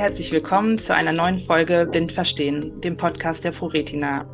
herzlich 0.00 0.32
willkommen 0.32 0.78
zu 0.78 0.94
einer 0.94 1.12
neuen 1.12 1.38
Folge 1.38 1.86
Blind 1.90 2.10
Verstehen, 2.10 2.80
dem 2.80 2.96
Podcast 2.96 3.44
der 3.44 3.50
ProRetina. 3.50 4.24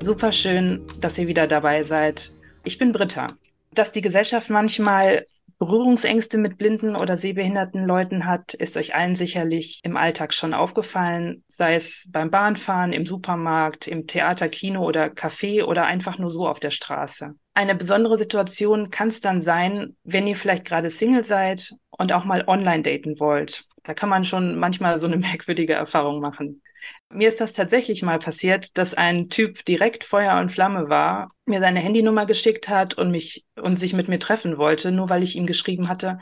Super 0.00 0.32
schön, 0.32 0.86
dass 1.00 1.16
ihr 1.16 1.26
wieder 1.26 1.46
dabei 1.46 1.82
seid. 1.82 2.34
Ich 2.62 2.76
bin 2.76 2.92
Britta. 2.92 3.38
Dass 3.72 3.90
die 3.90 4.02
Gesellschaft 4.02 4.50
manchmal 4.50 5.24
Berührungsängste 5.58 6.36
mit 6.36 6.58
blinden 6.58 6.94
oder 6.94 7.16
sehbehinderten 7.16 7.86
Leuten 7.86 8.26
hat, 8.26 8.52
ist 8.52 8.76
euch 8.76 8.94
allen 8.94 9.16
sicherlich 9.16 9.80
im 9.82 9.96
Alltag 9.96 10.34
schon 10.34 10.52
aufgefallen, 10.52 11.42
sei 11.48 11.76
es 11.76 12.04
beim 12.10 12.30
Bahnfahren, 12.30 12.92
im 12.92 13.06
Supermarkt, 13.06 13.88
im 13.88 14.06
Theater, 14.06 14.50
Kino 14.50 14.84
oder 14.84 15.06
Café 15.06 15.64
oder 15.64 15.86
einfach 15.86 16.18
nur 16.18 16.28
so 16.28 16.46
auf 16.46 16.60
der 16.60 16.70
Straße. 16.70 17.30
Eine 17.54 17.74
besondere 17.74 18.18
Situation 18.18 18.90
kann 18.90 19.08
es 19.08 19.22
dann 19.22 19.40
sein, 19.40 19.96
wenn 20.04 20.26
ihr 20.26 20.36
vielleicht 20.36 20.66
gerade 20.66 20.90
Single 20.90 21.24
seid 21.24 21.72
und 21.92 22.12
auch 22.12 22.26
mal 22.26 22.44
online 22.46 22.82
daten 22.82 23.18
wollt. 23.18 23.64
Da 23.88 23.94
kann 23.94 24.10
man 24.10 24.22
schon 24.22 24.58
manchmal 24.58 24.98
so 24.98 25.06
eine 25.06 25.16
merkwürdige 25.16 25.72
Erfahrung 25.72 26.20
machen. 26.20 26.60
Mir 27.08 27.30
ist 27.30 27.40
das 27.40 27.54
tatsächlich 27.54 28.02
mal 28.02 28.18
passiert, 28.18 28.76
dass 28.76 28.92
ein 28.92 29.30
Typ 29.30 29.64
direkt 29.64 30.04
Feuer 30.04 30.38
und 30.40 30.52
Flamme 30.52 30.90
war, 30.90 31.32
mir 31.46 31.60
seine 31.60 31.80
Handynummer 31.80 32.26
geschickt 32.26 32.68
hat 32.68 32.92
und 32.92 33.10
mich 33.10 33.46
und 33.56 33.76
sich 33.76 33.94
mit 33.94 34.08
mir 34.08 34.18
treffen 34.18 34.58
wollte, 34.58 34.92
nur 34.92 35.08
weil 35.08 35.22
ich 35.22 35.36
ihm 35.36 35.46
geschrieben 35.46 35.88
hatte, 35.88 36.18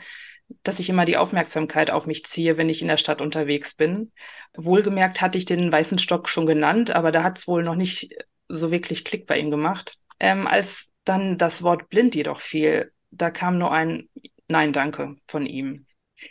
dass 0.63 0.79
ich 0.79 0.89
immer 0.89 1.03
die 1.03 1.17
Aufmerksamkeit 1.17 1.91
auf 1.91 2.07
mich 2.07 2.23
ziehe, 2.23 2.55
wenn 2.55 2.69
ich 2.69 2.81
in 2.81 2.87
der 2.87 2.95
Stadt 2.95 3.19
unterwegs 3.19 3.75
bin. 3.75 4.13
Wohlgemerkt 4.55 5.19
hatte 5.19 5.37
ich 5.37 5.43
den 5.43 5.69
weißen 5.69 5.99
Stock 5.99 6.29
schon 6.29 6.45
genannt, 6.45 6.91
aber 6.91 7.11
da 7.11 7.21
hat 7.21 7.37
es 7.37 7.49
wohl 7.49 7.63
noch 7.63 7.75
nicht 7.75 8.15
so 8.47 8.71
wirklich 8.71 9.03
Klick 9.03 9.27
bei 9.27 9.37
ihm 9.37 9.51
gemacht. 9.51 9.97
Ähm, 10.21 10.47
als 10.47 10.87
dann 11.03 11.37
das 11.37 11.63
Wort 11.63 11.89
blind 11.89 12.15
jedoch 12.15 12.39
fiel, 12.39 12.93
da 13.11 13.29
kam 13.29 13.57
nur 13.57 13.73
ein 13.73 14.07
Nein, 14.49 14.71
danke 14.71 15.17
von 15.27 15.45
ihm. 15.45 15.86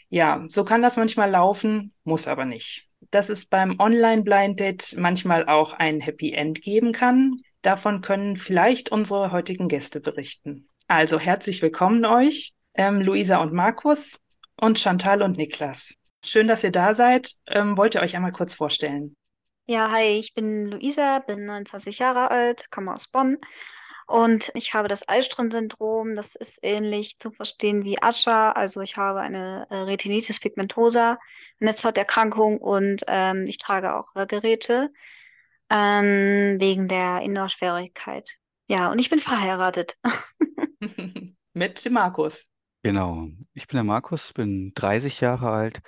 Ja, 0.09 0.45
so 0.48 0.65
kann 0.65 0.83
das 0.83 0.97
manchmal 0.97 1.31
laufen, 1.31 1.92
muss 2.05 2.27
aber 2.27 2.45
nicht. 2.45 2.87
Dass 3.11 3.29
es 3.29 3.47
beim 3.47 3.79
Online-Blind 3.79 4.59
Date 4.59 4.95
manchmal 4.97 5.47
auch 5.48 5.75
ein 5.75 6.01
Happy 6.01 6.33
End 6.33 6.62
geben 6.62 6.93
kann, 6.93 7.41
davon 7.62 8.01
können 8.01 8.37
vielleicht 8.37 8.91
unsere 8.91 9.33
heutigen 9.33 9.69
Gäste 9.69 10.01
berichten. 10.01 10.69
Also 10.89 11.19
herzlich 11.19 11.62
willkommen 11.62 12.05
euch, 12.05 12.53
ähm, 12.75 13.01
Luisa 13.01 13.39
und 13.39 13.53
Markus 13.53 14.19
und 14.56 14.78
Chantal 14.78 15.23
und 15.23 15.37
Niklas. 15.37 15.95
Schön, 16.25 16.48
dass 16.48 16.65
ihr 16.65 16.73
da 16.73 16.95
seid. 16.95 17.33
Ähm, 17.47 17.77
wollt 17.77 17.95
ihr 17.95 18.03
euch 18.03 18.17
einmal 18.17 18.33
kurz 18.33 18.55
vorstellen? 18.55 19.17
Ja, 19.67 19.91
hi, 19.91 20.19
ich 20.19 20.33
bin 20.33 20.67
Luisa, 20.67 21.19
bin 21.21 21.45
29 21.45 21.98
Jahre 21.98 22.31
alt, 22.31 22.71
komme 22.71 22.95
aus 22.95 23.09
Bonn 23.09 23.39
und 24.07 24.53
ich 24.55 24.73
habe 24.75 24.89
das 24.89 25.03
Alström-Syndrom. 25.03 26.15
Das 26.15 26.37
ist 26.37 26.61
ähnlich 26.62 27.19
zu 27.19 27.33
verstehen 27.33 27.85
wie 27.85 27.99
Usher. 28.03 28.57
Also 28.57 28.81
ich 28.81 28.97
habe 28.97 29.21
eine 29.21 29.67
äh, 29.71 29.77
Retinitis 29.77 30.41
pigmentosa, 30.41 31.19
Netzhauterkrankung 31.59 32.59
und 32.59 33.03
ähm, 33.09 33.47
ich 33.47 33.59
trage 33.59 33.95
auch 33.95 34.12
Geräte 34.29 34.93
ähm, 35.71 36.57
wegen 36.61 36.89
der 36.89 37.21
Indoor-Schwierigkeit. 37.23 38.31
Ja, 38.69 38.91
und 38.91 39.01
ich 39.01 39.11
bin 39.11 39.19
verheiratet. 39.19 39.97
Mit 41.55 41.84
dem 41.84 41.93
Markus. 41.93 42.45
Genau. 42.83 43.29
Ich 43.55 43.67
bin 43.67 43.77
der 43.77 43.84
Markus, 43.84 44.33
bin 44.33 44.73
30 44.75 45.21
Jahre 45.21 45.51
alt. 45.51 45.81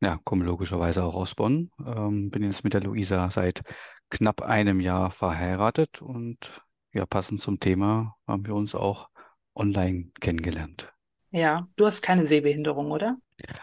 Ja, 0.00 0.18
komme 0.24 0.44
logischerweise 0.44 1.02
auch 1.02 1.14
aus 1.14 1.34
Bonn. 1.34 1.70
Ähm, 1.84 2.30
bin 2.30 2.44
jetzt 2.44 2.64
mit 2.64 2.74
der 2.74 2.82
Luisa 2.82 3.30
seit 3.30 3.62
knapp 4.10 4.40
einem 4.40 4.80
Jahr 4.80 5.10
verheiratet 5.10 6.00
und 6.00 6.62
ja, 6.92 7.06
passend 7.06 7.40
zum 7.40 7.60
Thema 7.60 8.16
haben 8.26 8.46
wir 8.46 8.54
uns 8.54 8.74
auch 8.74 9.08
online 9.54 10.10
kennengelernt. 10.20 10.92
Ja, 11.30 11.68
du 11.76 11.86
hast 11.86 12.02
keine 12.02 12.26
Sehbehinderung, 12.26 12.90
oder? 12.90 13.16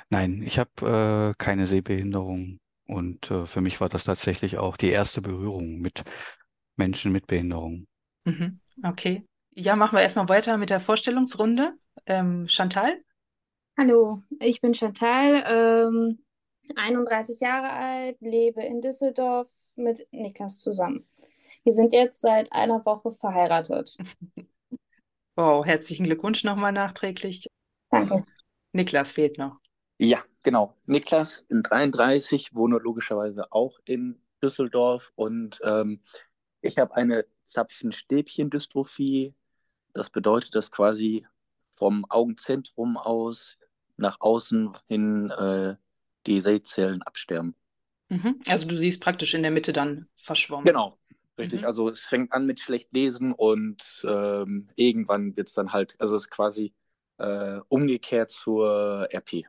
Nein, 0.10 0.42
ich 0.44 0.58
habe 0.58 1.34
äh, 1.34 1.34
keine 1.38 1.68
Sehbehinderung 1.68 2.60
und 2.88 3.30
äh, 3.30 3.46
für 3.46 3.62
mich 3.62 3.82
war 3.82 3.90
das 3.90 4.06
tatsächlich 4.06 4.58
auch 4.58 4.78
die 4.78 4.90
erste 4.90 5.22
Berührung 5.22 5.80
mit 5.80 6.04
Menschen 6.78 7.12
mit 7.12 7.28
Behinderung. 7.28 7.88
Mhm, 8.24 8.60
okay. 8.84 9.24
Ja, 9.52 9.76
machen 9.76 9.96
wir 9.98 10.02
erstmal 10.02 10.30
weiter 10.30 10.58
mit 10.58 10.70
der 10.70 10.80
Vorstellungsrunde. 10.80 11.74
Ähm, 12.06 12.48
Chantal? 12.48 13.02
Hallo, 13.78 14.22
ich 14.40 14.62
bin 14.62 14.74
Chantal, 14.74 15.44
ähm, 15.48 16.20
31 16.76 17.40
Jahre 17.40 17.70
alt, 17.70 18.18
lebe 18.22 18.64
in 18.64 18.82
Düsseldorf 18.82 19.48
mit 19.76 20.08
Niklas 20.12 20.60
zusammen. 20.60 21.08
Wir 21.68 21.74
sind 21.74 21.92
jetzt 21.92 22.22
seit 22.22 22.50
einer 22.54 22.86
Woche 22.86 23.12
verheiratet. 23.12 23.98
Wow, 25.36 25.66
herzlichen 25.66 26.06
Glückwunsch 26.06 26.46
nochmal 26.46 26.72
nachträglich. 26.72 27.46
Danke. 27.90 28.24
Niklas 28.72 29.12
fehlt 29.12 29.38
noch. 29.38 29.60
Ja, 29.98 30.20
genau. 30.44 30.78
Niklas, 30.86 31.42
bin 31.50 31.64
33, 31.64 32.56
wohne 32.56 32.78
logischerweise 32.78 33.52
auch 33.52 33.80
in 33.84 34.18
Düsseldorf 34.42 35.12
und 35.16 35.60
ähm, 35.62 36.00
ich 36.62 36.78
habe 36.78 36.96
eine 36.96 37.26
Zapfenstäbchen-Dystrophie. 37.44 39.36
Das 39.94 40.10
bedeutet, 40.10 40.56
dass 40.56 40.72
quasi 40.72 41.28
vom 41.76 42.06
Augenzentrum 42.08 42.96
aus 42.96 43.58
nach 43.98 44.22
außen 44.22 44.72
hin 44.88 45.32
äh, 45.32 45.76
die 46.28 46.40
Sehzellen 46.40 47.02
absterben. 47.02 47.56
Mhm. 48.08 48.40
Also 48.48 48.66
du 48.66 48.78
siehst 48.78 49.02
praktisch 49.02 49.34
in 49.34 49.42
der 49.42 49.52
Mitte 49.52 49.74
dann 49.74 50.08
verschwommen. 50.16 50.64
Genau, 50.64 50.98
Richtig, 51.38 51.62
mhm. 51.62 51.68
also 51.68 51.90
es 51.90 52.08
fängt 52.08 52.34
an 52.34 52.46
mit 52.46 52.60
schlecht 52.60 52.92
lesen 52.94 53.32
und 53.32 54.06
ähm, 54.08 54.70
irgendwann 54.76 55.36
wird 55.38 55.50
es 55.50 55.54
dann 55.54 55.72
halt, 55.72 55.96
also 56.00 56.16
es 56.16 56.24
ist 56.24 56.32
quasi 56.32 56.74
äh, 57.18 57.60
umgekehrt 57.68 58.32
zur 58.32 59.08
RP. 59.14 59.46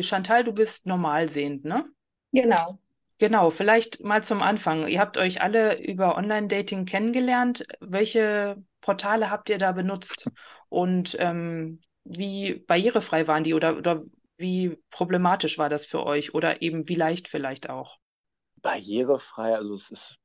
Chantal, 0.00 0.44
du 0.44 0.52
bist 0.52 0.86
normal 0.86 1.28
sehend, 1.28 1.64
ne? 1.64 1.86
Genau. 2.32 2.78
Genau, 3.18 3.50
vielleicht 3.50 4.02
mal 4.02 4.24
zum 4.24 4.42
Anfang. 4.42 4.88
Ihr 4.88 4.98
habt 4.98 5.18
euch 5.18 5.40
alle 5.40 5.80
über 5.80 6.16
Online-Dating 6.16 6.84
kennengelernt. 6.84 7.64
Welche 7.80 8.62
Portale 8.80 9.30
habt 9.30 9.48
ihr 9.50 9.58
da 9.58 9.70
benutzt 9.72 10.28
und 10.68 11.16
ähm, 11.20 11.80
wie 12.02 12.54
barrierefrei 12.66 13.28
waren 13.28 13.44
die 13.44 13.54
oder, 13.54 13.76
oder 13.76 14.02
wie 14.36 14.76
problematisch 14.90 15.58
war 15.58 15.68
das 15.68 15.86
für 15.86 16.04
euch 16.04 16.34
oder 16.34 16.60
eben 16.60 16.88
wie 16.88 16.96
leicht 16.96 17.28
vielleicht 17.28 17.70
auch? 17.70 17.98
Barrierefrei, 18.62 19.54
also 19.54 19.74
es 19.74 19.90
ist 19.90 20.18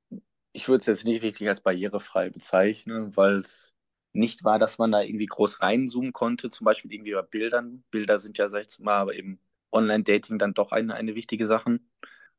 ich 0.59 0.67
würde 0.67 0.79
es 0.79 0.87
jetzt 0.87 1.05
nicht 1.05 1.23
richtig 1.23 1.47
als 1.47 1.61
barrierefrei 1.61 2.31
bezeichnen, 2.31 3.15
weil 3.15 3.35
es 3.35 3.73
nicht 4.11 4.43
war, 4.43 4.59
dass 4.59 4.77
man 4.77 4.91
da 4.91 4.99
irgendwie 4.99 5.25
groß 5.25 5.61
reinzoomen 5.61 6.11
konnte, 6.11 6.49
zum 6.49 6.65
Beispiel 6.65 6.91
irgendwie 6.91 7.13
bei 7.13 7.21
Bildern. 7.21 7.85
Bilder 7.91 8.19
sind 8.19 8.37
ja, 8.37 8.49
sag 8.49 8.65
ich 8.67 8.77
mal, 8.77 8.97
aber 8.97 9.15
im 9.15 9.39
Online-Dating 9.71 10.37
dann 10.37 10.53
doch 10.53 10.73
eine, 10.73 10.95
eine 10.95 11.15
wichtige 11.15 11.47
Sache. 11.47 11.79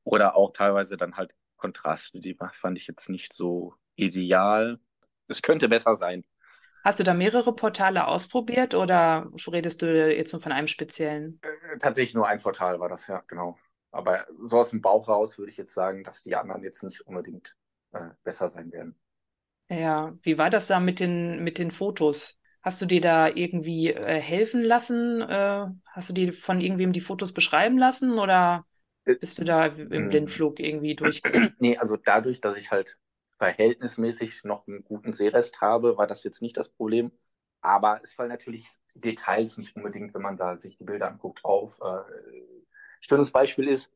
Oder 0.04 0.36
auch 0.36 0.52
teilweise 0.52 0.98
dann 0.98 1.16
halt 1.16 1.34
Kontraste, 1.56 2.20
die 2.20 2.36
fand 2.52 2.76
ich 2.76 2.86
jetzt 2.86 3.08
nicht 3.08 3.32
so 3.32 3.74
ideal. 3.96 4.78
Es 5.26 5.40
könnte 5.40 5.70
besser 5.70 5.94
sein. 5.94 6.22
Hast 6.84 7.00
du 7.00 7.04
da 7.04 7.14
mehrere 7.14 7.54
Portale 7.54 8.06
ausprobiert 8.06 8.74
oder 8.74 9.30
redest 9.46 9.80
du 9.80 10.14
jetzt 10.14 10.34
nur 10.34 10.42
von 10.42 10.52
einem 10.52 10.68
speziellen? 10.68 11.40
Äh, 11.40 11.78
tatsächlich 11.78 12.14
nur 12.14 12.26
ein 12.26 12.40
Portal 12.40 12.80
war 12.80 12.90
das, 12.90 13.06
ja, 13.06 13.22
genau. 13.26 13.58
Aber 13.92 14.26
so 14.46 14.58
aus 14.58 14.70
dem 14.70 14.82
Bauch 14.82 15.08
raus 15.08 15.38
würde 15.38 15.50
ich 15.50 15.56
jetzt 15.56 15.72
sagen, 15.72 16.04
dass 16.04 16.20
die 16.20 16.36
anderen 16.36 16.62
jetzt 16.62 16.82
nicht 16.82 17.00
unbedingt 17.06 17.56
äh, 17.92 18.10
besser 18.24 18.50
sein 18.50 18.72
werden. 18.72 18.94
Ja, 19.68 20.16
wie 20.22 20.36
war 20.36 20.50
das 20.50 20.66
da 20.66 20.80
mit 20.80 20.98
den, 21.00 21.44
mit 21.44 21.58
den 21.58 21.70
Fotos? 21.70 22.36
Hast 22.62 22.82
du 22.82 22.86
dir 22.86 23.00
da 23.00 23.28
irgendwie 23.28 23.92
äh, 23.92 24.20
helfen 24.20 24.62
lassen? 24.62 25.22
Äh, 25.22 25.66
hast 25.86 26.08
du 26.10 26.12
dir 26.12 26.32
von 26.32 26.60
irgendwem 26.60 26.92
die 26.92 27.00
Fotos 27.00 27.32
beschreiben 27.32 27.78
lassen 27.78 28.18
oder 28.18 28.66
äh, 29.04 29.14
bist 29.14 29.38
du 29.38 29.44
da 29.44 29.66
im 29.66 29.90
hm. 29.90 30.08
Blindflug 30.10 30.60
irgendwie 30.60 30.96
durch? 30.96 31.22
Nee, 31.60 31.76
also 31.78 31.96
dadurch, 31.96 32.40
dass 32.40 32.56
ich 32.56 32.70
halt 32.70 32.98
verhältnismäßig 33.38 34.44
noch 34.44 34.66
einen 34.66 34.84
guten 34.84 35.12
Sehrest 35.12 35.60
habe, 35.60 35.96
war 35.96 36.06
das 36.06 36.24
jetzt 36.24 36.42
nicht 36.42 36.56
das 36.56 36.68
Problem. 36.68 37.12
Aber 37.62 38.00
es 38.02 38.12
fallen 38.12 38.30
natürlich 38.30 38.66
Details 38.94 39.56
nicht 39.56 39.76
unbedingt, 39.76 40.14
wenn 40.14 40.22
man 40.22 40.36
da 40.36 40.58
sich 40.58 40.76
die 40.76 40.84
Bilder 40.84 41.08
anguckt, 41.08 41.44
auf. 41.44 41.80
Äh, 41.80 42.42
schönes 43.00 43.30
Beispiel 43.30 43.68
ist, 43.68 43.92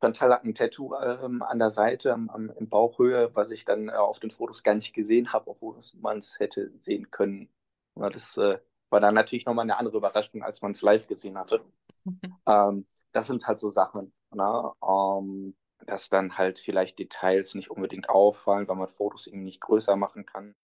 Chantal 0.00 0.32
hat 0.32 0.44
ein 0.44 0.54
Tattoo 0.54 0.94
ähm, 0.94 1.42
an 1.42 1.58
der 1.58 1.70
Seite, 1.70 2.12
am, 2.12 2.28
am, 2.28 2.50
in 2.50 2.68
Bauchhöhe, 2.68 3.34
was 3.34 3.50
ich 3.50 3.64
dann 3.64 3.88
äh, 3.88 3.92
auf 3.92 4.18
den 4.20 4.30
Fotos 4.30 4.62
gar 4.62 4.74
nicht 4.74 4.92
gesehen 4.92 5.32
habe, 5.32 5.50
obwohl 5.50 5.76
man 6.00 6.18
es 6.18 6.38
hätte 6.38 6.70
sehen 6.78 7.10
können. 7.10 7.48
Ja, 7.96 8.10
das 8.10 8.36
äh, 8.36 8.58
war 8.90 9.00
dann 9.00 9.14
natürlich 9.14 9.46
nochmal 9.46 9.64
eine 9.64 9.78
andere 9.78 9.96
Überraschung, 9.96 10.42
als 10.42 10.60
man 10.60 10.72
es 10.72 10.82
live 10.82 11.06
gesehen 11.06 11.38
hatte. 11.38 11.64
ähm, 12.46 12.86
das 13.12 13.26
sind 13.26 13.46
halt 13.46 13.58
so 13.58 13.70
Sachen, 13.70 14.12
ne? 14.34 14.72
ähm, 14.86 15.56
dass 15.86 16.08
dann 16.08 16.36
halt 16.36 16.58
vielleicht 16.58 16.98
Details 16.98 17.54
nicht 17.54 17.70
unbedingt 17.70 18.10
auffallen, 18.10 18.68
weil 18.68 18.76
man 18.76 18.88
Fotos 18.88 19.26
irgendwie 19.26 19.44
nicht 19.44 19.60
größer 19.60 19.96
machen 19.96 20.26
kann. 20.26 20.54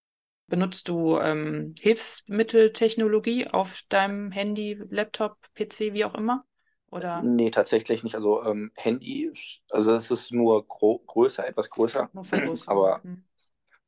Benutzt 0.48 0.88
du 0.88 1.18
ähm, 1.18 1.74
Hilfsmitteltechnologie 1.78 3.46
auf 3.48 3.80
deinem 3.88 4.30
Handy, 4.30 4.78
Laptop, 4.90 5.38
PC, 5.54 5.94
wie 5.94 6.04
auch 6.04 6.14
immer? 6.14 6.44
Oder? 6.92 7.22
Nee, 7.22 7.50
tatsächlich 7.50 8.04
nicht. 8.04 8.14
Also 8.14 8.44
ähm, 8.44 8.70
Handy, 8.76 9.32
also 9.70 9.92
es 9.92 10.10
ist 10.10 10.30
nur 10.30 10.66
größer, 10.66 11.46
etwas 11.46 11.70
größer. 11.70 12.10
Nur 12.12 12.24
größer. 12.30 12.70
Aber 12.70 13.00
mhm. 13.02 13.24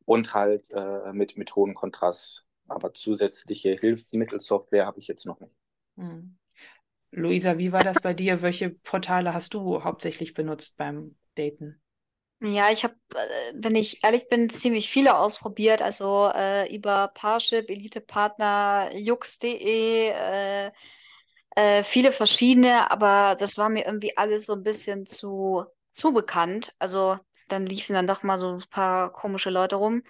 und 0.06 0.33
halt 0.35 0.71
äh, 0.73 1.12
mit, 1.12 1.37
mit 1.37 1.55
hohem 1.55 1.75
Kontrast. 1.75 2.45
Aber 2.67 2.95
zusätzliche 2.95 3.77
Hilfsmittelsoftware 3.79 4.87
habe 4.87 5.01
ich 5.01 5.06
jetzt 5.06 5.27
noch 5.27 5.39
nicht. 5.39 5.53
Mhm. 5.97 6.39
Luisa, 7.11 7.59
wie 7.59 7.73
war 7.73 7.85
das 7.85 8.01
bei 8.01 8.15
dir? 8.15 8.41
Welche 8.41 8.71
Portale 8.71 9.35
hast 9.35 9.53
du 9.53 9.85
hauptsächlich 9.85 10.33
benutzt 10.33 10.77
beim 10.79 11.15
Daten? 11.37 11.81
Ja, 12.41 12.71
ich 12.73 12.85
habe, 12.85 12.95
äh, 13.15 13.53
wenn 13.55 13.75
ich 13.77 14.03
ehrlich 14.03 14.29
bin, 14.29 14.49
ziemlich 14.49 14.89
viele 14.91 15.17
ausprobiert. 15.17 15.83
Also 15.83 16.31
äh, 16.35 16.75
über 16.75 17.09
Parship, 17.09 17.69
Elite-Partner, 17.69 18.97
Jux.de, 18.97 20.09
äh, 20.09 20.73
äh, 21.56 21.83
viele 21.85 22.12
verschiedene, 22.12 22.91
aber 22.91 23.37
das 23.37 23.59
war 23.59 23.69
mir 23.69 23.87
irgendwie 23.87 24.17
alles 24.17 24.47
so 24.47 24.55
ein 24.55 24.62
bisschen 24.62 25.06
zu, 25.06 25.65
zu 25.93 26.12
bekannt. 26.12 26.75
Also 26.79 27.19
dann 27.49 27.67
liefen 27.67 27.95
dann 27.95 28.06
doch 28.06 28.23
mal 28.23 28.39
so 28.39 28.55
ein 28.55 28.65
paar 28.71 29.12
komische 29.12 29.51
Leute 29.51 29.77
rum. 29.77 30.03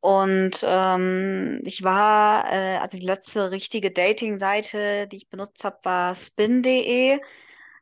Und 0.00 0.60
ähm, 0.64 1.60
ich 1.64 1.82
war, 1.82 2.52
äh, 2.52 2.78
also 2.78 2.98
die 2.98 3.06
letzte 3.06 3.50
richtige 3.50 3.90
Dating-Seite, 3.90 5.08
die 5.08 5.16
ich 5.18 5.28
benutzt 5.28 5.64
habe, 5.64 5.78
war 5.84 6.14
spin.de. 6.14 7.20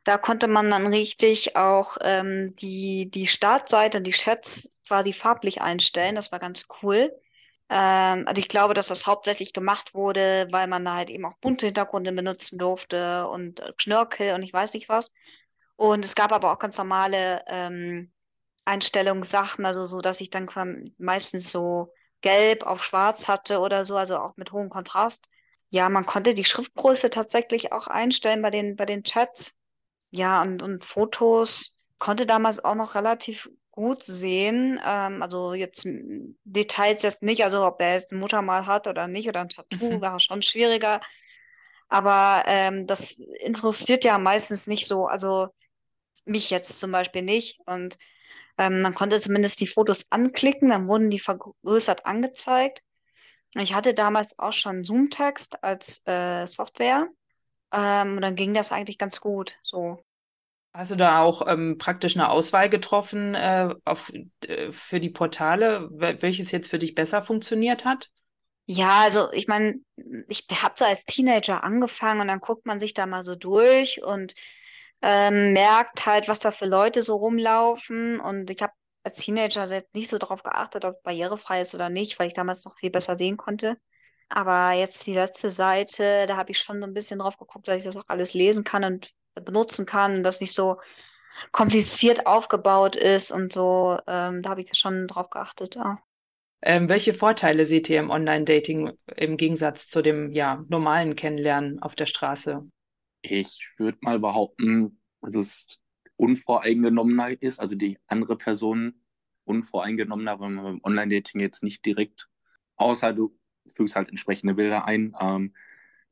Da 0.05 0.19
konnte 0.19 0.49
man 0.49 0.71
dann 0.71 0.87
richtig 0.87 1.57
auch 1.57 1.97
ähm, 2.03 2.55
die, 2.57 3.11
die 3.11 3.27
Startseite 3.27 3.99
und 3.99 4.05
die 4.07 4.13
Chats 4.13 4.81
quasi 4.87 5.13
farblich 5.13 5.63
einstellen. 5.63 6.15
Das 6.17 6.33
war 6.33 6.39
ganz 6.41 6.67
cool. 6.83 7.13
Ähm, 7.71 8.25
also 8.27 8.41
ich 8.41 8.49
glaube, 8.49 8.75
dass 8.75 8.89
das 8.89 9.07
hauptsächlich 9.07 9.53
gemacht 9.53 9.95
wurde, 9.95 10.49
weil 10.51 10.67
man 10.67 10.85
da 10.85 10.97
halt 10.97 11.11
eben 11.11 11.25
auch 11.25 11.37
bunte 11.41 11.67
Hintergründe 11.67 12.13
benutzen 12.13 12.59
durfte 12.59 13.27
und 13.29 13.61
äh, 13.61 13.71
Schnörkel 13.79 14.35
und 14.35 14.43
ich 14.43 14.53
weiß 14.53 14.75
nicht 14.75 14.89
was. 14.89 15.11
Und 15.77 16.05
es 16.05 16.15
gab 16.15 16.33
aber 16.33 16.53
auch 16.53 16.59
ganz 16.59 16.79
normale 16.79 17.43
ähm, 17.49 18.13
Einstellungssachen, 18.65 19.65
also 19.67 19.87
so, 19.87 20.01
dass 20.01 20.21
ich 20.21 20.31
dann 20.31 20.49
meistens 20.99 21.51
so 21.51 21.93
gelb 22.21 22.65
auf 22.65 22.83
schwarz 22.85 23.29
hatte 23.29 23.59
oder 23.61 23.85
so, 23.85 23.97
also 23.97 24.19
auch 24.19 24.37
mit 24.37 24.53
hohem 24.53 24.71
Kontrast. 24.71 25.27
Ja, 25.71 25.89
man 25.89 26.07
konnte 26.07 26.35
die 26.35 26.45
Schriftgröße 26.45 27.11
tatsächlich 27.11 27.73
auch 27.73 27.89
einstellen 27.89 28.43
bei 28.43 28.51
den, 28.51 28.77
bei 28.77 28.87
den 28.87 29.03
Chats. 29.05 29.55
Ja, 30.11 30.41
und, 30.43 30.63
und 30.63 30.85
Fotos 30.85 31.77
konnte 31.99 32.27
damals 32.27 32.65
auch 32.65 32.77
noch 32.77 32.95
relativ 32.95 33.51
gut 33.75 34.05
sehen. 34.05 34.81
Ähm, 34.85 35.23
also 35.23 35.53
jetzt 35.55 35.85
Details 36.45 37.03
jetzt 37.03 37.23
nicht, 37.23 37.43
also 37.45 37.65
ob 37.67 37.81
er 37.81 37.95
jetzt 37.95 38.13
ein 38.13 38.19
Muttermal 38.19 38.67
hat 38.67 38.87
oder 38.87 39.09
nicht 39.09 39.29
oder 39.29 39.41
ein 39.41 39.49
Tattoo, 39.49 39.97
Mhm. 39.97 40.01
war 40.01 40.21
schon 40.21 40.43
schwieriger. 40.43 41.01
Aber 41.89 42.45
ähm, 42.47 42.87
das 42.87 43.13
interessiert 43.41 44.05
ja 44.05 44.19
meistens 44.19 44.67
nicht 44.67 44.87
so, 44.87 45.07
also 45.07 45.49
mich 46.25 46.51
jetzt 46.51 46.79
zum 46.81 46.93
Beispiel 46.93 47.23
nicht. 47.23 47.59
Und 47.67 47.97
ähm, 48.59 48.83
man 48.83 48.95
konnte 48.95 49.21
zumindest 49.21 49.61
die 49.61 49.67
Fotos 49.67 50.07
anklicken, 50.11 50.71
dann 50.71 50.89
wurden 50.89 51.11
die 51.11 51.21
vergrößert 51.21 52.07
angezeigt. 52.07 52.83
Ich 53.57 53.75
hatte 53.75 53.95
damals 53.95 54.39
auch 54.39 54.53
schon 54.53 54.85
Zoom-Text 54.85 55.63
als 55.65 56.07
äh, 56.07 56.47
Software. 56.47 57.09
Ähm, 57.73 58.17
und 58.17 58.23
dann 58.23 58.37
ging 58.37 58.55
das 58.55 58.73
eigentlich 58.73 58.99
ganz 58.99 59.21
gut. 59.21 59.57
So. 59.65 60.05
Hast 60.75 60.91
du 60.91 60.97
da 60.97 61.21
auch 61.23 61.47
ähm, 61.47 61.79
praktisch 61.79 62.17
eine 62.17 62.29
Auswahl 62.31 62.69
getroffen 62.69 63.35
äh, 63.35 63.73
auf, 63.85 64.13
äh, 64.47 64.73
für 64.73 64.99
die 65.01 65.11
Portale, 65.11 65.89
wel- 65.93 66.21
welches 66.21 66.51
jetzt 66.51 66.69
für 66.69 66.79
dich 66.79 66.95
besser 66.97 67.23
funktioniert 67.23 67.85
hat? 67.85 68.11
Ja, 68.67 69.03
also 69.03 69.31
ich 69.33 69.47
meine, 69.47 69.81
ich 70.29 70.47
habe 70.51 70.75
so 70.79 70.85
als 70.87 71.05
Teenager 71.05 71.63
angefangen 71.65 72.23
und 72.23 72.29
dann 72.29 72.41
guckt 72.41 72.65
man 72.67 72.81
sich 72.81 72.95
da 72.95 73.05
mal 73.07 73.23
so 73.23 73.35
durch 73.37 74.03
und 74.03 74.35
ähm, 75.03 75.53
merkt 75.53 76.07
halt, 76.07 76.29
was 76.29 76.39
da 76.41 76.51
für 76.51 76.65
Leute 76.67 77.03
so 77.03 77.17
rumlaufen. 77.17 78.21
Und 78.21 78.51
ich 78.51 78.63
habe 78.63 78.73
als 79.05 79.19
Teenager 79.19 79.67
jetzt 79.67 79.95
nicht 79.95 80.09
so 80.09 80.17
darauf 80.19 80.43
geachtet, 80.43 80.85
ob 80.87 80.97
es 80.97 81.03
barrierefrei 81.03 81.61
ist 81.61 81.75
oder 81.75 81.91
nicht, 81.91 82.19
weil 82.19 82.29
ich 82.29 82.33
damals 82.35 82.65
noch 82.65 82.77
viel 82.79 82.91
besser 82.91 83.17
sehen 83.19 83.37
konnte. 83.37 83.77
Aber 84.31 84.73
jetzt 84.73 85.07
die 85.07 85.13
letzte 85.15 85.51
Seite, 85.51 86.27
da 86.27 86.37
habe 86.39 86.51
ich 86.53 86.59
schon 86.59 86.81
so 86.81 86.87
ein 86.87 86.95
bisschen 86.95 87.19
drauf 87.19 87.37
geguckt, 87.37 87.69
dass 87.69 87.77
ich 87.79 87.85
das 87.85 87.97
auch 87.99 88.05
alles 88.09 88.33
lesen 88.35 88.65
kann 88.65 88.85
und 88.85 89.11
benutzen 89.35 89.87
kann, 89.87 90.23
dass 90.23 90.41
nicht 90.41 90.55
so 90.55 90.79
kompliziert 91.53 92.27
aufgebaut 92.27 92.97
ist 92.97 93.31
und 93.33 93.53
so. 93.53 93.99
Ähm, 94.07 94.43
da 94.43 94.51
habe 94.51 94.61
ich 94.61 94.71
schon 94.75 95.09
drauf 95.09 95.31
geachtet. 95.31 95.75
Ja. 95.75 95.99
Ähm, 96.63 96.89
welche 96.89 97.13
Vorteile 97.13 97.67
seht 97.67 97.91
ihr 97.91 98.01
im 98.01 98.11
Online-Dating 98.11 98.93
im 99.17 99.37
Gegensatz 99.37 99.89
zu 99.89 100.01
dem 100.01 100.33
ja, 100.33 100.65
normalen 100.69 101.17
Kennenlernen 101.17 101.83
auf 101.83 101.95
der 101.95 102.07
Straße? 102.07 102.67
Ich 103.23 103.69
würde 103.79 103.99
mal 104.01 104.19
behaupten, 104.19 105.01
dass 105.21 105.35
es 105.35 105.67
unvoreingenommener 106.17 107.43
ist, 107.43 107.61
also 107.61 107.75
die 107.75 107.99
andere 108.07 108.37
Person 108.37 108.95
unvoreingenommener, 109.45 110.41
wenn 110.41 110.55
man 110.55 110.65
beim 110.65 110.81
Online-Dating 110.83 111.41
jetzt 111.41 111.63
nicht 111.63 111.85
direkt, 111.85 112.29
außer 112.77 113.13
du 113.13 113.39
fügst 113.77 113.97
halt 113.97 114.09
entsprechende 114.09 114.55
Bilder 114.55 114.87
ein, 114.87 115.15
ähm, 115.21 115.55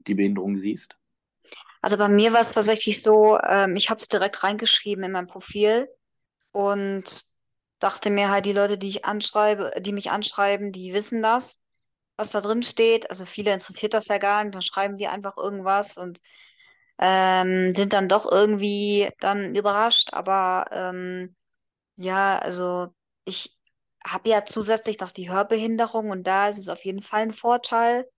die 0.06 0.14
Behinderung 0.14 0.56
siehst. 0.56 0.96
Also 1.82 1.98
bei 1.98 2.08
mir 2.08 2.32
war 2.32 2.40
es 2.42 2.52
tatsächlich 2.52 3.02
so, 3.02 3.38
ähm, 3.40 3.76
ich 3.76 3.90
habe 3.90 3.98
es 4.00 4.08
direkt 4.08 4.44
reingeschrieben 4.44 5.04
in 5.04 5.12
mein 5.12 5.28
Profil 5.28 5.88
und 6.52 7.24
dachte 7.80 8.10
mir 8.10 8.30
halt, 8.30 8.46
die 8.46 8.52
Leute, 8.54 8.78
die 8.78 8.88
ich 8.88 9.04
anschreibe, 9.06 9.72
die 9.80 9.92
mich 9.92 10.10
anschreiben, 10.10 10.72
die 10.72 10.94
wissen 10.94 11.22
das, 11.22 11.62
was 12.16 12.30
da 12.30 12.40
drin 12.40 12.62
steht. 12.62 13.10
Also 13.10 13.26
viele 13.26 13.52
interessiert 13.54 13.94
das 13.94 14.08
ja 14.08 14.18
gar 14.18 14.44
nicht, 14.44 14.54
dann 14.54 14.62
schreiben 14.62 14.96
die 14.98 15.08
einfach 15.08 15.36
irgendwas 15.38 15.96
und 15.98 16.20
ähm, 16.98 17.74
sind 17.76 17.92
dann 17.92 18.08
doch 18.08 18.30
irgendwie 18.30 19.10
dann 19.20 19.54
überrascht. 19.54 20.14
Aber 20.14 20.66
ähm, 20.72 21.36
ja, 21.96 22.38
also 22.38 22.88
ich 23.24 23.56
habe 24.06 24.30
ja 24.30 24.44
zusätzlich 24.46 25.00
noch 25.00 25.12
die 25.12 25.30
Hörbehinderung 25.30 26.10
und 26.10 26.24
da 26.26 26.48
ist 26.48 26.58
es 26.58 26.68
auf 26.68 26.84
jeden 26.84 27.02
Fall 27.02 27.22
ein 27.22 27.34
Vorteil, 27.34 28.08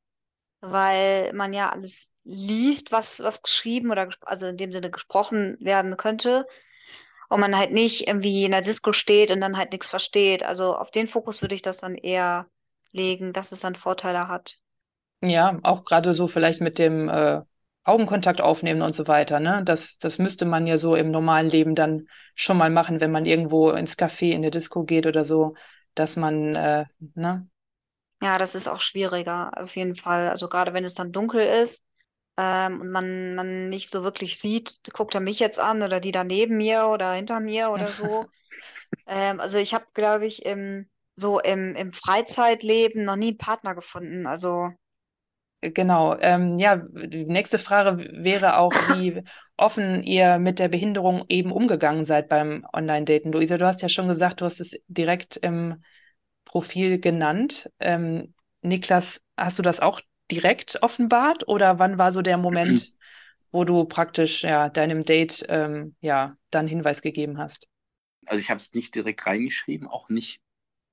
weil 0.70 1.32
man 1.32 1.52
ja 1.52 1.70
alles 1.70 2.12
liest, 2.24 2.92
was, 2.92 3.20
was 3.20 3.42
geschrieben 3.42 3.90
oder 3.90 4.08
also 4.22 4.46
in 4.46 4.56
dem 4.56 4.72
Sinne 4.72 4.90
gesprochen 4.90 5.56
werden 5.60 5.96
könnte. 5.96 6.46
Und 7.28 7.40
man 7.40 7.56
halt 7.56 7.72
nicht 7.72 8.06
irgendwie 8.08 8.44
in 8.44 8.52
der 8.52 8.62
Disco 8.62 8.92
steht 8.92 9.30
und 9.30 9.40
dann 9.40 9.56
halt 9.56 9.72
nichts 9.72 9.88
versteht. 9.88 10.44
Also 10.44 10.76
auf 10.76 10.90
den 10.90 11.08
Fokus 11.08 11.42
würde 11.42 11.54
ich 11.54 11.62
das 11.62 11.78
dann 11.78 11.96
eher 11.96 12.46
legen, 12.92 13.32
dass 13.32 13.52
es 13.52 13.60
dann 13.60 13.74
Vorteile 13.74 14.28
hat. 14.28 14.58
Ja, 15.20 15.58
auch 15.62 15.84
gerade 15.84 16.12
so 16.12 16.28
vielleicht 16.28 16.60
mit 16.60 16.78
dem 16.78 17.08
äh, 17.08 17.40
Augenkontakt 17.84 18.40
aufnehmen 18.40 18.82
und 18.82 18.94
so 18.94 19.06
weiter, 19.08 19.40
ne? 19.40 19.62
Das, 19.64 19.96
das 19.98 20.18
müsste 20.18 20.44
man 20.44 20.66
ja 20.66 20.76
so 20.76 20.94
im 20.96 21.10
normalen 21.10 21.48
Leben 21.48 21.74
dann 21.74 22.08
schon 22.34 22.58
mal 22.58 22.70
machen, 22.70 23.00
wenn 23.00 23.10
man 23.10 23.24
irgendwo 23.24 23.70
ins 23.70 23.96
Café, 23.96 24.32
in 24.32 24.42
der 24.42 24.50
Disco 24.50 24.84
geht 24.84 25.06
oder 25.06 25.24
so, 25.24 25.54
dass 25.94 26.16
man, 26.16 26.54
äh, 26.54 26.84
ne? 27.14 27.48
Ja, 28.24 28.38
das 28.38 28.54
ist 28.54 28.68
auch 28.68 28.80
schwieriger, 28.80 29.52
auf 29.62 29.76
jeden 29.76 29.96
Fall. 29.96 30.30
Also 30.30 30.48
gerade 30.48 30.72
wenn 30.72 30.84
es 30.84 30.94
dann 30.94 31.12
dunkel 31.12 31.42
ist, 31.42 31.86
ähm, 32.38 32.80
und 32.80 32.90
man, 32.90 33.34
man 33.36 33.68
nicht 33.68 33.90
so 33.90 34.02
wirklich 34.04 34.38
sieht, 34.40 34.80
guckt 34.94 35.14
er 35.14 35.20
mich 35.20 35.38
jetzt 35.40 35.60
an 35.60 35.82
oder 35.82 36.00
die 36.00 36.12
da 36.12 36.24
neben 36.24 36.56
mir 36.56 36.86
oder 36.88 37.12
hinter 37.14 37.40
mir 37.40 37.70
oder 37.70 37.92
so. 37.94 38.30
Ähm, 39.06 39.40
also 39.40 39.58
ich 39.58 39.74
habe, 39.74 39.86
glaube 39.94 40.26
ich, 40.26 40.44
im, 40.46 40.90
so 41.16 41.40
im, 41.40 41.76
im 41.76 41.92
Freizeitleben 41.92 43.04
noch 43.04 43.16
nie 43.16 43.28
einen 43.30 43.38
Partner 43.38 43.74
gefunden. 43.74 44.26
Also 44.26 44.70
Genau. 45.62 46.14
Ähm, 46.20 46.58
ja, 46.58 46.76
die 46.76 47.24
nächste 47.24 47.58
Frage 47.58 47.96
wäre 48.22 48.58
auch, 48.58 48.80
wie 48.82 49.22
offen 49.56 50.02
ihr 50.02 50.38
mit 50.38 50.58
der 50.58 50.68
Behinderung 50.68 51.24
eben 51.30 51.52
umgegangen 51.52 52.04
seid 52.04 52.28
beim 52.28 52.66
Online-Daten. 52.74 53.32
Luisa, 53.32 53.56
du 53.56 53.64
hast 53.66 53.80
ja 53.80 53.88
schon 53.88 54.06
gesagt, 54.08 54.42
du 54.42 54.44
hast 54.44 54.60
es 54.60 54.72
direkt 54.88 55.38
im 55.38 55.82
Profil 56.54 57.00
genannt. 57.00 57.70
Ähm, 57.80 58.34
Niklas, 58.62 59.20
hast 59.36 59.58
du 59.60 59.64
das 59.64 59.80
auch 59.80 60.00
direkt 60.32 60.82
offenbart 60.82 61.48
oder 61.48 61.80
wann 61.80 61.98
war 61.98 62.12
so 62.12 62.22
der 62.22 62.38
Moment, 62.38 62.92
wo 63.52 63.64
du 63.64 63.86
praktisch 63.86 64.44
ja 64.44 64.70
deinem 64.70 65.04
Date 65.06 65.44
ähm, 65.50 65.96
ja 66.02 66.36
dann 66.52 66.68
Hinweis 66.68 67.02
gegeben 67.02 67.38
hast? 67.38 67.68
Also 68.26 68.40
ich 68.40 68.50
habe 68.50 68.58
es 68.60 68.72
nicht 68.74 68.94
direkt 68.94 69.26
reingeschrieben, 69.26 69.86
auch 69.88 70.08
nicht 70.08 70.40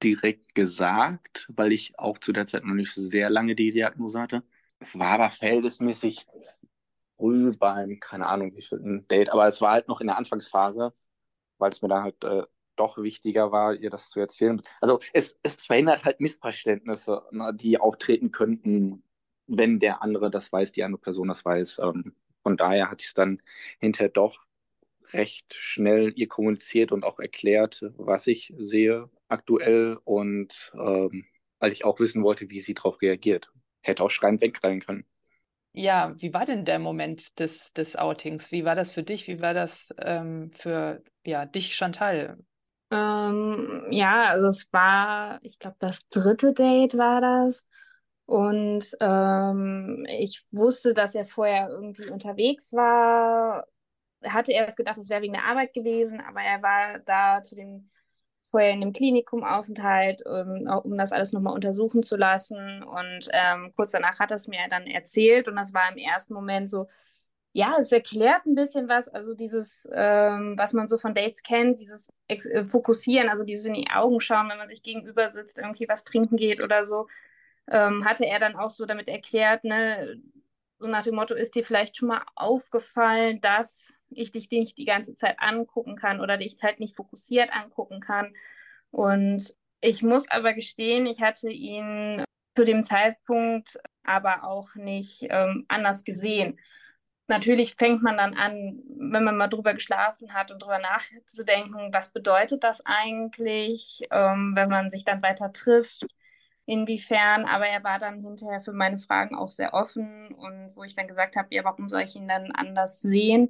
direkt 0.03 0.55
gesagt, 0.55 1.47
weil 1.55 1.71
ich 1.71 1.97
auch 1.99 2.17
zu 2.17 2.33
der 2.33 2.45
Zeit 2.47 2.65
noch 2.65 2.73
nicht 2.73 2.91
so 2.93 3.05
sehr 3.05 3.29
lange 3.29 3.55
die 3.55 3.71
Diagnose 3.71 4.19
hatte. 4.21 4.43
Es 4.79 4.97
war 4.97 5.11
aber 5.11 5.29
verhältnismäßig 5.29 6.25
früh 7.17 7.53
beim, 7.57 7.99
keine 7.99 8.27
Ahnung, 8.27 8.55
wie 8.55 8.61
viel 8.61 8.79
ein 8.79 9.07
Date, 9.07 9.31
aber 9.31 9.47
es 9.47 9.61
war 9.61 9.73
halt 9.73 9.87
noch 9.87 10.01
in 10.01 10.07
der 10.07 10.17
Anfangsphase, 10.17 10.93
weil 11.59 11.71
es 11.71 11.81
mir 11.81 11.89
dann 11.89 12.03
halt 12.03 12.23
äh, 12.25 12.43
doch 12.81 12.97
wichtiger 12.97 13.51
war, 13.51 13.75
ihr 13.75 13.89
das 13.89 14.09
zu 14.09 14.19
erzählen. 14.19 14.61
Also 14.81 14.99
es, 15.13 15.39
es 15.43 15.55
verhindert 15.65 16.05
halt 16.05 16.19
Missverständnisse, 16.19 17.23
ne, 17.31 17.53
die 17.55 17.79
auftreten 17.79 18.31
könnten, 18.31 19.03
wenn 19.47 19.79
der 19.79 20.01
andere 20.01 20.31
das 20.31 20.51
weiß, 20.51 20.71
die 20.71 20.83
andere 20.83 21.01
Person 21.01 21.27
das 21.29 21.45
weiß. 21.45 21.79
Ähm, 21.79 22.15
von 22.43 22.57
daher 22.57 22.89
hatte 22.89 23.03
ich 23.03 23.09
es 23.09 23.13
dann 23.13 23.41
hinterher 23.79 24.09
doch 24.09 24.45
recht 25.13 25.53
schnell 25.53 26.13
ihr 26.15 26.27
kommuniziert 26.27 26.91
und 26.91 27.03
auch 27.03 27.19
erklärt, 27.19 27.83
was 27.97 28.27
ich 28.27 28.53
sehe 28.57 29.09
aktuell 29.27 29.99
und 30.03 30.71
ähm, 30.75 31.25
weil 31.59 31.71
ich 31.71 31.85
auch 31.85 31.99
wissen 31.99 32.23
wollte, 32.23 32.49
wie 32.49 32.59
sie 32.59 32.73
darauf 32.73 33.01
reagiert. 33.01 33.51
Hätte 33.81 34.03
auch 34.03 34.09
schreiend 34.11 34.41
wegrennen 34.41 34.81
können. 34.81 35.05
Ja, 35.73 36.13
wie 36.17 36.33
war 36.33 36.45
denn 36.45 36.65
der 36.65 36.79
Moment 36.79 37.39
des, 37.39 37.71
des 37.73 37.95
Outings? 37.95 38.51
Wie 38.51 38.65
war 38.65 38.75
das 38.75 38.91
für 38.91 39.03
dich? 39.03 39.27
Wie 39.27 39.41
war 39.41 39.53
das 39.53 39.93
ähm, 39.97 40.51
für 40.53 41.01
ja, 41.25 41.45
dich, 41.45 41.75
Chantal? 41.75 42.37
Ähm, 42.91 43.87
ja, 43.91 44.29
also 44.29 44.47
es 44.47 44.71
war, 44.73 45.39
ich 45.43 45.59
glaube, 45.59 45.77
das 45.79 46.07
dritte 46.09 46.53
Date 46.53 46.97
war 46.97 47.21
das. 47.21 47.67
Und 48.25 48.85
ähm, 49.01 50.05
ich 50.09 50.45
wusste, 50.51 50.93
dass 50.93 51.15
er 51.15 51.25
vorher 51.25 51.69
irgendwie 51.69 52.09
unterwegs 52.09 52.73
war. 52.73 53.67
Hatte 54.25 54.51
erst 54.53 54.77
gedacht, 54.77 54.97
es 54.97 55.09
wäre 55.09 55.21
wegen 55.21 55.33
der 55.33 55.45
Arbeit 55.45 55.73
gewesen, 55.73 56.21
aber 56.21 56.41
er 56.41 56.61
war 56.61 56.99
da 56.99 57.43
zu 57.43 57.55
dem 57.55 57.89
vorher 58.49 58.71
in 58.71 58.81
dem 58.81 58.93
Klinikumaufenthalt, 58.93 60.25
um, 60.25 60.67
um 60.67 60.97
das 60.97 61.11
alles 61.11 61.33
nochmal 61.33 61.53
untersuchen 61.53 62.03
zu 62.03 62.17
lassen. 62.17 62.83
Und 62.83 63.29
ähm, 63.33 63.71
kurz 63.75 63.91
danach 63.91 64.19
hat 64.19 64.31
er 64.31 64.35
es 64.35 64.47
mir 64.47 64.59
dann 64.69 64.87
erzählt 64.87 65.47
und 65.47 65.55
das 65.55 65.73
war 65.73 65.89
im 65.91 65.97
ersten 65.97 66.33
Moment 66.33 66.69
so, 66.69 66.87
ja, 67.53 67.75
es 67.77 67.91
erklärt 67.91 68.45
ein 68.45 68.55
bisschen 68.55 68.87
was, 68.87 69.09
also 69.09 69.33
dieses, 69.33 69.87
ähm, 69.91 70.55
was 70.57 70.73
man 70.73 70.87
so 70.87 70.97
von 70.97 71.13
Dates 71.13 71.43
kennt, 71.43 71.79
dieses 71.79 72.09
Ex 72.27 72.45
äh, 72.45 72.65
Fokussieren, 72.65 73.29
also 73.29 73.43
dieses 73.43 73.65
in 73.65 73.73
die 73.73 73.89
Augen 73.89 74.21
schauen, 74.21 74.49
wenn 74.49 74.57
man 74.57 74.69
sich 74.69 74.83
gegenüber 74.83 75.29
sitzt, 75.29 75.57
irgendwie 75.59 75.89
was 75.89 76.05
trinken 76.05 76.37
geht 76.37 76.61
oder 76.61 76.85
so, 76.85 77.07
ähm, 77.69 78.05
hatte 78.05 78.25
er 78.25 78.39
dann 78.39 78.55
auch 78.55 78.71
so 78.71 78.85
damit 78.85 79.09
erklärt, 79.09 79.65
ne, 79.65 80.21
so 80.79 80.87
nach 80.87 81.03
dem 81.03 81.15
Motto, 81.15 81.35
ist 81.35 81.55
dir 81.55 81.63
vielleicht 81.63 81.97
schon 81.97 82.07
mal 82.07 82.23
aufgefallen, 82.35 83.41
dass 83.41 83.93
ich 84.09 84.31
dich 84.31 84.49
nicht 84.49 84.77
die 84.77 84.85
ganze 84.85 85.13
Zeit 85.13 85.35
angucken 85.39 85.95
kann 85.95 86.21
oder 86.21 86.37
dich 86.37 86.57
halt 86.63 86.79
nicht 86.79 86.95
fokussiert 86.95 87.53
angucken 87.53 87.99
kann. 87.99 88.33
Und 88.91 89.55
ich 89.81 90.01
muss 90.03 90.29
aber 90.29 90.53
gestehen, 90.53 91.05
ich 91.05 91.21
hatte 91.21 91.49
ihn 91.49 92.23
zu 92.55 92.65
dem 92.65 92.83
Zeitpunkt 92.83 93.77
aber 94.03 94.43
auch 94.43 94.75
nicht 94.75 95.27
ähm, 95.29 95.65
anders 95.67 96.03
gesehen 96.03 96.57
natürlich 97.31 97.75
fängt 97.75 98.03
man 98.03 98.17
dann 98.17 98.35
an, 98.35 98.79
wenn 98.95 99.23
man 99.23 99.35
mal 99.35 99.47
drüber 99.47 99.73
geschlafen 99.73 100.33
hat 100.33 100.51
und 100.51 100.61
drüber 100.61 100.79
nachzudenken, 100.79 101.91
was 101.91 102.11
bedeutet 102.11 102.63
das 102.63 102.85
eigentlich, 102.85 104.01
ähm, 104.11 104.53
wenn 104.55 104.69
man 104.69 104.91
sich 104.91 105.03
dann 105.03 105.23
weiter 105.23 105.51
trifft, 105.51 106.05
inwiefern. 106.65 107.45
Aber 107.45 107.65
er 107.65 107.83
war 107.83 107.97
dann 107.97 108.19
hinterher 108.19 108.61
für 108.61 108.73
meine 108.73 108.99
Fragen 108.99 109.35
auch 109.35 109.49
sehr 109.49 109.73
offen 109.73 110.35
und 110.35 110.75
wo 110.75 110.83
ich 110.83 110.93
dann 110.93 111.07
gesagt 111.07 111.35
habe, 111.35 111.47
ja, 111.49 111.63
warum 111.63 111.89
soll 111.89 112.01
ich 112.01 112.15
ihn 112.15 112.27
dann 112.27 112.51
anders 112.51 112.99
sehen, 112.99 113.49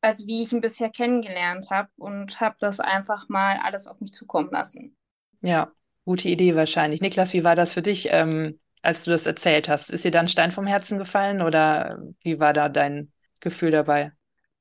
als 0.00 0.26
wie 0.26 0.42
ich 0.42 0.52
ihn 0.52 0.60
bisher 0.60 0.90
kennengelernt 0.90 1.70
habe 1.70 1.88
und 1.96 2.40
habe 2.40 2.56
das 2.60 2.78
einfach 2.78 3.28
mal 3.28 3.58
alles 3.64 3.88
auf 3.88 4.00
mich 4.00 4.12
zukommen 4.12 4.50
lassen. 4.52 4.96
Ja, 5.40 5.72
gute 6.04 6.28
Idee 6.28 6.54
wahrscheinlich. 6.54 7.00
Niklas, 7.00 7.32
wie 7.32 7.42
war 7.42 7.56
das 7.56 7.72
für 7.72 7.82
dich? 7.82 8.08
Ähm 8.10 8.60
als 8.82 9.04
du 9.04 9.12
das 9.12 9.26
erzählt 9.26 9.68
hast. 9.68 9.90
Ist 9.90 10.04
dir 10.04 10.10
dann 10.10 10.28
Stein 10.28 10.52
vom 10.52 10.66
Herzen 10.66 10.98
gefallen 10.98 11.40
oder 11.40 12.02
wie 12.22 12.38
war 12.38 12.52
da 12.52 12.68
dein 12.68 13.12
Gefühl 13.42 13.70
dabei. 13.70 14.12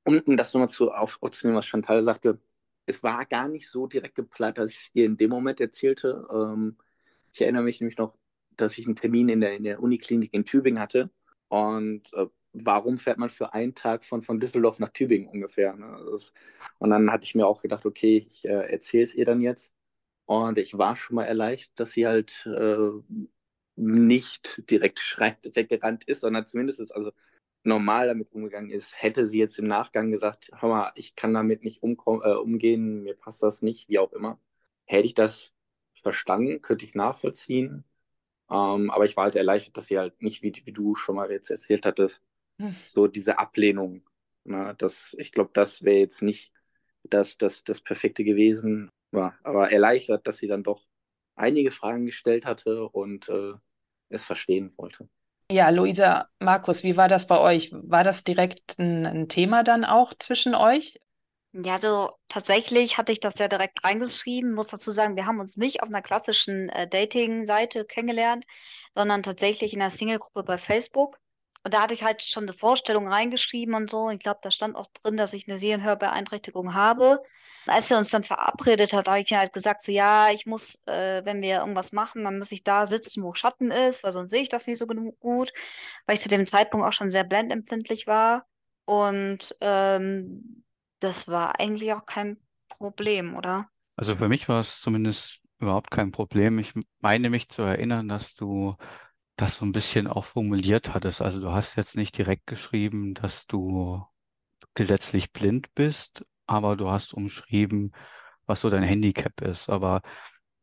Um, 0.03 0.19
um 0.25 0.35
das 0.35 0.53
nochmal 0.53 0.69
zu 0.69 0.91
aufzunehmen, 0.91 1.57
was 1.57 1.65
Chantal 1.65 2.03
sagte, 2.03 2.39
es 2.85 3.03
war 3.03 3.25
gar 3.25 3.47
nicht 3.47 3.69
so 3.69 3.87
direkt 3.87 4.15
geplant, 4.15 4.57
dass 4.57 4.71
ich 4.71 4.91
dir 4.91 5.05
in 5.05 5.15
dem 5.15 5.29
Moment 5.29 5.61
erzählte. 5.61 6.27
Ähm, 6.33 6.77
ich 7.31 7.41
erinnere 7.41 7.63
mich 7.63 7.79
nämlich 7.79 7.97
noch, 7.97 8.17
dass 8.57 8.77
ich 8.77 8.85
einen 8.85 8.95
Termin 8.95 9.29
in 9.29 9.39
der, 9.39 9.55
in 9.55 9.63
der 9.63 9.81
Uniklinik 9.81 10.33
in 10.33 10.45
Tübingen 10.45 10.81
hatte. 10.81 11.09
Und 11.47 12.11
äh, 12.13 12.25
warum 12.53 12.97
fährt 12.97 13.19
man 13.19 13.29
für 13.29 13.53
einen 13.53 13.75
Tag 13.75 14.03
von, 14.03 14.21
von 14.21 14.39
Düsseldorf 14.39 14.79
nach 14.79 14.89
Tübingen 14.89 15.29
ungefähr? 15.29 15.75
Ne? 15.75 16.01
Ist, 16.13 16.33
und 16.79 16.89
dann 16.89 17.11
hatte 17.11 17.25
ich 17.25 17.35
mir 17.35 17.47
auch 17.47 17.61
gedacht, 17.61 17.85
okay, 17.85 18.17
ich 18.17 18.45
äh, 18.45 18.71
erzähle 18.71 19.03
es 19.03 19.15
ihr 19.15 19.25
dann 19.25 19.41
jetzt. 19.41 19.75
Und 20.25 20.57
ich 20.57 20.77
war 20.77 20.95
schon 20.95 21.15
mal 21.17 21.25
erleichtert, 21.25 21.79
dass 21.79 21.91
sie 21.91 22.07
halt 22.07 22.45
äh, 22.47 22.89
nicht 23.75 24.69
direkt 24.69 24.99
schreiend 24.99 25.55
weggerannt 25.55 26.03
ist, 26.05 26.21
sondern 26.21 26.45
zumindest 26.45 26.79
ist, 26.79 26.91
also 26.91 27.11
normal 27.63 28.07
damit 28.07 28.31
umgegangen 28.31 28.71
ist, 28.71 29.01
hätte 29.01 29.25
sie 29.25 29.39
jetzt 29.39 29.59
im 29.59 29.67
Nachgang 29.67 30.11
gesagt, 30.11 30.51
hör 30.59 30.69
mal, 30.69 30.91
ich 30.95 31.15
kann 31.15 31.33
damit 31.33 31.63
nicht 31.63 31.83
um, 31.83 31.97
äh, 32.23 32.33
umgehen, 32.33 33.03
mir 33.03 33.15
passt 33.15 33.43
das 33.43 33.61
nicht, 33.61 33.89
wie 33.89 33.99
auch 33.99 34.13
immer, 34.13 34.39
hätte 34.85 35.05
ich 35.05 35.13
das 35.13 35.53
verstanden, 35.93 36.61
könnte 36.61 36.85
ich 36.85 36.95
nachvollziehen. 36.95 37.83
Ähm, 38.49 38.89
aber 38.91 39.05
ich 39.05 39.15
war 39.15 39.25
halt 39.25 39.35
erleichtert, 39.35 39.77
dass 39.77 39.87
sie 39.87 39.97
halt 39.99 40.21
nicht, 40.21 40.43
wie, 40.43 40.53
wie 40.65 40.73
du 40.73 40.95
schon 40.95 41.15
mal 41.15 41.31
jetzt 41.31 41.49
erzählt 41.49 41.85
hattest, 41.85 42.21
hm. 42.59 42.75
so 42.87 43.07
diese 43.07 43.39
Ablehnung. 43.39 44.03
Ne, 44.43 44.75
das, 44.77 45.15
ich 45.19 45.31
glaube, 45.31 45.51
das 45.53 45.83
wäre 45.83 45.99
jetzt 45.99 46.21
nicht 46.21 46.51
das, 47.03 47.37
das, 47.37 47.63
das 47.63 47.81
Perfekte 47.81 48.23
gewesen. 48.23 48.89
War 49.11 49.37
aber 49.43 49.71
erleichtert, 49.71 50.27
dass 50.27 50.37
sie 50.37 50.47
dann 50.47 50.63
doch 50.63 50.81
einige 51.35 51.71
Fragen 51.71 52.05
gestellt 52.05 52.45
hatte 52.45 52.87
und 52.89 53.29
äh, 53.29 53.53
es 54.09 54.25
verstehen 54.25 54.75
wollte. 54.77 55.07
Ja, 55.51 55.69
Luisa, 55.69 56.29
Markus, 56.39 56.81
wie 56.81 56.95
war 56.95 57.09
das 57.09 57.27
bei 57.27 57.37
euch? 57.37 57.71
War 57.73 58.05
das 58.05 58.23
direkt 58.23 58.79
ein, 58.79 59.05
ein 59.05 59.27
Thema 59.27 59.63
dann 59.63 59.83
auch 59.83 60.13
zwischen 60.17 60.55
euch? 60.55 60.97
Ja, 61.53 61.73
also 61.73 62.11
tatsächlich 62.29 62.97
hatte 62.97 63.11
ich 63.11 63.19
das 63.19 63.33
ja 63.37 63.49
direkt 63.49 63.83
reingeschrieben. 63.83 64.53
Muss 64.53 64.67
dazu 64.67 64.91
sagen, 64.93 65.17
wir 65.17 65.25
haben 65.25 65.41
uns 65.41 65.57
nicht 65.57 65.83
auf 65.83 65.89
einer 65.89 66.01
klassischen 66.01 66.69
äh, 66.69 66.87
Dating-Seite 66.87 67.83
kennengelernt, 67.83 68.45
sondern 68.95 69.21
tatsächlich 69.21 69.73
in 69.73 69.81
einer 69.81 69.91
Single-Gruppe 69.91 70.43
bei 70.43 70.57
Facebook. 70.57 71.19
Und 71.63 71.73
da 71.73 71.81
hatte 71.81 71.93
ich 71.93 72.03
halt 72.03 72.23
schon 72.23 72.43
eine 72.43 72.53
Vorstellung 72.53 73.07
reingeschrieben 73.07 73.75
und 73.75 73.89
so. 73.89 74.09
Ich 74.09 74.19
glaube, 74.19 74.39
da 74.41 74.49
stand 74.49 74.75
auch 74.75 74.87
drin, 75.01 75.17
dass 75.17 75.33
ich 75.33 75.47
eine 75.47 75.59
Sehhörbeeinträchtigung 75.59 76.73
habe. 76.73 77.21
Als 77.67 77.91
er 77.91 77.99
uns 77.99 78.09
dann 78.09 78.23
verabredet 78.23 78.93
hat, 78.93 79.07
habe 79.07 79.19
ich 79.19 79.31
halt 79.31 79.53
gesagt, 79.53 79.83
so 79.83 79.91
ja, 79.91 80.31
ich 80.31 80.47
muss, 80.47 80.81
äh, 80.87 81.23
wenn 81.23 81.43
wir 81.43 81.59
irgendwas 81.59 81.91
machen, 81.91 82.23
dann 82.23 82.39
muss 82.39 82.51
ich 82.51 82.63
da 82.63 82.87
sitzen, 82.87 83.23
wo 83.23 83.35
Schatten 83.35 83.69
ist, 83.69 84.03
weil 84.03 84.11
sonst 84.11 84.31
sehe 84.31 84.41
ich 84.41 84.49
das 84.49 84.65
nicht 84.65 84.79
so 84.79 84.87
gut, 84.87 85.53
weil 86.07 86.15
ich 86.15 86.21
zu 86.21 86.29
dem 86.29 86.47
Zeitpunkt 86.47 86.87
auch 86.87 86.93
schon 86.93 87.11
sehr 87.11 87.23
blendempfindlich 87.23 88.07
war. 88.07 88.47
Und 88.85 89.55
ähm, 89.61 90.63
das 90.99 91.27
war 91.27 91.59
eigentlich 91.59 91.93
auch 91.93 92.07
kein 92.07 92.37
Problem, 92.69 93.35
oder? 93.35 93.69
Also 93.95 94.15
für 94.15 94.29
mich 94.29 94.49
war 94.49 94.61
es 94.61 94.81
zumindest 94.81 95.39
überhaupt 95.59 95.91
kein 95.91 96.11
Problem. 96.11 96.57
Ich 96.57 96.73
meine 96.99 97.29
mich 97.29 97.49
zu 97.49 97.61
erinnern, 97.61 98.07
dass 98.07 98.33
du 98.33 98.75
das 99.41 99.57
so 99.57 99.65
ein 99.65 99.71
bisschen 99.71 100.07
auch 100.07 100.25
formuliert 100.25 100.93
hattest. 100.93 101.21
Also 101.21 101.39
du 101.41 101.51
hast 101.51 101.75
jetzt 101.75 101.95
nicht 101.97 102.17
direkt 102.17 102.47
geschrieben, 102.47 103.13
dass 103.15 103.47
du 103.47 104.03
gesetzlich 104.75 105.33
blind 105.33 105.73
bist, 105.75 106.25
aber 106.47 106.75
du 106.77 106.89
hast 106.91 107.13
umschrieben, 107.13 107.91
was 108.45 108.61
so 108.61 108.69
dein 108.69 108.83
Handicap 108.83 109.41
ist. 109.41 109.69
Aber 109.69 110.01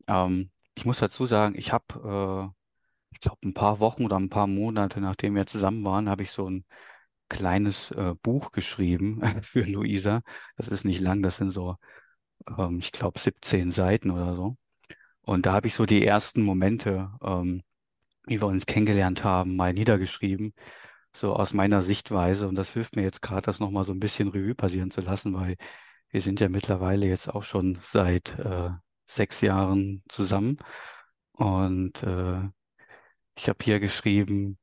ähm, 0.07 0.51
ich 0.75 0.85
muss 0.85 0.99
dazu 0.99 1.25
sagen, 1.25 1.55
ich 1.57 1.73
habe, 1.73 2.51
äh, 2.51 3.13
ich 3.13 3.19
glaube, 3.21 3.39
ein 3.45 3.53
paar 3.53 3.79
Wochen 3.79 4.05
oder 4.05 4.17
ein 4.17 4.29
paar 4.29 4.47
Monate, 4.47 5.01
nachdem 5.01 5.35
wir 5.35 5.45
zusammen 5.47 5.83
waren, 5.83 6.09
habe 6.09 6.23
ich 6.23 6.31
so 6.31 6.49
ein 6.49 6.65
kleines 7.29 7.91
äh, 7.91 8.15
Buch 8.23 8.51
geschrieben 8.51 9.21
für 9.43 9.63
Luisa. 9.63 10.21
Das 10.57 10.67
ist 10.69 10.85
nicht 10.85 11.01
lang, 11.01 11.21
das 11.23 11.37
sind 11.37 11.51
so, 11.51 11.77
ähm, 12.57 12.79
ich 12.79 12.91
glaube, 12.91 13.19
17 13.19 13.71
Seiten 13.71 14.11
oder 14.11 14.35
so. 14.35 14.57
Und 15.21 15.45
da 15.45 15.53
habe 15.53 15.67
ich 15.67 15.75
so 15.75 15.85
die 15.85 16.05
ersten 16.05 16.43
Momente, 16.43 17.11
ähm, 17.23 17.63
wie 18.29 18.41
wir 18.41 18.47
uns 18.47 18.65
kennengelernt 18.65 19.23
haben, 19.23 19.55
mal 19.55 19.73
niedergeschrieben 19.73 20.53
so 21.13 21.33
aus 21.35 21.53
meiner 21.53 21.81
Sichtweise. 21.81 22.47
Und 22.47 22.55
das 22.55 22.71
hilft 22.73 22.95
mir 22.95 23.03
jetzt 23.03 23.21
gerade, 23.21 23.43
das 23.43 23.59
nochmal 23.59 23.83
so 23.85 23.93
ein 23.93 23.99
bisschen 23.99 24.29
Revue 24.29 24.55
passieren 24.55 24.91
zu 24.91 25.01
lassen, 25.01 25.33
weil 25.33 25.55
wir 26.09 26.21
sind 26.21 26.39
ja 26.39 26.49
mittlerweile 26.49 27.07
jetzt 27.07 27.29
auch 27.29 27.43
schon 27.43 27.79
seit 27.83 28.37
äh, 28.39 28.69
sechs 29.05 29.41
Jahren 29.41 30.03
zusammen. 30.09 30.57
Und 31.33 32.03
äh, 32.03 32.41
ich 33.35 33.49
habe 33.49 33.63
hier 33.63 33.79
geschrieben, 33.79 34.57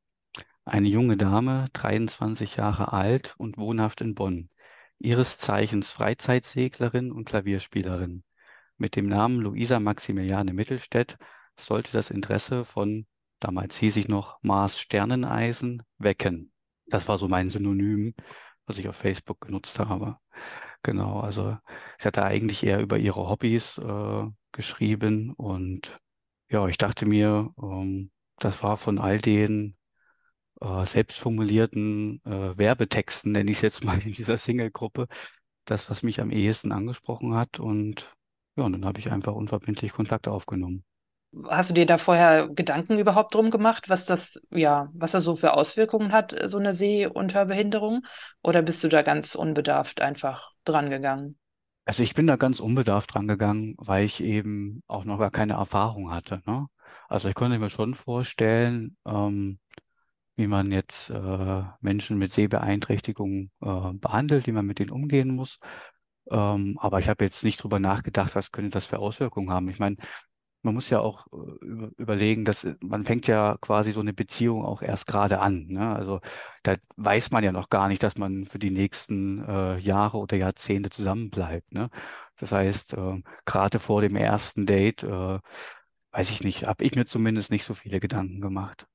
eine 0.64 0.88
junge 0.88 1.16
Dame, 1.16 1.66
23 1.72 2.56
Jahre 2.56 2.92
alt 2.92 3.34
und 3.38 3.58
wohnhaft 3.58 4.00
in 4.00 4.14
Bonn. 4.14 4.50
Ihres 4.98 5.38
Zeichens 5.38 5.90
Freizeitseglerin 5.90 7.12
und 7.12 7.26
Klavierspielerin. 7.26 8.24
Mit 8.78 8.96
dem 8.96 9.08
Namen 9.08 9.40
Luisa 9.40 9.80
Maximiliane 9.80 10.52
Mittelstädt 10.52 11.18
sollte 11.58 11.92
das 11.92 12.10
Interesse 12.10 12.64
von 12.64 13.06
damals 13.40 13.76
hieß 13.76 13.96
ich 13.96 14.08
noch 14.08 14.38
Mars 14.42 14.78
Sterneneisen, 14.80 15.82
wecken. 15.98 16.52
Das 16.86 17.08
war 17.08 17.18
so 17.18 17.28
mein 17.28 17.50
Synonym, 17.50 18.14
was 18.66 18.78
ich 18.78 18.88
auf 18.88 18.96
Facebook 18.96 19.40
genutzt 19.40 19.78
habe. 19.78 20.18
Genau, 20.82 21.20
also 21.20 21.56
sie 21.98 22.06
hatte 22.06 22.22
eigentlich 22.24 22.62
eher 22.64 22.80
über 22.80 22.98
ihre 22.98 23.28
Hobbys 23.28 23.78
äh, 23.78 24.24
geschrieben 24.52 25.32
und 25.32 25.98
ja, 26.48 26.66
ich 26.68 26.78
dachte 26.78 27.06
mir, 27.06 27.52
ähm, 27.60 28.10
das 28.38 28.62
war 28.62 28.76
von 28.76 28.98
all 28.98 29.18
den 29.18 29.76
äh, 30.60 30.84
selbstformulierten 30.86 32.22
äh, 32.24 32.56
Werbetexten, 32.58 33.32
nenne 33.32 33.50
ich 33.50 33.58
es 33.58 33.62
jetzt 33.62 33.84
mal 33.84 33.98
in 34.00 34.12
dieser 34.12 34.36
Single-Gruppe, 34.38 35.08
das, 35.64 35.90
was 35.90 36.02
mich 36.02 36.20
am 36.20 36.30
ehesten 36.30 36.72
angesprochen 36.72 37.34
hat 37.34 37.58
und 37.60 38.14
ja, 38.56 38.64
und 38.64 38.72
dann 38.72 38.86
habe 38.86 39.00
ich 39.00 39.10
einfach 39.10 39.34
unverbindlich 39.34 39.92
Kontakt 39.92 40.28
aufgenommen. 40.28 40.84
Hast 41.44 41.70
du 41.70 41.74
dir 41.74 41.86
da 41.86 41.98
vorher 41.98 42.48
Gedanken 42.48 42.98
überhaupt 42.98 43.34
drum 43.34 43.50
gemacht, 43.50 43.88
was 43.88 44.06
das, 44.06 44.40
ja, 44.50 44.88
was 44.94 45.12
das 45.12 45.24
so 45.24 45.36
für 45.36 45.52
Auswirkungen 45.52 46.12
hat, 46.12 46.34
so 46.46 46.58
eine 46.58 46.74
Sehunterbehinderung? 46.74 48.06
Oder 48.42 48.62
bist 48.62 48.82
du 48.82 48.88
da 48.88 49.02
ganz 49.02 49.34
unbedarft 49.34 50.00
einfach 50.00 50.52
drangegangen? 50.64 51.38
Also 51.84 52.02
ich 52.02 52.14
bin 52.14 52.26
da 52.26 52.36
ganz 52.36 52.58
unbedarft 52.58 53.14
drangegangen, 53.14 53.74
weil 53.78 54.04
ich 54.04 54.22
eben 54.22 54.82
auch 54.86 55.04
noch 55.04 55.18
gar 55.18 55.30
keine 55.30 55.54
Erfahrung 55.54 56.10
hatte. 56.10 56.42
Ne? 56.46 56.66
Also 57.08 57.28
ich 57.28 57.34
konnte 57.34 57.58
mir 57.58 57.70
schon 57.70 57.94
vorstellen, 57.94 58.96
ähm, 59.06 59.58
wie 60.36 60.46
man 60.46 60.72
jetzt 60.72 61.10
äh, 61.10 61.62
Menschen 61.80 62.18
mit 62.18 62.32
Sehbeeinträchtigungen 62.32 63.50
äh, 63.62 63.92
behandelt, 63.94 64.46
wie 64.46 64.52
man 64.52 64.66
mit 64.66 64.78
denen 64.78 64.90
umgehen 64.90 65.34
muss. 65.34 65.58
Ähm, 66.30 66.76
aber 66.80 66.98
ich 66.98 67.08
habe 67.08 67.24
jetzt 67.24 67.44
nicht 67.44 67.62
drüber 67.62 67.78
nachgedacht, 67.78 68.34
was 68.34 68.52
könnte 68.52 68.70
das 68.70 68.86
für 68.86 68.98
Auswirkungen 68.98 69.50
haben. 69.50 69.68
Ich 69.68 69.78
meine, 69.78 69.96
man 70.66 70.74
muss 70.74 70.90
ja 70.90 71.00
auch 71.00 71.26
äh, 71.32 71.88
überlegen, 71.96 72.44
dass 72.44 72.64
äh, 72.64 72.74
man 72.84 73.04
fängt 73.04 73.26
ja 73.26 73.56
quasi 73.60 73.92
so 73.92 74.00
eine 74.00 74.12
Beziehung 74.12 74.64
auch 74.64 74.82
erst 74.82 75.06
gerade 75.06 75.38
an. 75.40 75.66
Ne? 75.68 75.94
Also 75.94 76.20
da 76.62 76.74
weiß 76.96 77.30
man 77.30 77.44
ja 77.44 77.52
noch 77.52 77.70
gar 77.70 77.88
nicht, 77.88 78.02
dass 78.02 78.18
man 78.18 78.46
für 78.46 78.58
die 78.58 78.72
nächsten 78.72 79.42
äh, 79.48 79.78
Jahre 79.78 80.18
oder 80.18 80.36
Jahrzehnte 80.36 80.90
zusammenbleibt. 80.90 81.72
Ne? 81.72 81.88
Das 82.36 82.52
heißt, 82.52 82.94
äh, 82.94 83.22
gerade 83.44 83.78
vor 83.78 84.02
dem 84.02 84.16
ersten 84.16 84.66
Date, 84.66 85.04
äh, 85.04 85.38
weiß 86.10 86.30
ich 86.30 86.42
nicht, 86.42 86.66
habe 86.66 86.84
ich 86.84 86.94
mir 86.96 87.06
zumindest 87.06 87.50
nicht 87.50 87.64
so 87.64 87.72
viele 87.72 88.00
Gedanken 88.00 88.40
gemacht. 88.40 88.86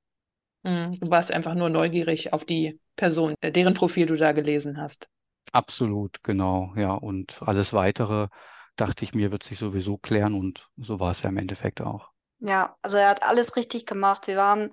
Mhm. 0.64 1.00
Du 1.00 1.10
warst 1.10 1.32
einfach 1.32 1.56
nur 1.56 1.70
neugierig 1.70 2.34
auf 2.34 2.44
die 2.46 2.80
Person, 2.98 3.34
äh, 3.40 3.52
deren 3.52 3.74
Profil 3.74 4.06
du 4.06 4.18
da 4.18 4.34
gelesen 4.34 4.78
hast. 4.78 5.08
Absolut, 5.54 6.22
genau, 6.22 6.74
ja. 6.76 6.94
Und 6.94 7.42
alles 7.42 7.74
Weitere 7.74 8.28
dachte 8.76 9.06
ich 9.06 9.14
mir, 9.14 9.32
wird 9.32 9.44
sich 9.44 9.60
sowieso 9.60 9.98
klären 9.98 10.34
und 10.34 10.70
so 10.78 11.00
war 11.00 11.12
es 11.12 11.22
ja 11.24 11.30
im 11.30 11.38
Endeffekt 11.38 11.82
auch. 11.82 12.12
Ja, 12.40 12.76
also 12.82 12.98
er 12.98 13.10
hat 13.10 13.24
alles 13.24 13.56
richtig 13.56 13.86
gemacht. 13.86 14.28
Wir 14.28 14.38
waren 14.38 14.72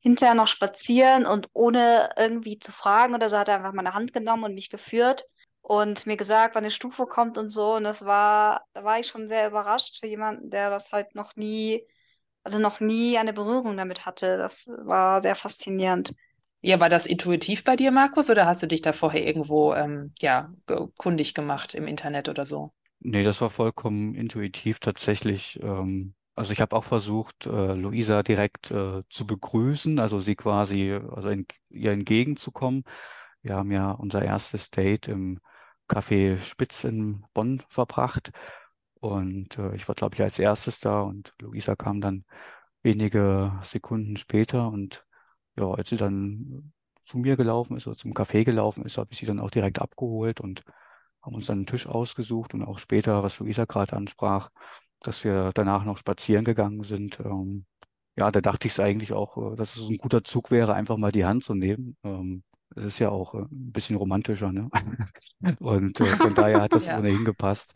hinterher 0.00 0.34
noch 0.34 0.46
spazieren 0.46 1.26
und 1.26 1.48
ohne 1.52 2.10
irgendwie 2.16 2.58
zu 2.58 2.72
fragen 2.72 3.14
oder 3.14 3.28
so 3.28 3.36
hat 3.38 3.48
er 3.48 3.56
einfach 3.56 3.72
meine 3.74 3.92
Hand 3.94 4.12
genommen 4.14 4.44
und 4.44 4.54
mich 4.54 4.70
geführt 4.70 5.26
und 5.60 6.06
mir 6.06 6.16
gesagt, 6.16 6.54
wann 6.54 6.64
eine 6.64 6.70
Stufe 6.70 7.06
kommt 7.06 7.36
und 7.36 7.50
so. 7.50 7.74
Und 7.74 7.84
das 7.84 8.06
war, 8.06 8.64
da 8.72 8.84
war 8.84 8.98
ich 8.98 9.08
schon 9.08 9.28
sehr 9.28 9.48
überrascht 9.48 9.98
für 10.00 10.06
jemanden, 10.06 10.48
der 10.50 10.70
das 10.70 10.92
halt 10.92 11.14
noch 11.14 11.36
nie, 11.36 11.86
also 12.42 12.58
noch 12.58 12.80
nie 12.80 13.18
eine 13.18 13.34
Berührung 13.34 13.76
damit 13.76 14.06
hatte. 14.06 14.38
Das 14.38 14.66
war 14.68 15.20
sehr 15.22 15.36
faszinierend. 15.36 16.14
Ja, 16.62 16.80
war 16.80 16.88
das 16.90 17.06
intuitiv 17.06 17.64
bei 17.64 17.76
dir, 17.76 17.90
Markus, 17.90 18.28
oder 18.30 18.46
hast 18.46 18.62
du 18.62 18.66
dich 18.66 18.82
da 18.82 18.92
vorher 18.92 19.26
irgendwo 19.26 19.74
ähm, 19.74 20.12
ja, 20.20 20.52
kundig 20.96 21.34
gemacht 21.34 21.74
im 21.74 21.86
Internet 21.86 22.28
oder 22.28 22.46
so? 22.46 22.72
Nee, 23.02 23.22
das 23.24 23.40
war 23.40 23.50
vollkommen 23.50 24.14
intuitiv 24.14 24.78
tatsächlich. 24.78 25.58
Ähm, 25.62 26.14
also 26.34 26.52
ich 26.52 26.60
habe 26.60 26.76
auch 26.76 26.84
versucht, 26.84 27.46
äh, 27.46 27.74
Luisa 27.74 28.22
direkt 28.22 28.70
äh, 28.70 29.02
zu 29.08 29.26
begrüßen, 29.26 29.98
also 29.98 30.20
sie 30.20 30.36
quasi, 30.36 30.92
also 30.92 31.28
in, 31.30 31.46
ihr 31.70 31.92
entgegenzukommen. 31.92 32.84
Wir 33.42 33.56
haben 33.56 33.70
ja 33.72 33.90
unser 33.92 34.22
erstes 34.24 34.70
Date 34.70 35.08
im 35.08 35.40
Café 35.88 36.38
Spitz 36.38 36.84
in 36.84 37.24
Bonn 37.34 37.62
verbracht 37.68 38.32
und 39.00 39.56
äh, 39.58 39.74
ich 39.76 39.88
war, 39.88 39.94
glaube 39.94 40.14
ich, 40.16 40.22
als 40.22 40.38
erstes 40.38 40.80
da 40.80 41.00
und 41.02 41.34
Luisa 41.40 41.76
kam 41.76 42.00
dann 42.02 42.24
wenige 42.82 43.58
Sekunden 43.64 44.16
später 44.16 44.68
und 44.68 45.06
ja, 45.56 45.66
als 45.70 45.88
sie 45.90 45.96
dann 45.96 46.72
zu 47.00 47.18
mir 47.18 47.36
gelaufen 47.36 47.76
ist 47.76 47.86
oder 47.86 47.96
zum 47.96 48.12
Café 48.14 48.44
gelaufen 48.44 48.84
ist, 48.84 48.98
habe 48.98 49.12
ich 49.12 49.18
sie 49.18 49.26
dann 49.26 49.40
auch 49.40 49.50
direkt 49.50 49.80
abgeholt 49.80 50.40
und 50.40 50.64
haben 51.22 51.34
uns 51.34 51.46
dann 51.46 51.58
einen 51.58 51.66
Tisch 51.66 51.86
ausgesucht 51.86 52.54
und 52.54 52.62
auch 52.62 52.78
später, 52.78 53.22
was 53.22 53.38
Luisa 53.38 53.64
gerade 53.64 53.96
ansprach, 53.96 54.50
dass 55.00 55.24
wir 55.24 55.52
danach 55.54 55.84
noch 55.84 55.98
spazieren 55.98 56.44
gegangen 56.44 56.82
sind. 56.84 57.20
Ähm, 57.20 57.66
ja, 58.16 58.30
da 58.30 58.40
dachte 58.40 58.66
ich 58.68 58.74
es 58.74 58.80
eigentlich 58.80 59.12
auch, 59.12 59.52
äh, 59.54 59.56
dass 59.56 59.76
es 59.76 59.88
ein 59.88 59.98
guter 59.98 60.24
Zug 60.24 60.50
wäre, 60.50 60.74
einfach 60.74 60.96
mal 60.96 61.12
die 61.12 61.24
Hand 61.24 61.44
zu 61.44 61.54
nehmen. 61.54 61.96
Ähm, 62.04 62.42
es 62.76 62.84
ist 62.84 62.98
ja 62.98 63.10
auch 63.10 63.34
äh, 63.34 63.38
ein 63.40 63.72
bisschen 63.72 63.96
romantischer, 63.96 64.52
ne? 64.52 64.70
Und 65.60 66.00
äh, 66.00 66.16
von 66.18 66.34
daher 66.34 66.62
hat 66.62 66.74
das 66.74 66.86
Ja. 66.88 66.98
ohnehin 66.98 67.24
gepasst. 67.24 67.74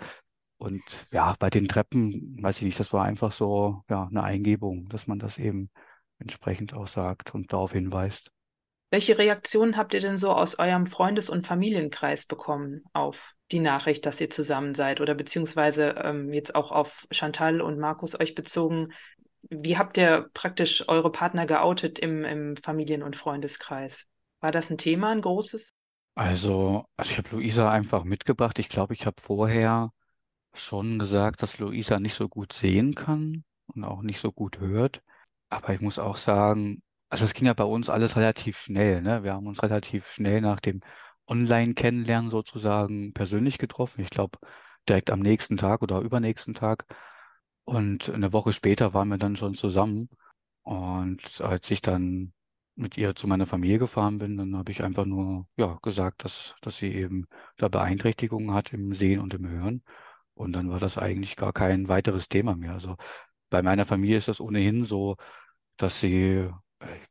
Und 0.59 1.07
ja, 1.11 1.35
bei 1.39 1.51
den 1.51 1.69
Treppen, 1.69 2.43
weiß 2.43 2.59
ich 2.59 2.63
nicht, 2.65 2.81
das 2.81 2.93
war 2.93 3.05
einfach 3.05 3.33
so, 3.33 3.83
ja, 3.91 4.07
eine 4.07 4.23
Eingebung, 4.23 4.89
dass 4.89 5.07
man 5.07 5.19
das 5.19 5.39
eben 5.39 5.71
entsprechend 6.19 6.75
auch 6.75 6.87
sagt 6.87 7.35
und 7.35 7.53
darauf 7.53 7.73
hinweist. 7.73 8.31
Welche 8.95 9.19
Reaktionen 9.19 9.77
habt 9.77 9.93
ihr 9.93 9.99
denn 9.99 10.19
so 10.19 10.31
aus 10.31 10.57
eurem 10.57 10.87
Freundes- 10.87 11.29
und 11.29 11.45
Familienkreis 11.45 12.27
bekommen 12.27 12.85
auf 12.93 13.35
die 13.51 13.59
Nachricht, 13.59 14.07
dass 14.07 14.21
ihr 14.21 14.31
zusammen 14.31 14.77
seid 14.77 15.01
oder 15.01 15.17
beziehungsweise 15.17 15.97
ähm, 16.01 16.33
jetzt 16.33 16.55
auch 16.55 16.71
auf 16.71 17.05
Chantal 17.11 17.61
und 17.61 17.81
Markus 17.81 18.15
euch 18.21 18.37
bezogen? 18.37 18.93
Wie 19.51 19.77
habt 19.77 19.99
ihr 19.99 20.31
praktisch 20.33 20.89
eure 20.89 21.11
Partner 21.11 21.45
geoutet 21.45 21.99
im, 21.99 22.25
im 22.25 22.57
Familien- 22.57 23.03
und 23.03 23.17
Freundeskreis? 23.17 24.05
War 24.39 24.53
das 24.53 24.71
ein 24.71 24.79
Thema, 24.79 25.11
ein 25.11 25.23
großes? 25.23 25.73
Also, 26.15 26.85
also 26.97 27.11
ich 27.11 27.19
habe 27.19 27.31
Luisa 27.33 27.73
einfach 27.73 28.05
mitgebracht. 28.05 28.61
Ich 28.61 28.69
glaube, 28.69 28.95
ich 28.95 29.07
habe 29.07 29.21
vorher 29.21 29.91
schon 30.55 31.01
gesagt, 31.01 31.43
dass 31.43 31.59
Luisa 31.59 31.99
nicht 31.99 32.15
so 32.15 32.29
gut 32.29 32.53
sehen 32.53 32.95
kann 32.95 33.43
und 33.75 33.83
auch 33.83 34.03
nicht 34.03 34.21
so 34.21 34.31
gut 34.31 34.61
hört. 34.61 35.03
Aber 35.49 35.75
ich 35.75 35.81
muss 35.81 35.99
auch 35.99 36.17
sagen, 36.17 36.84
also 37.15 37.27
es 37.27 37.35
ging 37.35 37.47
ja 37.47 37.55
bei 37.55 37.63
uns 37.65 37.89
alles 37.89 38.17
relativ 38.17 38.59
schnell, 38.59 39.01
ne? 39.01 39.23
Wir 39.23 39.35
haben 39.35 39.47
uns 39.47 39.63
relativ 39.63 40.11
schnell 40.11 40.41
nach 40.41 40.59
dem 40.59 40.81
Online-Kennenlernen 41.29 42.29
sozusagen 42.29 43.13
persönlich 43.13 43.59
getroffen. 43.59 44.01
Ich 44.01 44.11
glaube, 44.11 44.39
direkt 44.89 45.11
am 45.11 45.21
nächsten 45.21 45.57
Tag 45.57 45.83
oder 45.83 46.01
übernächsten 46.01 46.55
Tag. 46.55 46.87
Und 47.65 48.11
eine 48.11 48.33
Woche 48.33 48.53
später 48.53 48.95
waren 48.95 49.09
wir 49.09 49.19
dann 49.19 49.37
schon 49.37 49.55
zusammen. 49.55 50.09
Und 50.63 51.41
als 51.41 51.71
ich 51.71 51.81
dann 51.83 52.33
mit 52.75 52.99
ihr 52.99 53.15
zu 53.15 53.29
meiner 53.29 53.47
Familie 53.47 53.79
gefahren 53.79 54.19
bin, 54.19 54.37
dann 54.37 54.57
habe 54.57 54.73
ich 54.73 54.83
einfach 54.83 55.05
nur 55.07 55.47
ja, 55.57 55.79
gesagt, 55.83 56.25
dass, 56.25 56.57
dass 56.63 56.79
sie 56.79 56.93
eben 56.93 57.29
da 57.59 57.69
Beeinträchtigungen 57.69 58.53
hat 58.53 58.73
im 58.73 58.93
Sehen 58.93 59.21
und 59.21 59.35
im 59.35 59.49
Hören. 59.49 59.85
Und 60.35 60.53
dann 60.55 60.69
war 60.69 60.81
das 60.81 60.99
eigentlich 60.99 61.37
gar 61.37 61.53
kein 61.53 61.87
weiteres 61.89 62.29
Thema 62.29 62.57
mehr. 62.57 62.73
Also 62.73 62.97
bei 63.51 63.63
meiner 63.63 63.87
Familie 63.87 64.17
ist 64.17 64.27
das 64.27 64.41
ohnehin 64.41 64.83
so, 64.85 65.17
dass 65.77 66.01
sie, 66.01 66.51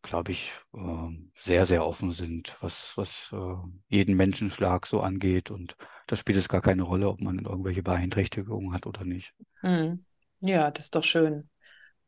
glaube 0.02 0.32
ich, 0.32 0.52
ähm, 0.76 1.32
sehr, 1.38 1.66
sehr 1.66 1.86
offen 1.86 2.12
sind, 2.12 2.56
was, 2.62 2.94
was 2.96 3.32
äh, 3.34 3.56
jeden 3.88 4.16
Menschenschlag 4.16 4.86
so 4.86 5.02
angeht. 5.02 5.52
Und 5.52 5.76
da 6.08 6.16
spielt 6.16 6.38
es 6.38 6.50
gar 6.50 6.62
keine 6.62 6.84
Rolle, 6.84 7.10
ob 7.10 7.22
man 7.22 7.40
irgendwelche 7.40 7.84
Beeinträchtigungen 7.84 8.74
hat 8.74 8.86
oder 8.86 9.04
nicht. 9.06 9.34
Hm. 9.62 10.06
Ja, 10.42 10.72
das 10.72 10.86
ist 10.86 10.96
doch 10.96 11.04
schön. 11.04 11.50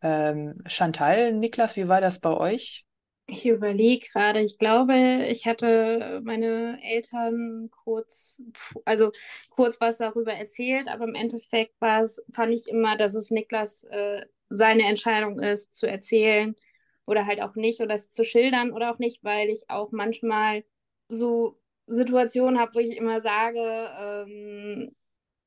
Ähm, 0.01 0.61
Chantal, 0.67 1.33
Niklas, 1.33 1.75
wie 1.75 1.87
war 1.87 2.01
das 2.01 2.19
bei 2.19 2.31
euch? 2.31 2.85
Ich 3.27 3.47
überlege 3.47 4.05
gerade, 4.13 4.39
ich 4.41 4.59
glaube, 4.59 5.25
ich 5.27 5.47
hatte 5.47 6.21
meine 6.23 6.77
Eltern 6.83 7.71
kurz, 7.71 8.39
also 8.83 9.11
kurz 9.49 9.81
was 9.81 9.97
darüber 9.97 10.33
erzählt, 10.33 10.87
aber 10.87 11.05
im 11.05 11.15
Endeffekt 11.15 11.73
war 11.81 12.03
es, 12.03 12.23
fand 12.33 12.53
ich 12.53 12.67
immer, 12.67 12.97
dass 12.97 13.15
es 13.15 13.31
Niklas 13.31 13.83
äh, 13.85 14.21
seine 14.49 14.83
Entscheidung 14.83 15.39
ist, 15.39 15.73
zu 15.73 15.87
erzählen 15.87 16.55
oder 17.05 17.25
halt 17.25 17.41
auch 17.41 17.55
nicht 17.55 17.81
oder 17.81 17.95
es 17.95 18.11
zu 18.11 18.23
schildern 18.23 18.71
oder 18.71 18.91
auch 18.91 18.99
nicht, 18.99 19.23
weil 19.23 19.49
ich 19.49 19.69
auch 19.69 19.91
manchmal 19.91 20.63
so 21.07 21.59
Situationen 21.87 22.59
habe, 22.59 22.75
wo 22.75 22.79
ich 22.79 22.97
immer 22.97 23.19
sage, 23.21 23.59
ähm, 23.99 24.95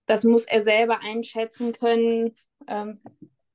das 0.06 0.24
muss 0.24 0.44
er 0.46 0.62
selber 0.62 1.00
einschätzen 1.02 1.72
können, 1.72 2.34
ähm, 2.66 3.00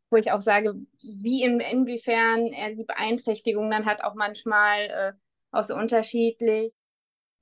wo 0.09 0.17
ich 0.17 0.31
auch 0.31 0.41
sage, 0.41 0.75
wie 1.01 1.43
in, 1.43 1.59
inwiefern 1.59 2.47
er 2.47 2.75
die 2.75 2.83
Beeinträchtigung 2.85 3.69
dann 3.71 3.85
hat, 3.85 4.03
auch 4.03 4.15
manchmal 4.15 4.81
äh, 4.89 5.13
auch 5.51 5.63
so 5.63 5.75
unterschiedlich. 5.75 6.73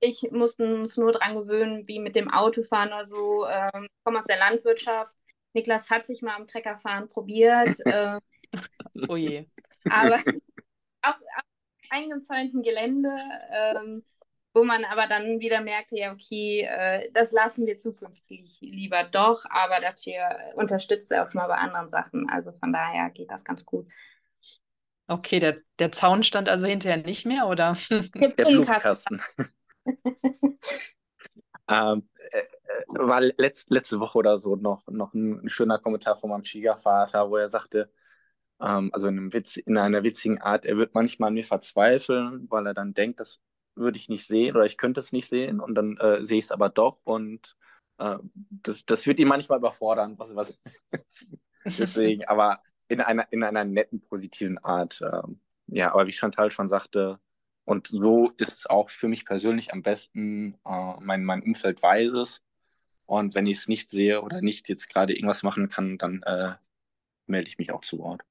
Ich 0.00 0.22
musste 0.32 0.64
uns 0.82 0.96
nur 0.96 1.12
dran 1.12 1.34
gewöhnen, 1.36 1.86
wie 1.88 2.00
mit 2.00 2.16
dem 2.16 2.30
Autofahren 2.32 2.88
oder 2.92 3.04
so. 3.04 3.46
Ähm, 3.46 3.84
ich 3.86 4.04
komme 4.04 4.18
aus 4.18 4.26
der 4.26 4.38
Landwirtschaft. 4.38 5.14
Niklas 5.54 5.90
hat 5.90 6.06
sich 6.06 6.22
mal 6.22 6.36
am 6.36 6.46
Treckerfahren 6.46 7.08
probiert, 7.08 7.78
äh, 7.86 8.18
Oh 9.08 9.16
je. 9.16 9.46
aber 9.88 10.22
auf, 11.02 11.14
auf 11.14 11.44
eingezäunten 11.90 12.62
Gelände, 12.62 13.10
ähm, 13.50 14.02
wo 14.54 14.64
man 14.64 14.84
aber 14.84 15.06
dann 15.06 15.40
wieder 15.40 15.60
merkte, 15.60 15.98
ja, 15.98 16.12
okay, 16.12 16.62
äh, 16.62 17.10
das 17.12 17.32
lassen 17.32 17.66
wir 17.66 17.78
zukünftig 17.78 18.58
lieber 18.60 19.04
doch, 19.04 19.44
aber 19.50 19.80
dafür 19.80 20.54
unterstützt 20.54 21.10
er 21.10 21.24
auch 21.24 21.28
schon 21.30 21.40
mal 21.40 21.48
bei 21.48 21.56
anderen 21.56 21.88
Sachen. 21.88 22.28
Also 22.28 22.52
von 22.52 22.72
daher 22.72 23.10
geht 23.10 23.30
das 23.30 23.44
ganz 23.44 23.64
gut. 23.64 23.86
Okay, 25.08 25.40
der, 25.40 25.58
der 25.78 25.92
Zaun 25.92 26.22
stand 26.22 26.48
also 26.48 26.66
hinterher 26.66 26.98
nicht 26.98 27.26
mehr, 27.26 27.46
oder? 27.46 27.76
Der 27.90 28.28
Blumenkasten. 28.28 29.20
Ähm, 31.68 32.08
äh, 32.32 32.38
äh, 32.38 32.84
war 32.88 33.20
letzt, 33.20 33.70
letzte 33.70 34.00
Woche 34.00 34.18
oder 34.18 34.36
so 34.36 34.56
noch, 34.56 34.86
noch 34.88 35.14
ein, 35.14 35.44
ein 35.44 35.48
schöner 35.48 35.78
Kommentar 35.78 36.16
von 36.16 36.30
meinem 36.30 36.44
Schwiegervater, 36.44 37.30
wo 37.30 37.36
er 37.36 37.48
sagte, 37.48 37.90
ähm, 38.62 38.90
also 38.92 39.08
in, 39.08 39.18
einem 39.18 39.32
Witz, 39.32 39.56
in 39.56 39.76
einer 39.76 40.02
witzigen 40.02 40.40
Art, 40.40 40.64
er 40.64 40.76
wird 40.76 40.94
manchmal 40.94 41.28
an 41.28 41.34
mir 41.34 41.44
verzweifeln, 41.44 42.46
weil 42.50 42.66
er 42.66 42.74
dann 42.74 42.94
denkt, 42.94 43.20
das 43.20 43.40
würde 43.74 43.98
ich 43.98 44.08
nicht 44.08 44.26
sehen 44.26 44.54
oder 44.56 44.66
ich 44.66 44.78
könnte 44.78 45.00
es 45.00 45.12
nicht 45.12 45.28
sehen 45.28 45.60
und 45.60 45.74
dann 45.74 45.96
äh, 45.98 46.24
sehe 46.24 46.38
ich 46.38 46.46
es 46.46 46.52
aber 46.52 46.68
doch 46.68 46.98
und 47.04 47.56
äh, 47.98 48.16
das, 48.50 48.84
das 48.84 49.06
wird 49.06 49.18
ihn 49.18 49.28
manchmal 49.28 49.58
überfordern, 49.58 50.18
was, 50.18 50.34
was 50.34 50.58
deswegen, 51.78 52.24
aber 52.28 52.60
in 52.88 53.00
einer, 53.00 53.26
in 53.32 53.42
einer 53.42 53.64
netten, 53.64 54.00
positiven 54.00 54.58
Art. 54.58 55.00
ähm, 55.02 55.40
ja, 55.68 55.92
aber 55.92 56.06
wie 56.06 56.12
Chantal 56.12 56.50
schon 56.50 56.68
sagte, 56.68 57.18
und 57.64 57.86
so 57.86 58.30
ist 58.36 58.58
es 58.58 58.66
auch 58.66 58.90
für 58.90 59.08
mich 59.08 59.24
persönlich 59.24 59.72
am 59.72 59.82
besten, 59.82 60.54
äh, 60.66 60.94
mein, 61.00 61.24
mein 61.24 61.42
Umfeld 61.42 61.82
weiß 61.82 62.10
es. 62.12 62.44
Und 63.06 63.34
wenn 63.34 63.46
ich 63.46 63.58
es 63.58 63.68
nicht 63.68 63.90
sehe 63.90 64.22
oder 64.22 64.40
nicht 64.40 64.68
jetzt 64.68 64.88
gerade 64.88 65.14
irgendwas 65.14 65.42
machen 65.42 65.68
kann, 65.68 65.98
dann 65.98 66.22
äh, 66.22 66.54
melde 67.26 67.48
ich 67.48 67.58
mich 67.58 67.72
auch 67.72 67.82
zu 67.82 67.98
Wort. 67.98 68.22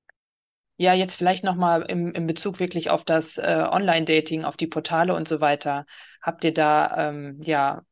Ja, 0.81 0.95
jetzt 0.95 1.13
vielleicht 1.13 1.43
nochmal 1.43 1.83
im, 1.83 2.11
im 2.11 2.25
Bezug 2.25 2.59
wirklich 2.59 2.89
auf 2.89 3.03
das 3.03 3.37
äh, 3.37 3.67
Online-Dating, 3.69 4.45
auf 4.45 4.57
die 4.57 4.65
Portale 4.65 5.13
und 5.13 5.27
so 5.27 5.39
weiter. 5.39 5.85
Habt 6.23 6.43
ihr 6.43 6.55
da, 6.55 7.09
ähm, 7.09 7.39
ja, 7.43 7.83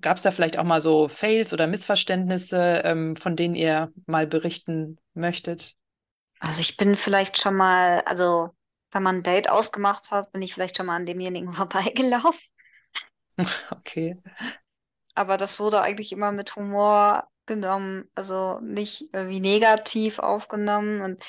gab 0.00 0.16
es 0.16 0.22
da 0.22 0.30
vielleicht 0.30 0.56
auch 0.56 0.62
mal 0.62 0.80
so 0.80 1.08
Fails 1.08 1.52
oder 1.52 1.66
Missverständnisse, 1.66 2.82
ähm, 2.84 3.16
von 3.16 3.34
denen 3.34 3.56
ihr 3.56 3.92
mal 4.06 4.28
berichten 4.28 4.98
möchtet? 5.12 5.74
Also 6.38 6.60
ich 6.60 6.76
bin 6.76 6.94
vielleicht 6.94 7.40
schon 7.40 7.56
mal, 7.56 8.02
also 8.02 8.50
wenn 8.92 9.02
man 9.02 9.16
ein 9.16 9.22
Date 9.24 9.50
ausgemacht 9.50 10.12
hat, 10.12 10.30
bin 10.30 10.40
ich 10.40 10.54
vielleicht 10.54 10.76
schon 10.76 10.86
mal 10.86 10.94
an 10.94 11.06
demjenigen 11.06 11.52
vorbeigelaufen. 11.52 12.38
Okay. 13.72 14.16
Aber 15.16 15.36
das 15.36 15.58
wurde 15.58 15.80
eigentlich 15.80 16.12
immer 16.12 16.30
mit 16.30 16.54
Humor 16.54 17.26
genommen, 17.46 18.08
also 18.14 18.60
nicht 18.60 19.08
irgendwie 19.12 19.40
negativ 19.40 20.20
aufgenommen. 20.20 21.00
Und 21.00 21.24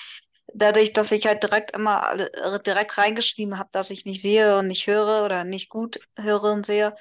dadurch, 0.53 0.93
dass 0.93 1.11
ich 1.11 1.25
halt 1.25 1.43
direkt 1.43 1.71
immer 1.71 2.19
äh, 2.19 2.59
direkt 2.61 2.97
reingeschrieben 2.97 3.57
habe, 3.57 3.69
dass 3.71 3.89
ich 3.89 4.05
nicht 4.05 4.21
sehe 4.21 4.57
und 4.57 4.67
nicht 4.67 4.87
höre 4.87 5.25
oder 5.25 5.43
nicht 5.43 5.69
gut 5.69 5.99
höre 6.17 6.51
und 6.53 6.65
sehe, 6.65 6.95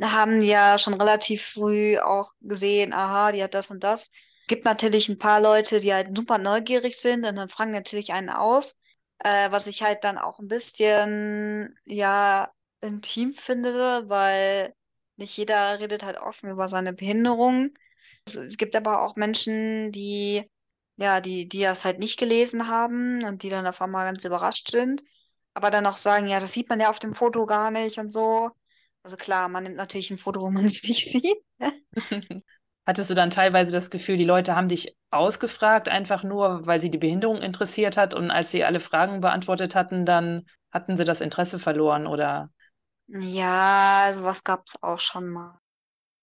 haben 0.00 0.40
ja 0.40 0.78
schon 0.78 0.94
relativ 0.94 1.44
früh 1.44 1.98
auch 1.98 2.32
gesehen, 2.40 2.92
aha, 2.92 3.32
die 3.32 3.42
hat 3.42 3.54
das 3.54 3.70
und 3.70 3.84
das. 3.84 4.10
Gibt 4.48 4.64
natürlich 4.64 5.08
ein 5.08 5.18
paar 5.18 5.40
Leute, 5.40 5.80
die 5.80 5.92
halt 5.92 6.16
super 6.16 6.38
neugierig 6.38 6.98
sind 6.98 7.24
und 7.26 7.36
dann 7.36 7.48
fragen 7.48 7.72
natürlich 7.72 8.12
einen 8.12 8.30
aus, 8.30 8.76
äh, 9.18 9.50
was 9.50 9.66
ich 9.66 9.82
halt 9.82 10.04
dann 10.04 10.18
auch 10.18 10.38
ein 10.38 10.48
bisschen, 10.48 11.76
ja, 11.84 12.50
intim 12.80 13.34
finde, 13.34 14.08
weil 14.08 14.74
nicht 15.16 15.36
jeder 15.36 15.78
redet 15.78 16.02
halt 16.02 16.18
offen 16.18 16.50
über 16.50 16.68
seine 16.68 16.92
Behinderung. 16.92 17.74
Es 18.26 18.56
gibt 18.56 18.74
aber 18.76 19.02
auch 19.02 19.16
Menschen, 19.16 19.92
die, 19.92 20.50
ja, 20.96 21.20
die, 21.20 21.48
die 21.48 21.62
das 21.62 21.84
halt 21.84 21.98
nicht 21.98 22.18
gelesen 22.18 22.68
haben 22.68 23.24
und 23.24 23.42
die 23.42 23.48
dann 23.48 23.66
auf 23.66 23.80
einmal 23.80 24.06
ganz 24.06 24.24
überrascht 24.24 24.70
sind, 24.70 25.02
aber 25.54 25.70
dann 25.70 25.86
auch 25.86 25.96
sagen, 25.96 26.26
ja, 26.26 26.40
das 26.40 26.52
sieht 26.52 26.68
man 26.68 26.80
ja 26.80 26.90
auf 26.90 26.98
dem 26.98 27.14
Foto 27.14 27.46
gar 27.46 27.70
nicht 27.70 27.98
und 27.98 28.12
so. 28.12 28.50
Also 29.02 29.16
klar, 29.16 29.48
man 29.48 29.64
nimmt 29.64 29.76
natürlich 29.76 30.10
ein 30.10 30.18
Foto, 30.18 30.40
wo 30.40 30.50
man 30.50 30.64
es 30.66 30.82
nicht 30.82 31.12
sieht. 31.12 31.38
Hattest 32.86 33.10
du 33.10 33.14
dann 33.14 33.30
teilweise 33.30 33.70
das 33.70 33.90
Gefühl, 33.90 34.16
die 34.16 34.24
Leute 34.24 34.56
haben 34.56 34.68
dich 34.68 34.96
ausgefragt, 35.10 35.88
einfach 35.88 36.24
nur, 36.24 36.66
weil 36.66 36.80
sie 36.80 36.90
die 36.90 36.98
Behinderung 36.98 37.40
interessiert 37.40 37.96
hat 37.96 38.12
und 38.12 38.30
als 38.30 38.50
sie 38.50 38.64
alle 38.64 38.80
Fragen 38.80 39.20
beantwortet 39.20 39.74
hatten, 39.76 40.04
dann 40.04 40.46
hatten 40.72 40.96
sie 40.96 41.04
das 41.04 41.20
Interesse 41.20 41.60
verloren 41.60 42.06
oder? 42.08 42.50
Ja, 43.06 44.10
sowas 44.14 44.42
gab 44.42 44.66
es 44.66 44.82
auch 44.82 44.98
schon 44.98 45.28
mal. 45.28 45.60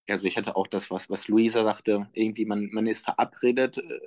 Also 0.09 0.27
ich 0.27 0.37
hatte 0.37 0.55
auch 0.55 0.67
das, 0.67 0.89
was, 0.89 1.09
was 1.09 1.27
Luisa 1.27 1.63
sagte, 1.63 2.07
irgendwie 2.13 2.45
man, 2.45 2.69
man 2.71 2.87
ist 2.87 3.05
verabredet, 3.05 3.77
äh, 3.77 3.99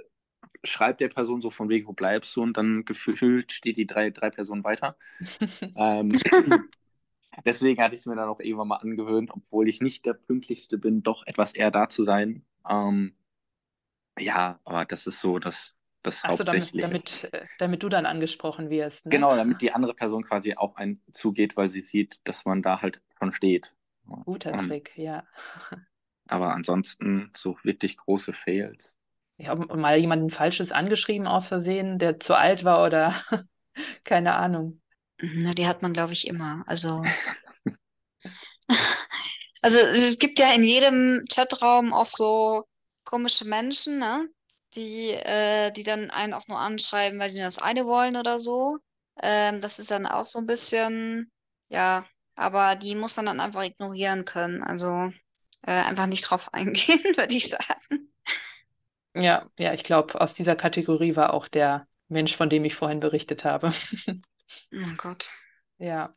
schreibt 0.65 1.01
der 1.01 1.09
Person 1.09 1.43
so 1.43 1.51
von 1.51 1.69
wegen, 1.69 1.87
wo 1.87 1.93
bleibst 1.93 2.35
du? 2.37 2.43
Und 2.43 2.57
dann 2.57 2.85
gefühlt 2.85 3.53
steht 3.53 3.77
die 3.77 3.87
drei, 3.87 4.11
drei 4.11 4.31
Personen 4.31 4.65
weiter. 4.65 4.97
Ähm, 5.77 6.21
deswegen 7.45 7.83
hatte 7.83 7.95
ich 7.95 8.01
es 8.03 8.07
mir 8.07 8.17
dann 8.17 8.29
auch 8.29 8.41
irgendwann 8.41 8.69
mal 8.69 8.77
angewöhnt, 8.77 9.31
obwohl 9.33 9.69
ich 9.69 9.81
nicht 9.81 10.05
der 10.07 10.15
Pünktlichste 10.15 10.79
bin, 10.79 11.03
doch 11.03 11.27
etwas 11.27 11.53
eher 11.55 11.71
da 11.71 11.89
zu 11.89 12.05
sein. 12.05 12.45
Ähm, 12.69 13.15
ja, 14.19 14.61
aber 14.65 14.85
das 14.87 15.07
ist 15.07 15.21
so 15.21 15.39
das, 15.39 15.79
das 16.03 16.25
Ach 16.25 16.33
so, 16.35 16.43
damit, 16.45 16.73
Hauptsächliche. 16.75 16.81
damit, 16.83 17.29
äh, 17.33 17.47
damit 17.59 17.83
du 17.83 17.89
dann 17.89 18.07
angesprochen 18.07 18.71
wirst, 18.71 19.07
ne? 19.07 19.25
Genau, 19.25 19.37
damit 19.37 19.61
die 19.61 19.71
andere 19.73 19.95
Person 19.95 20.25
quasi 20.25 20.55
auf 20.55 20.77
einen 20.77 21.01
zugeht, 21.13 21.57
weil 21.57 21.69
sie 21.69 21.83
sieht, 21.83 22.21
dass 22.25 22.45
man 22.45 22.63
da 22.63 22.83
halt 22.83 23.01
schon 23.19 23.33
steht. 23.33 23.75
Guter 24.25 24.53
Ähm, 24.53 24.57
Trick, 24.57 24.93
ja. 24.97 25.25
aber 26.27 26.53
ansonsten 26.53 27.31
so 27.37 27.57
wirklich 27.63 27.97
große 27.97 28.33
Fails. 28.33 28.97
Ich 29.43 29.49
habe 29.49 29.77
mal 29.77 29.99
jemanden 29.99 30.31
Falsches 30.31 30.71
angeschrieben 30.71 31.27
aus 31.27 31.49
Versehen, 31.49 31.99
der 31.99 32.21
zu 32.21 32.35
alt 32.35 32.63
war 32.63 32.85
oder 32.85 33.25
keine 34.05 34.35
Ahnung. 34.35 34.81
Na, 35.21 35.53
die 35.53 35.67
hat 35.67 35.83
man, 35.83 35.93
glaube 35.93 36.13
ich, 36.13 36.29
immer. 36.29 36.63
Also, 36.69 37.03
also 39.61 39.79
es 39.79 40.21
gibt 40.21 40.39
ja 40.39 40.53
in 40.53 40.63
jedem 40.63 41.25
Chatraum 41.29 41.93
auch 41.93 42.07
so 42.07 42.69
komische 43.03 43.45
Menschen, 43.45 43.99
ne? 43.99 44.29
Die, 44.77 45.11
äh, 45.11 45.73
die 45.73 45.83
dann 45.83 46.13
einen 46.13 46.35
auch 46.35 46.47
nur 46.47 46.61
anschreiben, 46.61 47.19
weil 47.19 47.31
sie 47.31 47.39
das 47.39 47.59
eine 47.59 47.85
wollen 47.85 48.17
oder 48.17 48.39
so. 48.39 48.79
Ähm, 49.21 49.61
das 49.61 49.81
ist 49.81 49.91
dann 49.91 50.07
auch 50.07 50.27
so 50.27 50.39
ein 50.39 50.47
bisschen, 50.47 51.33
ja, 51.69 52.07
aber 52.37 52.77
die 52.77 52.95
muss 52.95 53.17
man 53.17 53.27
dann 53.27 53.41
einfach 53.41 53.65
ignorieren 53.65 54.25
können. 54.25 54.63
Also 54.63 55.11
äh, 55.63 55.73
einfach 55.73 56.07
nicht 56.07 56.23
drauf 56.31 56.49
eingehen, 56.55 57.03
würde 57.17 57.35
ich 57.35 57.51
sagen. 57.51 58.12
Ja, 59.15 59.51
ja, 59.59 59.75
ich 59.75 59.85
glaube, 59.85 60.21
aus 60.21 60.35
dieser 60.35 60.57
Kategorie 60.57 61.17
war 61.17 61.35
auch 61.35 61.49
der 61.49 61.87
Mensch, 62.09 62.37
von 62.37 62.49
dem 62.49 62.65
ich 62.65 62.75
vorhin 62.75 63.01
berichtet 63.01 63.45
habe. 63.45 63.73
Oh 64.75 64.95
Gott. 64.99 65.31
Ja. 65.79 66.15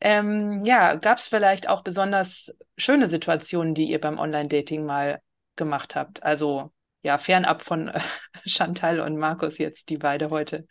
Ähm, 0.00 0.64
ja, 0.64 0.94
gab 0.94 1.18
es 1.18 1.26
vielleicht 1.28 1.68
auch 1.68 1.82
besonders 1.82 2.52
schöne 2.76 3.08
Situationen, 3.08 3.74
die 3.74 3.86
ihr 3.90 4.00
beim 4.00 4.18
Online-Dating 4.18 4.86
mal 4.86 5.20
gemacht 5.56 5.96
habt? 5.96 6.22
Also 6.22 6.72
ja, 7.02 7.18
fernab 7.18 7.62
von 7.62 7.88
äh, 7.88 8.00
Chantal 8.46 9.00
und 9.00 9.16
Markus 9.18 9.58
jetzt, 9.58 9.88
die 9.88 9.98
beide 9.98 10.30
heute 10.30 10.66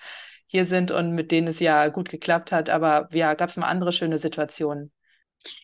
hier 0.47 0.65
sind 0.65 0.91
und 0.91 1.11
mit 1.13 1.31
denen 1.31 1.47
es 1.47 1.59
ja 1.59 1.87
gut 1.89 2.09
geklappt 2.09 2.51
hat. 2.51 2.69
Aber 2.69 3.09
ja, 3.11 3.33
gab 3.33 3.49
es 3.49 3.57
mal 3.57 3.67
andere 3.67 3.91
schöne 3.91 4.19
Situationen? 4.19 4.91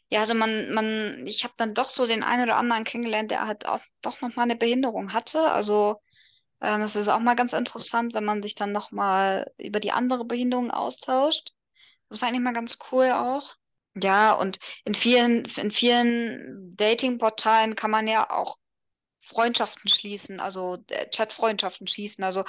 Ja, 0.10 0.22
also 0.22 0.34
man, 0.34 0.72
man, 0.74 1.26
ich 1.28 1.44
habe 1.44 1.54
dann 1.58 1.74
doch 1.74 1.90
so 1.90 2.06
den 2.08 2.24
einen 2.24 2.44
oder 2.44 2.58
anderen 2.58 2.84
kennengelernt, 2.84 3.32
der 3.32 3.48
halt 3.48 3.66
auch 3.66 3.82
doch 4.02 4.22
noch 4.22 4.36
mal 4.36 4.44
eine 4.44 4.56
Behinderung 4.56 5.14
hatte. 5.14 5.52
Also 5.52 6.02
ähm, 6.62 6.82
das 6.82 6.96
ist 6.96 7.08
auch 7.10 7.20
mal 7.20 7.36
ganz 7.36 7.54
interessant, 7.54 8.14
wenn 8.14 8.26
man 8.26 8.42
sich 8.44 8.56
dann 8.56 8.72
noch 8.72 8.92
mal 8.92 9.52
über 9.58 9.80
die 9.80 9.92
andere 9.92 10.26
Behinderung 10.26 10.72
austauscht. 10.72 11.54
Das 12.10 12.22
war 12.22 12.30
eigentlich 12.30 12.42
mal 12.42 12.54
ganz 12.54 12.78
cool 12.92 13.12
auch. 13.12 13.56
Ja, 14.02 14.34
und 14.34 14.60
in 14.86 14.96
vielen, 14.96 15.46
in 15.46 15.72
vielen 15.72 16.76
Dating-Portalen 16.78 17.76
kann 17.76 17.92
man 17.92 18.08
ja 18.08 18.30
auch 18.30 18.58
Freundschaften 19.22 19.90
schließen, 19.90 20.40
also 20.40 20.78
äh, 20.90 21.10
Chat-Freundschaften 21.10 21.88
schließen. 21.88 22.24
Also 22.24 22.46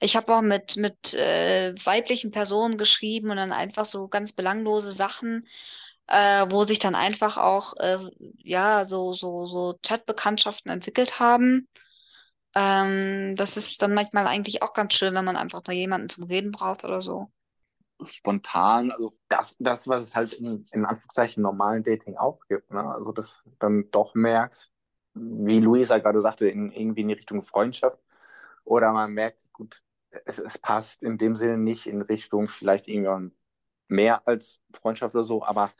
ich 0.00 0.16
habe 0.16 0.34
auch 0.36 0.42
mit, 0.42 0.76
mit 0.76 1.14
äh, 1.14 1.74
weiblichen 1.84 2.30
Personen 2.30 2.78
geschrieben 2.78 3.30
und 3.30 3.36
dann 3.36 3.52
einfach 3.52 3.84
so 3.86 4.08
ganz 4.08 4.32
belanglose 4.32 4.92
Sachen, 4.92 5.48
äh, 6.10 6.46
wo 6.50 6.64
sich 6.64 6.80
dann 6.80 6.94
einfach 6.94 7.36
auch 7.36 7.74
äh, 7.78 8.10
ja 8.38 8.84
so, 8.84 9.12
so, 9.14 9.46
so 9.46 9.78
Chat-Bekanntschaften 9.82 10.70
entwickelt 10.70 11.20
haben. 11.20 11.68
Ähm, 12.54 13.36
das 13.36 13.56
ist 13.56 13.80
dann 13.80 13.94
manchmal 13.94 14.26
eigentlich 14.26 14.62
auch 14.62 14.72
ganz 14.72 14.94
schön, 14.94 15.14
wenn 15.14 15.24
man 15.24 15.36
einfach 15.36 15.62
nur 15.66 15.74
jemanden 15.74 16.08
zum 16.08 16.24
Reden 16.24 16.50
braucht 16.50 16.84
oder 16.84 17.00
so. 17.00 17.30
Spontan, 18.10 18.90
also 18.90 19.16
das, 19.28 19.56
das, 19.58 19.86
was 19.86 20.02
es 20.02 20.16
halt 20.16 20.32
in, 20.34 20.64
in 20.72 20.84
Anführungszeichen 20.84 21.42
normalen 21.42 21.84
Dating 21.84 22.16
auch 22.16 22.40
gibt, 22.48 22.70
ne? 22.72 22.82
Also 22.82 23.12
dass 23.12 23.42
du 23.44 23.50
dann 23.58 23.90
doch 23.90 24.14
merkst, 24.14 24.72
wie 25.14 25.60
Luisa 25.60 25.98
gerade 25.98 26.20
sagte, 26.20 26.48
in, 26.48 26.72
irgendwie 26.72 27.02
in 27.02 27.08
die 27.08 27.14
Richtung 27.14 27.40
Freundschaft. 27.42 27.98
Oder 28.64 28.92
man 28.92 29.12
merkt, 29.12 29.52
gut, 29.52 29.82
es, 30.24 30.38
es 30.38 30.58
passt 30.58 31.02
in 31.02 31.18
dem 31.18 31.36
Sinne 31.36 31.58
nicht 31.58 31.86
in 31.86 32.02
Richtung 32.02 32.48
vielleicht 32.48 32.88
irgendwann 32.88 33.32
mehr 33.86 34.26
als 34.26 34.60
Freundschaft 34.72 35.14
oder 35.14 35.24
so, 35.24 35.44
aber 35.44 35.70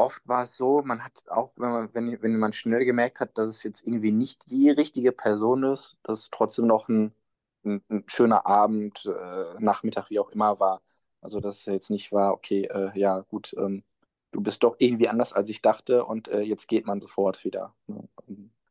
oft 0.00 0.26
war 0.26 0.42
es 0.42 0.56
so, 0.56 0.82
man 0.82 1.04
hat 1.04 1.12
auch, 1.28 1.52
wenn 1.56 1.70
man, 1.70 1.94
wenn, 1.94 2.22
wenn 2.22 2.38
man 2.38 2.52
schnell 2.52 2.84
gemerkt 2.84 3.20
hat, 3.20 3.36
dass 3.38 3.48
es 3.48 3.62
jetzt 3.62 3.86
irgendwie 3.86 4.12
nicht 4.12 4.50
die 4.50 4.70
richtige 4.70 5.12
Person 5.12 5.64
ist, 5.64 5.96
dass 6.02 6.20
es 6.20 6.30
trotzdem 6.30 6.66
noch 6.66 6.88
ein, 6.88 7.12
ein, 7.64 7.82
ein 7.90 8.04
schöner 8.08 8.46
Abend, 8.46 9.06
äh, 9.06 9.60
Nachmittag, 9.60 10.10
wie 10.10 10.18
auch 10.18 10.30
immer 10.30 10.60
war. 10.60 10.82
Also 11.20 11.40
dass 11.40 11.58
es 11.60 11.64
jetzt 11.66 11.90
nicht 11.90 12.12
war, 12.12 12.32
okay, 12.32 12.64
äh, 12.64 12.98
ja 12.98 13.20
gut, 13.20 13.54
ähm, 13.58 13.84
du 14.32 14.40
bist 14.40 14.62
doch 14.64 14.76
irgendwie 14.78 15.08
anders, 15.08 15.32
als 15.32 15.50
ich 15.50 15.62
dachte 15.62 16.04
und 16.04 16.28
äh, 16.28 16.40
jetzt 16.40 16.68
geht 16.68 16.86
man 16.86 17.00
sofort 17.00 17.44
wieder. 17.44 17.74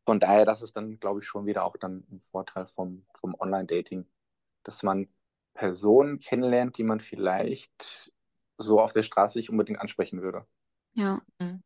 Von 0.04 0.20
daher, 0.20 0.44
das 0.44 0.62
ist 0.62 0.76
dann, 0.76 0.98
glaube 0.98 1.20
ich, 1.20 1.26
schon 1.26 1.46
wieder 1.46 1.64
auch 1.64 1.76
dann 1.76 2.04
ein 2.10 2.20
Vorteil 2.20 2.66
vom, 2.66 3.04
vom 3.14 3.34
Online-Dating, 3.38 4.06
dass 4.64 4.82
man 4.82 5.08
Personen 5.54 6.18
kennenlernt, 6.18 6.78
die 6.78 6.84
man 6.84 7.00
vielleicht 7.00 8.12
so 8.58 8.80
auf 8.80 8.92
der 8.92 9.02
Straße 9.02 9.38
nicht 9.38 9.50
unbedingt 9.50 9.80
ansprechen 9.80 10.22
würde. 10.22 10.46
Ja. 10.94 11.20
Mhm. 11.38 11.62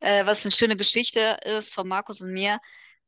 Äh, 0.00 0.26
was 0.26 0.44
eine 0.44 0.52
schöne 0.52 0.76
Geschichte 0.76 1.38
ist 1.44 1.74
von 1.74 1.88
Markus 1.88 2.20
und 2.20 2.32
mir. 2.32 2.60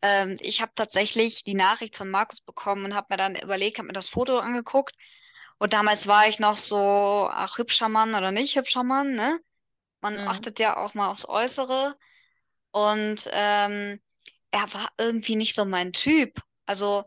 Ähm, 0.02 0.36
ich 0.40 0.60
habe 0.60 0.72
tatsächlich 0.74 1.44
die 1.44 1.54
Nachricht 1.54 1.96
von 1.96 2.10
Markus 2.10 2.40
bekommen 2.40 2.84
und 2.86 2.94
habe 2.94 3.08
mir 3.10 3.16
dann 3.16 3.36
überlegt, 3.36 3.78
habe 3.78 3.88
mir 3.88 3.92
das 3.92 4.08
Foto 4.08 4.38
angeguckt. 4.38 4.94
Und 5.58 5.72
damals 5.72 6.06
war 6.06 6.28
ich 6.28 6.38
noch 6.40 6.56
so, 6.56 7.28
ach, 7.30 7.58
hübscher 7.58 7.88
Mann 7.88 8.14
oder 8.14 8.32
nicht 8.32 8.56
hübscher 8.56 8.82
Mann, 8.84 9.14
ne? 9.14 9.38
Man 10.00 10.16
Mhm. 10.16 10.28
achtet 10.28 10.58
ja 10.58 10.76
auch 10.78 10.94
mal 10.94 11.08
aufs 11.10 11.28
Äußere. 11.28 11.96
Und 12.72 13.28
ähm, 13.32 14.00
er 14.52 14.74
war 14.74 14.90
irgendwie 14.98 15.36
nicht 15.36 15.54
so 15.54 15.64
mein 15.64 15.92
Typ. 15.92 16.40
Also 16.66 17.04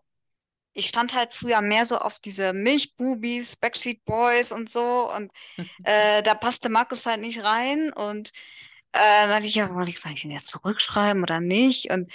ich 0.74 0.88
stand 0.88 1.14
halt 1.14 1.34
früher 1.34 1.62
mehr 1.62 1.86
so 1.86 1.98
auf 1.98 2.20
diese 2.20 2.54
Milchbubis, 2.54 3.56
Backstreet 3.58 4.04
Boys 4.06 4.52
und 4.52 4.70
so. 4.70 5.12
Und 5.12 5.32
äh, 5.84 6.24
da 6.24 6.34
passte 6.36 6.70
Markus 6.70 7.06
halt 7.06 7.22
nicht 7.22 7.44
rein. 7.44 7.94
Und 7.94 8.30
äh, 8.94 9.00
dann 9.00 9.30
dachte 9.30 9.46
ich, 9.46 9.56
ja, 9.56 9.68
soll 9.70 9.90
ich, 9.90 10.00
soll 10.00 10.14
ich 10.14 10.26
ihn 10.26 10.32
jetzt 10.32 10.48
zurückschreiben 10.48 11.24
oder 11.24 11.40
nicht? 11.40 11.92
Und 11.92 12.10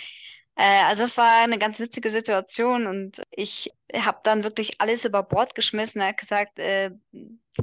äh, 0.57 0.83
also 0.85 1.03
das 1.03 1.17
war 1.17 1.43
eine 1.43 1.59
ganz 1.59 1.79
witzige 1.79 2.11
Situation. 2.11 2.87
Und 2.87 3.23
ich 3.31 3.73
habe 3.95 4.21
dann 4.25 4.45
wirklich 4.45 4.81
alles 4.81 5.05
über 5.05 5.23
Bord 5.23 5.55
geschmissen. 5.55 6.01
Er 6.01 6.09
hat 6.09 6.19
gesagt, 6.19 6.59
äh, 6.59 6.91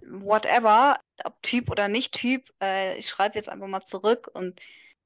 whatever, 0.05 0.99
ob 1.23 1.41
Typ 1.41 1.69
oder 1.69 1.87
nicht 1.89 2.13
Typ, 2.13 2.49
äh, 2.61 2.97
ich 2.97 3.07
schreibe 3.07 3.35
jetzt 3.35 3.49
einfach 3.49 3.67
mal 3.67 3.85
zurück. 3.85 4.29
Und 4.33 4.59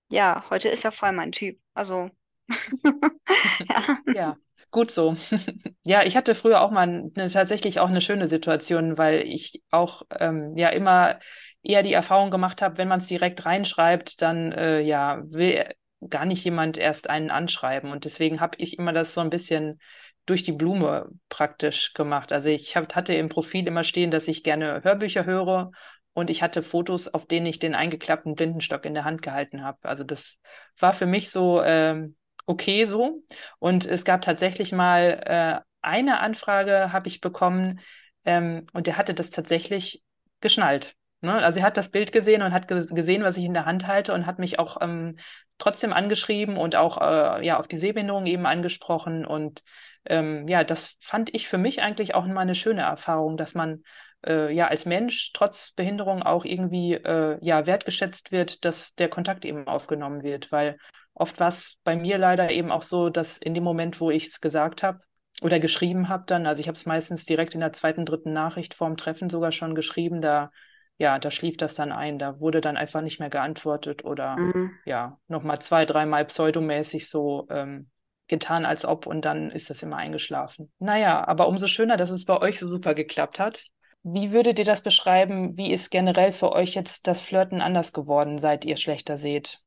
ja, 0.09 0.45
heute 0.49 0.69
ist 0.69 0.85
er 0.85 0.91
voll 0.91 1.11
mein 1.13 1.31
Typ. 1.31 1.59
Also 1.73 2.11
ja. 3.69 3.97
Ja, 4.13 4.37
Gut 4.71 4.91
so. 4.91 5.15
Ja, 5.83 6.03
ich 6.03 6.15
hatte 6.15 6.35
früher 6.35 6.61
auch 6.61 6.69
mal 6.71 6.83
eine, 7.15 7.29
tatsächlich 7.31 7.79
auch 7.79 7.87
eine 7.89 8.01
schöne 8.01 8.27
Situation, 8.27 8.97
weil 8.97 9.21
ich 9.21 9.63
auch 9.71 10.03
ähm, 10.19 10.55
ja 10.55 10.69
immer 10.69 11.19
eher 11.63 11.81
die 11.81 11.93
Erfahrung 11.93 12.29
gemacht 12.29 12.61
habe, 12.61 12.77
wenn 12.77 12.87
man 12.87 12.99
es 12.99 13.07
direkt 13.07 13.45
reinschreibt, 13.45 14.21
dann 14.21 14.51
äh, 14.51 14.81
ja 14.81 15.21
will 15.25 15.65
gar 16.07 16.25
nicht 16.25 16.43
jemand 16.43 16.77
erst 16.77 17.09
einen 17.09 17.31
anschreiben. 17.31 17.91
Und 17.91 18.05
deswegen 18.05 18.39
habe 18.39 18.57
ich 18.59 18.77
immer 18.77 18.93
das 18.93 19.13
so 19.15 19.21
ein 19.21 19.31
bisschen 19.31 19.79
durch 20.27 20.43
die 20.43 20.51
Blume 20.51 21.09
praktisch 21.29 21.93
gemacht. 21.93 22.31
Also 22.31 22.49
ich 22.49 22.75
hab, 22.75 22.93
hatte 22.95 23.13
im 23.15 23.29
Profil 23.29 23.67
immer 23.67 23.83
stehen, 23.83 24.11
dass 24.11 24.27
ich 24.27 24.43
gerne 24.43 24.83
Hörbücher 24.83 25.25
höre 25.25 25.71
und 26.13 26.29
ich 26.29 26.43
hatte 26.43 26.61
Fotos, 26.61 27.07
auf 27.07 27.25
denen 27.25 27.47
ich 27.47 27.57
den 27.57 27.73
eingeklappten 27.73 28.35
Blindenstock 28.35 28.85
in 28.85 28.93
der 28.93 29.05
Hand 29.05 29.23
gehalten 29.23 29.63
habe. 29.63 29.79
Also 29.81 30.03
das 30.03 30.37
war 30.77 30.93
für 30.93 31.07
mich 31.07 31.31
so 31.31 31.63
ähm, 31.63 32.15
okay 32.49 32.85
so. 32.85 33.23
Und 33.59 33.85
es 33.85 34.03
gab 34.03 34.21
tatsächlich 34.23 34.71
mal 34.71 35.21
äh, 35.25 35.61
eine 35.81 36.19
Anfrage, 36.19 36.91
habe 36.91 37.07
ich 37.07 37.21
bekommen, 37.21 37.79
ähm, 38.25 38.65
und 38.73 38.87
der 38.87 38.97
hatte 38.97 39.13
das 39.13 39.29
tatsächlich 39.29 40.03
geschnallt. 40.41 40.95
Ne? 41.21 41.33
Also 41.33 41.59
er 41.59 41.65
hat 41.65 41.77
das 41.77 41.89
Bild 41.89 42.11
gesehen 42.11 42.41
und 42.41 42.51
hat 42.51 42.67
ge 42.67 42.85
gesehen, 42.89 43.23
was 43.23 43.37
ich 43.37 43.45
in 43.45 43.53
der 43.53 43.65
Hand 43.65 43.85
halte 43.87 44.13
und 44.13 44.25
hat 44.25 44.39
mich 44.39 44.57
auch 44.57 44.77
ähm, 44.81 45.17
trotzdem 45.59 45.93
angeschrieben 45.93 46.57
und 46.57 46.75
auch 46.75 46.99
äh, 46.99 47.45
ja 47.45 47.59
auf 47.59 47.67
die 47.67 47.77
Sehbehinderung 47.77 48.25
eben 48.25 48.45
angesprochen. 48.47 49.25
Und 49.25 49.61
ähm, 50.05 50.47
ja, 50.47 50.63
das 50.63 50.95
fand 51.01 51.33
ich 51.35 51.47
für 51.47 51.57
mich 51.59 51.81
eigentlich 51.81 52.15
auch 52.15 52.25
mal 52.25 52.41
eine 52.41 52.55
schöne 52.55 52.81
Erfahrung, 52.81 53.37
dass 53.37 53.53
man 53.53 53.83
äh, 54.25 54.51
ja 54.53 54.67
als 54.67 54.85
Mensch 54.85 55.31
trotz 55.33 55.71
Behinderung 55.73 56.23
auch 56.23 56.45
irgendwie 56.45 56.93
äh, 56.93 57.37
ja 57.41 57.67
wertgeschätzt 57.67 58.31
wird, 58.31 58.65
dass 58.65 58.95
der 58.95 59.09
Kontakt 59.09 59.45
eben 59.45 59.67
aufgenommen 59.67 60.23
wird, 60.23 60.51
weil 60.51 60.77
oft 61.19 61.39
war 61.39 61.49
es 61.49 61.77
bei 61.83 61.95
mir 61.95 62.17
leider 62.17 62.49
eben 62.51 62.71
auch 62.71 62.83
so, 62.83 63.09
dass 63.09 63.37
in 63.37 63.53
dem 63.53 63.63
Moment, 63.63 63.99
wo 64.01 64.09
ich 64.09 64.27
es 64.27 64.41
gesagt 64.41 64.83
habe 64.83 65.01
oder 65.41 65.59
geschrieben 65.59 66.09
habe, 66.09 66.23
dann, 66.27 66.45
also 66.47 66.59
ich 66.59 66.67
habe 66.67 66.77
es 66.77 66.85
meistens 66.85 67.25
direkt 67.25 67.53
in 67.53 67.59
der 67.59 67.73
zweiten, 67.73 68.05
dritten 68.05 68.33
Nachricht 68.33 68.73
vorm 68.73 68.97
Treffen 68.97 69.29
sogar 69.29 69.51
schon 69.51 69.75
geschrieben, 69.75 70.21
da 70.21 70.51
ja, 70.97 71.17
da 71.17 71.31
schlief 71.31 71.55
das 71.55 71.75
dann 71.75 71.93
ein, 71.93 72.19
da 72.19 72.39
wurde 72.41 72.59
dann 72.59 72.75
einfach 72.75 73.01
nicht 73.01 73.19
mehr 73.19 73.29
geantwortet 73.29 74.03
oder 74.03 74.35
Mhm. 74.35 74.71
ja, 74.85 75.17
nochmal 75.27 75.59
zwei, 75.59 75.85
dreimal 75.85 76.25
pseudomäßig 76.25 77.09
so 77.09 77.47
ähm, 77.49 77.89
getan, 78.27 78.65
als 78.65 78.85
ob 78.85 79.07
und 79.07 79.23
dann 79.23 79.49
ist 79.49 79.69
das 79.69 79.81
immer 79.81 79.95
eingeschlafen. 79.95 80.71
Naja, 80.77 81.25
aber 81.25 81.47
umso 81.47 81.67
schöner, 81.67 81.95
dass 81.95 82.09
es 82.09 82.25
bei 82.25 82.37
euch 82.41 82.59
so 82.59 82.67
super 82.67 82.93
geklappt 82.95 83.39
hat. 83.39 83.63
Wie 84.03 84.31
würdet 84.31 84.59
ihr 84.59 84.65
das 84.65 84.81
beschreiben? 84.81 85.57
Wie 85.57 85.71
ist 85.71 85.89
generell 85.89 86.33
für 86.33 86.51
euch 86.51 86.73
jetzt 86.73 87.07
das 87.07 87.21
Flirten 87.21 87.61
anders 87.61 87.93
geworden, 87.93 88.37
seit 88.37 88.65
ihr 88.65 88.77
schlechter 88.77 89.17
seht? 89.17 89.59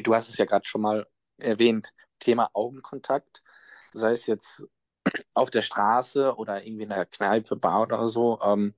Du 0.00 0.14
hast 0.14 0.28
es 0.28 0.38
ja 0.38 0.44
gerade 0.44 0.66
schon 0.66 0.80
mal 0.80 1.06
erwähnt, 1.38 1.92
Thema 2.18 2.50
Augenkontakt, 2.54 3.42
sei 3.92 4.12
es 4.12 4.26
jetzt 4.26 4.64
auf 5.34 5.50
der 5.50 5.62
Straße 5.62 6.36
oder 6.36 6.64
irgendwie 6.64 6.84
in 6.84 6.90
der 6.90 7.06
Kneipe, 7.06 7.56
Bar 7.56 7.82
oder 7.82 8.08
so, 8.08 8.40
ähm, 8.42 8.74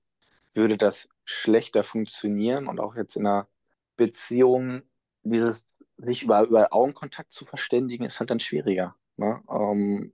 würde 0.55 0.77
das 0.77 1.09
schlechter 1.25 1.85
funktionieren 1.85 2.67
und 2.69 2.81
auch 2.81 2.97
jetzt 2.97 3.17
in 3.17 3.27
einer 3.27 3.49
Beziehung, 3.97 4.83
dieses 5.23 5.63
sich 5.97 6.23
über, 6.25 6.43
über 6.43 6.73
Augenkontakt 6.73 7.33
zu 7.33 7.45
verständigen, 7.45 8.05
ist 8.05 8.19
halt 8.21 8.31
dann 8.31 8.41
schwieriger. 8.41 8.97
Ne? 9.17 9.43
Ähm, 9.49 10.13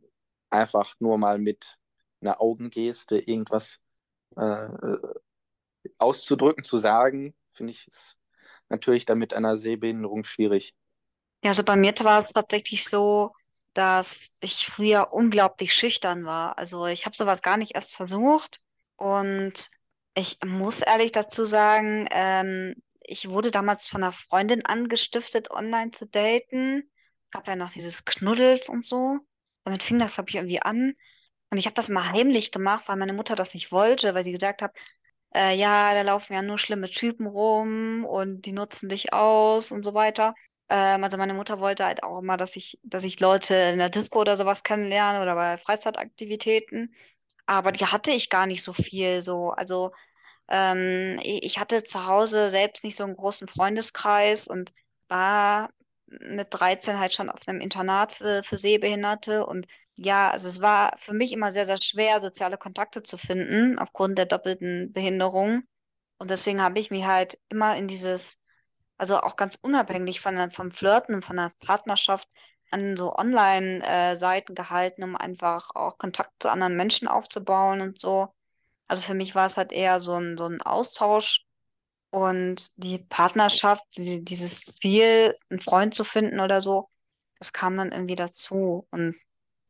einfach 0.50 0.94
nur 1.00 1.18
mal 1.18 1.38
mit 1.38 1.78
einer 2.20 2.40
Augengeste 2.40 3.18
irgendwas 3.18 3.80
äh, 4.36 4.68
auszudrücken, 5.98 6.64
zu 6.64 6.78
sagen, 6.78 7.34
finde 7.50 7.72
ich, 7.72 7.88
ist 7.88 8.18
natürlich 8.68 9.06
dann 9.06 9.18
mit 9.18 9.34
einer 9.34 9.56
Sehbehinderung 9.56 10.24
schwierig. 10.24 10.74
Ja, 11.42 11.50
also 11.50 11.64
bei 11.64 11.76
mir 11.76 11.94
war 12.00 12.24
es 12.24 12.32
tatsächlich 12.32 12.84
so, 12.84 13.32
dass 13.74 14.32
ich 14.40 14.66
früher 14.66 15.12
unglaublich 15.12 15.74
schüchtern 15.74 16.24
war. 16.24 16.58
Also 16.58 16.86
ich 16.86 17.06
habe 17.06 17.16
sowas 17.16 17.40
gar 17.42 17.56
nicht 17.56 17.74
erst 17.74 17.94
versucht. 17.94 18.60
Und 18.96 19.70
ich 20.14 20.38
muss 20.44 20.82
ehrlich 20.82 21.12
dazu 21.12 21.46
sagen, 21.46 22.06
ähm, 22.10 22.74
ich 23.02 23.28
wurde 23.28 23.50
damals 23.50 23.86
von 23.86 24.02
einer 24.02 24.12
Freundin 24.12 24.64
angestiftet, 24.66 25.50
online 25.50 25.92
zu 25.92 26.06
daten. 26.06 26.90
Gab 27.30 27.46
ja 27.48 27.56
noch 27.56 27.70
dieses 27.72 28.04
Knuddels 28.04 28.68
und 28.68 28.84
so. 28.84 29.18
Damit 29.64 29.82
fing 29.82 29.98
das, 29.98 30.14
glaube 30.14 30.28
ich, 30.30 30.36
irgendwie 30.36 30.60
an. 30.62 30.94
Und 31.50 31.58
ich 31.58 31.66
habe 31.66 31.74
das 31.74 31.88
mal 31.88 32.10
heimlich 32.12 32.52
gemacht, 32.52 32.84
weil 32.88 32.96
meine 32.96 33.12
Mutter 33.12 33.34
das 33.36 33.54
nicht 33.54 33.72
wollte, 33.72 34.14
weil 34.14 34.24
sie 34.24 34.32
gesagt 34.32 34.62
hat, 34.62 34.74
äh, 35.34 35.56
ja, 35.56 35.94
da 35.94 36.02
laufen 36.02 36.34
ja 36.34 36.42
nur 36.42 36.58
schlimme 36.58 36.90
Typen 36.90 37.26
rum 37.26 38.04
und 38.04 38.42
die 38.42 38.52
nutzen 38.52 38.88
dich 38.88 39.12
aus 39.12 39.72
und 39.72 39.84
so 39.84 39.94
weiter. 39.94 40.34
Ähm, 40.70 41.04
also 41.04 41.16
meine 41.18 41.34
Mutter 41.34 41.60
wollte 41.60 41.84
halt 41.84 42.02
auch 42.04 42.20
immer, 42.20 42.36
dass 42.36 42.56
ich, 42.56 42.78
dass 42.84 43.04
ich 43.04 43.20
Leute 43.20 43.54
in 43.54 43.78
der 43.78 43.90
Disco 43.90 44.20
oder 44.20 44.36
sowas 44.36 44.62
kennenlerne 44.62 45.22
oder 45.22 45.34
bei 45.34 45.58
Freizeitaktivitäten. 45.58 46.94
Aber 47.46 47.72
die 47.72 47.86
hatte 47.86 48.12
ich 48.12 48.30
gar 48.30 48.46
nicht 48.46 48.62
so 48.62 48.72
viel 48.72 49.22
so. 49.22 49.50
Also 49.50 49.92
ähm, 50.48 51.18
ich 51.22 51.58
hatte 51.58 51.84
zu 51.84 52.06
Hause 52.06 52.50
selbst 52.50 52.84
nicht 52.84 52.96
so 52.96 53.04
einen 53.04 53.16
großen 53.16 53.48
Freundeskreis 53.48 54.48
und 54.48 54.72
war 55.08 55.70
mit 56.06 56.48
13 56.50 56.98
halt 56.98 57.14
schon 57.14 57.30
auf 57.30 57.40
einem 57.46 57.60
Internat 57.60 58.14
für, 58.14 58.42
für 58.44 58.58
Sehbehinderte. 58.58 59.46
Und 59.46 59.66
ja, 59.96 60.30
also 60.30 60.48
es 60.48 60.60
war 60.60 60.96
für 60.98 61.14
mich 61.14 61.32
immer 61.32 61.52
sehr, 61.52 61.66
sehr 61.66 61.78
schwer, 61.82 62.20
soziale 62.20 62.58
Kontakte 62.58 63.02
zu 63.02 63.18
finden, 63.18 63.78
aufgrund 63.78 64.18
der 64.18 64.26
doppelten 64.26 64.92
Behinderung. 64.92 65.62
Und 66.18 66.30
deswegen 66.30 66.62
habe 66.62 66.80
ich 66.80 66.90
mich 66.90 67.04
halt 67.04 67.38
immer 67.48 67.76
in 67.76 67.88
dieses, 67.88 68.39
also 69.00 69.20
auch 69.20 69.36
ganz 69.36 69.58
unabhängig 69.62 70.20
von, 70.20 70.50
vom 70.50 70.70
Flirten 70.72 71.14
und 71.14 71.24
von 71.24 71.36
der 71.36 71.52
Partnerschaft, 71.60 72.28
an 72.70 72.96
so 72.96 73.16
Online-Seiten 73.16 74.54
gehalten, 74.54 75.02
um 75.02 75.16
einfach 75.16 75.74
auch 75.74 75.98
Kontakt 75.98 76.30
zu 76.38 76.50
anderen 76.50 76.76
Menschen 76.76 77.08
aufzubauen 77.08 77.80
und 77.80 78.00
so. 78.00 78.28
Also 78.86 79.02
für 79.02 79.14
mich 79.14 79.34
war 79.34 79.46
es 79.46 79.56
halt 79.56 79.72
eher 79.72 80.00
so 80.00 80.14
ein, 80.14 80.36
so 80.36 80.46
ein 80.46 80.60
Austausch 80.60 81.40
und 82.10 82.70
die 82.76 82.98
Partnerschaft, 82.98 83.84
die, 83.96 84.22
dieses 84.22 84.60
Ziel, 84.60 85.34
einen 85.48 85.60
Freund 85.60 85.94
zu 85.94 86.04
finden 86.04 86.38
oder 86.38 86.60
so, 86.60 86.88
das 87.38 87.52
kam 87.54 87.78
dann 87.78 87.92
irgendwie 87.92 88.16
dazu. 88.16 88.86
Und 88.90 89.16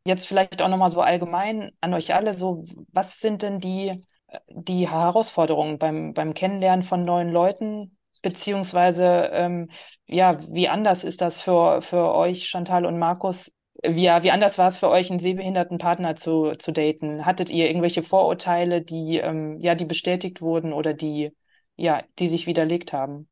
Jetzt 0.04 0.26
vielleicht 0.26 0.60
auch 0.60 0.68
nochmal 0.68 0.90
so 0.90 1.02
allgemein 1.02 1.70
an 1.80 1.94
euch 1.94 2.14
alle, 2.14 2.34
so 2.34 2.64
was 2.92 3.20
sind 3.20 3.42
denn 3.42 3.60
die, 3.60 4.04
die 4.48 4.88
Herausforderungen 4.88 5.78
beim, 5.78 6.14
beim 6.14 6.34
Kennenlernen 6.34 6.82
von 6.82 7.04
neuen 7.04 7.30
Leuten? 7.30 7.96
Beziehungsweise, 8.22 9.30
ähm, 9.32 9.70
ja, 10.06 10.38
wie 10.48 10.68
anders 10.68 11.04
ist 11.04 11.20
das 11.20 11.40
für, 11.40 11.82
für 11.82 12.14
euch, 12.14 12.48
Chantal 12.48 12.84
und 12.84 12.98
Markus? 12.98 13.50
Wie, 13.82 14.02
ja, 14.02 14.22
wie 14.22 14.30
anders 14.30 14.58
war 14.58 14.68
es 14.68 14.78
für 14.78 14.90
euch, 14.90 15.10
einen 15.10 15.20
sehbehinderten 15.20 15.78
Partner 15.78 16.16
zu, 16.16 16.52
zu 16.58 16.72
daten? 16.72 17.24
Hattet 17.24 17.50
ihr 17.50 17.68
irgendwelche 17.68 18.02
Vorurteile, 18.02 18.82
die, 18.82 19.18
ähm, 19.18 19.58
ja, 19.60 19.74
die 19.74 19.86
bestätigt 19.86 20.42
wurden 20.42 20.72
oder 20.72 20.92
die, 20.92 21.32
ja, 21.76 22.02
die 22.18 22.28
sich 22.28 22.46
widerlegt 22.46 22.92
haben? 22.92 23.28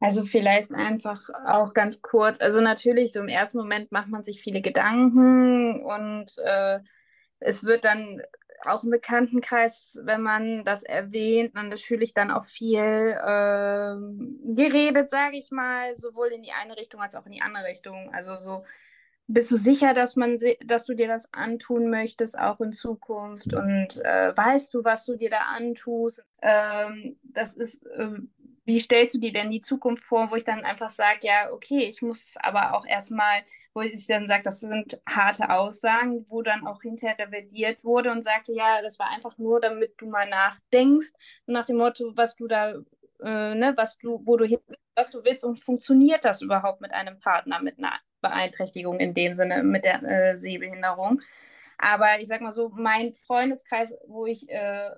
Also 0.00 0.24
vielleicht 0.24 0.72
einfach 0.72 1.22
auch 1.46 1.72
ganz 1.72 2.02
kurz. 2.02 2.40
Also 2.40 2.60
natürlich, 2.60 3.12
so 3.12 3.20
im 3.20 3.28
ersten 3.28 3.58
Moment 3.58 3.92
macht 3.92 4.08
man 4.08 4.22
sich 4.22 4.42
viele 4.42 4.60
Gedanken 4.60 5.80
und 5.80 6.26
äh, 6.44 6.80
es 7.38 7.64
wird 7.64 7.84
dann 7.84 8.20
auch 8.64 8.84
im 8.84 8.90
Bekanntenkreis, 8.90 9.98
wenn 10.02 10.22
man 10.22 10.64
das 10.64 10.82
erwähnt, 10.82 11.56
dann 11.56 11.68
natürlich 11.68 12.14
dann 12.14 12.30
auch 12.30 12.44
viel 12.44 12.78
äh, 12.80 13.96
geredet, 14.54 15.10
sage 15.10 15.36
ich 15.36 15.50
mal, 15.50 15.96
sowohl 15.96 16.28
in 16.28 16.42
die 16.42 16.52
eine 16.52 16.76
Richtung 16.76 17.00
als 17.00 17.14
auch 17.14 17.26
in 17.26 17.32
die 17.32 17.42
andere 17.42 17.64
Richtung. 17.64 18.10
Also 18.12 18.36
so, 18.36 18.64
bist 19.28 19.50
du 19.50 19.56
sicher, 19.56 19.92
dass 19.92 20.14
man, 20.14 20.38
dass 20.64 20.86
du 20.86 20.94
dir 20.94 21.08
das 21.08 21.32
antun 21.32 21.90
möchtest, 21.90 22.38
auch 22.38 22.60
in 22.60 22.72
Zukunft? 22.72 23.52
Und 23.54 24.04
äh, 24.04 24.36
weißt 24.36 24.72
du, 24.72 24.84
was 24.84 25.04
du 25.04 25.16
dir 25.16 25.30
da 25.30 25.40
antust? 25.56 26.22
Ähm, 26.42 27.16
das 27.22 27.54
ist 27.54 27.84
äh, 27.86 28.10
wie 28.66 28.80
stellst 28.80 29.14
du 29.14 29.18
dir 29.18 29.32
denn 29.32 29.50
die 29.50 29.60
Zukunft 29.60 30.04
vor, 30.04 30.30
wo 30.30 30.36
ich 30.36 30.44
dann 30.44 30.64
einfach 30.64 30.90
sage, 30.90 31.20
ja, 31.22 31.50
okay, 31.52 31.84
ich 31.84 32.02
muss 32.02 32.36
aber 32.42 32.74
auch 32.74 32.84
erstmal, 32.84 33.42
wo 33.74 33.80
ich 33.80 34.06
dann 34.08 34.26
sage, 34.26 34.42
das 34.42 34.60
sind 34.60 35.00
harte 35.08 35.50
Aussagen, 35.50 36.26
wo 36.28 36.42
dann 36.42 36.66
auch 36.66 36.82
hinterher 36.82 37.16
revidiert 37.18 37.84
wurde 37.84 38.10
und 38.10 38.22
sagte, 38.22 38.52
ja, 38.52 38.82
das 38.82 38.98
war 38.98 39.08
einfach 39.10 39.38
nur, 39.38 39.60
damit 39.60 39.94
du 39.98 40.06
mal 40.06 40.28
nachdenkst, 40.28 41.12
nach 41.46 41.64
dem 41.64 41.76
Motto, 41.76 42.12
was 42.16 42.34
du 42.34 42.48
da, 42.48 42.72
äh, 43.22 43.54
ne, 43.54 43.72
was 43.76 43.98
du, 43.98 44.20
wo 44.24 44.36
du 44.36 44.44
hin, 44.44 44.58
was 44.96 45.12
du 45.12 45.24
willst 45.24 45.44
und 45.44 45.60
funktioniert 45.60 46.24
das 46.24 46.42
überhaupt 46.42 46.80
mit 46.80 46.92
einem 46.92 47.20
Partner 47.20 47.62
mit 47.62 47.78
einer 47.78 47.92
Beeinträchtigung 48.20 48.98
in 48.98 49.14
dem 49.14 49.34
Sinne, 49.34 49.62
mit 49.62 49.84
der 49.84 50.02
äh, 50.02 50.36
Sehbehinderung. 50.36 51.20
Aber 51.78 52.20
ich 52.20 52.28
sag 52.28 52.40
mal 52.40 52.52
so, 52.52 52.70
mein 52.70 53.12
Freundeskreis, 53.12 53.94
wo 54.08 54.26
ich 54.26 54.48
äh, 54.48 54.90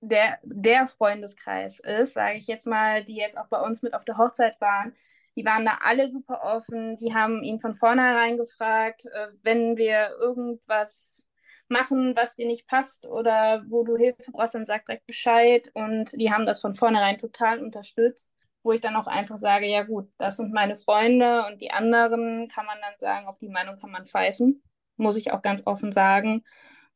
der, 0.00 0.38
der 0.42 0.86
Freundeskreis 0.86 1.80
ist, 1.80 2.14
sage 2.14 2.38
ich 2.38 2.46
jetzt 2.46 2.66
mal, 2.66 3.04
die 3.04 3.16
jetzt 3.16 3.38
auch 3.38 3.48
bei 3.48 3.60
uns 3.60 3.82
mit 3.82 3.94
auf 3.94 4.04
der 4.04 4.18
Hochzeit 4.18 4.60
waren, 4.60 4.94
die 5.36 5.44
waren 5.44 5.64
da 5.64 5.78
alle 5.84 6.08
super 6.08 6.42
offen, 6.42 6.96
die 6.98 7.14
haben 7.14 7.42
ihn 7.42 7.60
von 7.60 7.74
vornherein 7.76 8.36
gefragt, 8.36 9.06
äh, 9.06 9.28
wenn 9.42 9.76
wir 9.76 10.10
irgendwas 10.18 11.28
machen, 11.68 12.16
was 12.16 12.34
dir 12.34 12.46
nicht 12.46 12.66
passt 12.66 13.06
oder 13.06 13.64
wo 13.68 13.84
du 13.84 13.96
Hilfe 13.96 14.32
brauchst, 14.32 14.54
dann 14.54 14.64
sag 14.64 14.86
direkt 14.86 15.06
Bescheid 15.06 15.70
und 15.74 16.12
die 16.20 16.32
haben 16.32 16.46
das 16.46 16.60
von 16.60 16.74
vornherein 16.74 17.18
total 17.18 17.62
unterstützt, 17.62 18.32
wo 18.62 18.72
ich 18.72 18.80
dann 18.80 18.96
auch 18.96 19.06
einfach 19.06 19.36
sage, 19.38 19.66
ja 19.66 19.82
gut, 19.84 20.08
das 20.18 20.36
sind 20.38 20.52
meine 20.52 20.76
Freunde 20.76 21.44
und 21.46 21.60
die 21.60 21.70
anderen 21.70 22.48
kann 22.48 22.66
man 22.66 22.78
dann 22.80 22.96
sagen, 22.96 23.26
auf 23.28 23.38
die 23.38 23.48
Meinung 23.48 23.76
kann 23.76 23.90
man 23.90 24.06
pfeifen. 24.06 24.62
muss 24.96 25.16
ich 25.16 25.32
auch 25.32 25.42
ganz 25.42 25.66
offen 25.66 25.92
sagen. 25.92 26.44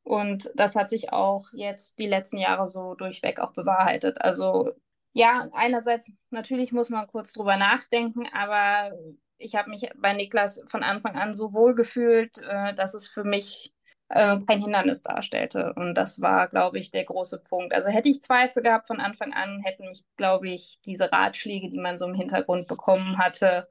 Und 0.04 0.50
das 0.54 0.74
hat 0.76 0.90
sich 0.90 1.12
auch 1.12 1.46
jetzt 1.52 1.98
die 1.98 2.08
letzten 2.08 2.38
Jahre 2.38 2.68
so 2.68 2.94
durchweg 2.94 3.40
auch 3.40 3.52
bewahrheitet. 3.52 4.20
Also 4.20 4.72
ja, 5.12 5.48
einerseits 5.52 6.12
natürlich 6.30 6.72
muss 6.72 6.90
man 6.90 7.06
kurz 7.06 7.32
drüber 7.32 7.56
nachdenken, 7.56 8.26
aber 8.32 8.92
ich 9.38 9.54
habe 9.54 9.70
mich 9.70 9.88
bei 9.96 10.12
Niklas 10.14 10.60
von 10.68 10.82
Anfang 10.82 11.16
an 11.16 11.34
so 11.34 11.52
wohl 11.52 11.74
gefühlt, 11.74 12.38
äh, 12.38 12.74
dass 12.74 12.94
es 12.94 13.08
für 13.08 13.24
mich 13.24 13.72
äh, 14.08 14.38
kein 14.46 14.60
Hindernis 14.60 15.02
darstellte. 15.02 15.72
Und 15.74 15.94
das 15.94 16.20
war, 16.20 16.48
glaube 16.48 16.78
ich, 16.78 16.90
der 16.90 17.04
große 17.04 17.38
Punkt. 17.38 17.74
Also 17.74 17.88
hätte 17.88 18.08
ich 18.08 18.22
Zweifel 18.22 18.62
gehabt 18.62 18.86
von 18.86 19.00
Anfang 19.00 19.32
an, 19.32 19.60
hätten 19.62 19.88
mich, 19.88 20.04
glaube 20.16 20.48
ich, 20.48 20.78
diese 20.86 21.12
Ratschläge, 21.12 21.70
die 21.70 21.80
man 21.80 21.98
so 21.98 22.06
im 22.06 22.14
Hintergrund 22.14 22.66
bekommen 22.66 23.18
hatte, 23.18 23.68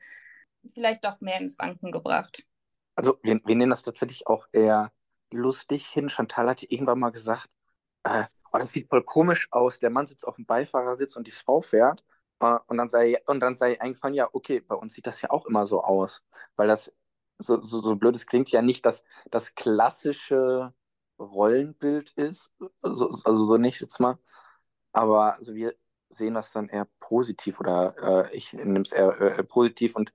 vielleicht 0.73 1.05
doch 1.05 1.21
mehr 1.21 1.39
ins 1.39 1.57
Wanken 1.57 1.91
gebracht. 1.91 2.43
Also 2.95 3.17
wir, 3.23 3.39
wir 3.45 3.55
nehmen 3.55 3.71
das 3.71 3.83
tatsächlich 3.83 4.27
auch 4.27 4.47
eher 4.51 4.91
lustig 5.33 5.87
hin. 5.87 6.09
Chantal 6.09 6.49
hatte 6.49 6.65
irgendwann 6.71 6.99
mal 6.99 7.11
gesagt, 7.11 7.49
äh, 8.03 8.25
oh, 8.51 8.57
das 8.57 8.71
sieht 8.71 8.89
voll 8.89 9.03
komisch 9.03 9.47
aus. 9.51 9.79
Der 9.79 9.89
Mann 9.89 10.07
sitzt 10.07 10.27
auf 10.27 10.35
dem 10.35 10.45
Beifahrersitz 10.45 11.15
und 11.15 11.27
die 11.27 11.31
Frau 11.31 11.61
fährt. 11.61 12.03
Äh, 12.39 12.57
und, 12.67 12.77
dann 12.77 12.89
sei, 12.89 13.21
und 13.27 13.41
dann 13.41 13.55
sei 13.55 13.79
eingefallen, 13.81 14.15
ja, 14.15 14.29
okay, 14.33 14.61
bei 14.61 14.75
uns 14.75 14.93
sieht 14.93 15.07
das 15.07 15.21
ja 15.21 15.31
auch 15.31 15.45
immer 15.45 15.65
so 15.65 15.83
aus. 15.83 16.23
Weil 16.55 16.67
das, 16.67 16.91
so, 17.37 17.63
so, 17.63 17.81
so 17.81 17.95
blöd 17.95 18.15
es 18.15 18.27
klingt, 18.27 18.49
ja 18.51 18.61
nicht 18.61 18.85
das, 18.85 19.03
das 19.31 19.55
klassische 19.55 20.73
Rollenbild 21.19 22.11
ist. 22.11 22.51
Also, 22.81 23.09
also 23.25 23.45
so 23.45 23.57
nicht 23.57 23.81
jetzt 23.81 23.99
mal. 23.99 24.17
Aber 24.93 25.35
also 25.37 25.53
wir 25.55 25.75
sehen 26.09 26.33
das 26.33 26.51
dann 26.51 26.69
eher 26.69 26.87
positiv 26.99 27.59
oder 27.59 28.27
äh, 28.29 28.35
ich 28.35 28.53
nehme 28.53 28.81
es 28.81 28.91
eher 28.91 29.19
äh, 29.21 29.43
positiv 29.43 29.95
und 29.95 30.13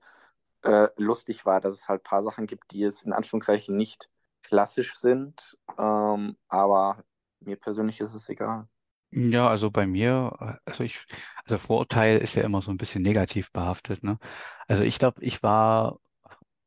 äh, 0.63 0.87
lustig 0.97 1.45
war, 1.45 1.61
dass 1.61 1.75
es 1.75 1.87
halt 1.89 2.01
ein 2.01 2.03
paar 2.03 2.21
Sachen 2.21 2.47
gibt, 2.47 2.71
die 2.71 2.83
es 2.83 3.03
in 3.03 3.13
Anführungszeichen 3.13 3.75
nicht 3.75 4.09
klassisch 4.47 4.95
sind. 4.95 5.57
Ähm, 5.77 6.37
aber 6.47 7.03
mir 7.41 7.57
persönlich 7.57 7.99
ist 8.01 8.13
es 8.15 8.29
egal. 8.29 8.67
Ja, 9.11 9.47
also 9.47 9.71
bei 9.71 9.87
mir, 9.87 10.59
also 10.65 10.83
ich, 10.83 10.99
also 11.45 11.57
Vorurteil 11.57 12.17
ist 12.19 12.35
ja 12.35 12.43
immer 12.43 12.61
so 12.61 12.71
ein 12.71 12.77
bisschen 12.77 13.01
negativ 13.03 13.51
behaftet, 13.53 14.03
ne? 14.03 14.19
Also 14.67 14.83
ich 14.83 14.99
glaube, 14.99 15.23
ich 15.23 15.41
war 15.43 15.99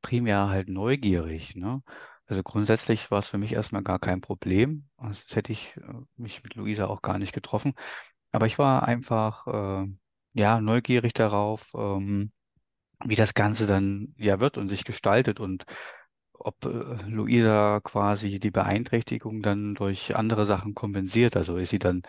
primär 0.03 0.49
halt 0.51 0.69
neugierig, 0.69 1.57
ne? 1.57 1.83
Also 2.27 2.43
grundsätzlich 2.43 3.11
war 3.11 3.21
es 3.21 3.29
für 3.29 3.39
mich 3.39 3.53
erstmal 3.53 3.83
gar 3.83 3.99
kein 4.01 4.21
Problem. 4.23 4.89
Sonst 4.99 5.37
hätte 5.37 5.53
ich 5.53 5.77
äh, 5.79 5.83
mich 6.17 6.43
mit 6.45 6.55
Luisa 6.57 6.87
auch 6.87 7.03
gar 7.03 7.19
nicht 7.19 7.33
getroffen. 7.35 7.75
Aber 8.33 8.47
ich 8.47 8.59
war 8.59 8.85
einfach, 8.85 9.47
äh, 9.49 9.89
ja, 10.35 10.61
neugierig 10.61 11.15
darauf, 11.15 11.73
ähm, 11.75 12.33
wie 13.05 13.17
das 13.17 13.35
Ganze 13.35 13.67
dann 13.67 14.15
ja 14.19 14.41
wird 14.41 14.59
und 14.59 14.69
sich 14.69 14.85
gestaltet 14.85 15.41
und 15.41 15.65
ob 16.41 16.65
äh, 16.65 17.09
Luisa 17.09 17.81
quasi 17.81 18.39
die 18.39 18.51
Beeinträchtigung 18.51 19.43
dann 19.43 19.75
durch 19.75 20.17
andere 20.17 20.47
Sachen 20.47 20.75
kompensiert. 20.75 21.37
Also 21.37 21.57
ist 21.57 21.71
sie 21.71 21.79
dann 21.79 22.03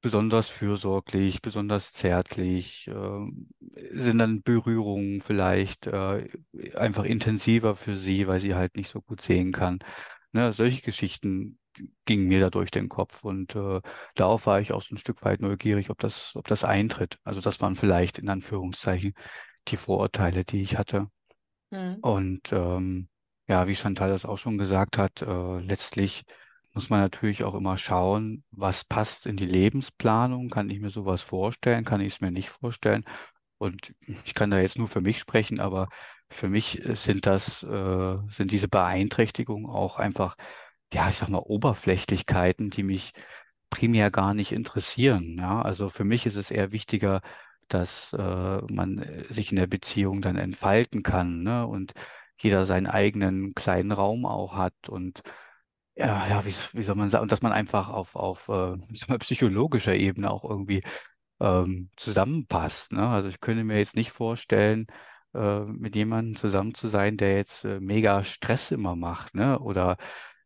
besonders 0.00 0.48
fürsorglich, 0.50 1.42
besonders 1.42 1.92
zärtlich, 1.92 2.86
äh, 2.88 3.26
sind 3.92 4.18
dann 4.18 4.42
Berührungen 4.42 5.20
vielleicht 5.20 5.86
äh, 5.86 6.28
einfach 6.74 7.04
intensiver 7.04 7.74
für 7.74 7.96
sie, 7.96 8.28
weil 8.28 8.40
sie 8.40 8.54
halt 8.54 8.76
nicht 8.76 8.90
so 8.90 9.00
gut 9.02 9.20
sehen 9.20 9.52
kann. 9.52 9.80
Ne, 10.32 10.52
solche 10.52 10.82
Geschichten 10.82 11.58
gingen 12.04 12.28
mir 12.28 12.40
da 12.40 12.50
durch 12.50 12.70
den 12.70 12.88
Kopf 12.88 13.24
und 13.24 13.54
äh, 13.54 13.80
darauf 14.14 14.46
war 14.46 14.60
ich 14.60 14.72
auch 14.72 14.82
so 14.82 14.94
ein 14.94 14.98
Stück 14.98 15.24
weit 15.24 15.40
neugierig, 15.40 15.90
ob 15.90 15.98
das, 15.98 16.32
ob 16.36 16.46
das 16.46 16.64
eintritt. 16.64 17.18
Also 17.24 17.40
das 17.40 17.60
waren 17.60 17.76
vielleicht 17.76 18.18
in 18.18 18.28
Anführungszeichen 18.28 19.14
die 19.68 19.76
Vorurteile, 19.76 20.44
die 20.44 20.62
ich 20.62 20.78
hatte. 20.78 21.08
Mhm. 21.70 21.96
Und 22.00 22.52
ähm, 22.52 23.08
ja, 23.48 23.66
wie 23.68 23.76
Chantal 23.76 24.10
das 24.10 24.24
auch 24.24 24.38
schon 24.38 24.58
gesagt 24.58 24.98
hat, 24.98 25.22
äh, 25.22 25.58
letztlich 25.60 26.24
muss 26.74 26.90
man 26.90 27.00
natürlich 27.00 27.44
auch 27.44 27.54
immer 27.54 27.78
schauen, 27.78 28.44
was 28.50 28.84
passt 28.84 29.26
in 29.26 29.36
die 29.36 29.46
Lebensplanung. 29.46 30.50
Kann 30.50 30.68
ich 30.70 30.80
mir 30.80 30.90
sowas 30.90 31.22
vorstellen? 31.22 31.84
Kann 31.84 32.00
ich 32.00 32.14
es 32.14 32.20
mir 32.20 32.30
nicht 32.30 32.50
vorstellen? 32.50 33.04
Und 33.58 33.94
ich 34.24 34.34
kann 34.34 34.50
da 34.50 34.60
jetzt 34.60 34.78
nur 34.78 34.88
für 34.88 35.00
mich 35.00 35.18
sprechen, 35.18 35.60
aber 35.60 35.88
für 36.28 36.48
mich 36.48 36.82
sind 36.94 37.26
das, 37.26 37.62
äh, 37.62 38.16
sind 38.28 38.52
diese 38.52 38.68
Beeinträchtigungen 38.68 39.70
auch 39.70 39.96
einfach, 39.98 40.36
ja, 40.92 41.08
ich 41.08 41.16
sag 41.16 41.28
mal, 41.30 41.38
Oberflächlichkeiten, 41.38 42.70
die 42.70 42.82
mich 42.82 43.12
primär 43.70 44.10
gar 44.10 44.34
nicht 44.34 44.52
interessieren. 44.52 45.36
Ja, 45.38 45.62
also 45.62 45.88
für 45.88 46.04
mich 46.04 46.26
ist 46.26 46.36
es 46.36 46.50
eher 46.50 46.72
wichtiger, 46.72 47.20
dass 47.68 48.12
äh, 48.12 48.60
man 48.72 48.98
äh, 48.98 49.24
sich 49.32 49.50
in 49.50 49.56
der 49.56 49.66
Beziehung 49.66 50.20
dann 50.22 50.36
entfalten 50.36 51.02
kann, 51.02 51.42
ne? 51.42 51.66
Und 51.66 51.92
jeder 52.38 52.66
seinen 52.66 52.86
eigenen 52.86 53.54
kleinen 53.54 53.92
Raum 53.92 54.26
auch 54.26 54.56
hat 54.56 54.88
und 54.88 55.22
ja, 55.94 56.28
ja, 56.28 56.44
wie, 56.46 56.54
wie 56.74 56.82
soll 56.82 56.94
man 56.94 57.10
sagen, 57.10 57.22
und 57.22 57.32
dass 57.32 57.42
man 57.42 57.52
einfach 57.52 57.88
auf, 57.88 58.16
auf 58.16 58.48
äh, 58.48 58.76
psychologischer 59.18 59.94
Ebene 59.94 60.30
auch 60.30 60.44
irgendwie 60.44 60.82
ähm, 61.40 61.90
zusammenpasst. 61.96 62.92
Ne? 62.92 63.06
Also 63.08 63.28
ich 63.28 63.40
könnte 63.40 63.64
mir 63.64 63.78
jetzt 63.78 63.96
nicht 63.96 64.12
vorstellen, 64.12 64.86
äh, 65.34 65.60
mit 65.64 65.94
jemandem 65.96 66.36
zusammen 66.36 66.74
zu 66.74 66.88
sein, 66.88 67.16
der 67.16 67.36
jetzt 67.36 67.64
äh, 67.64 67.80
mega 67.80 68.24
Stress 68.24 68.70
immer 68.70 68.96
macht. 68.96 69.34
Ne? 69.34 69.58
Oder 69.58 69.96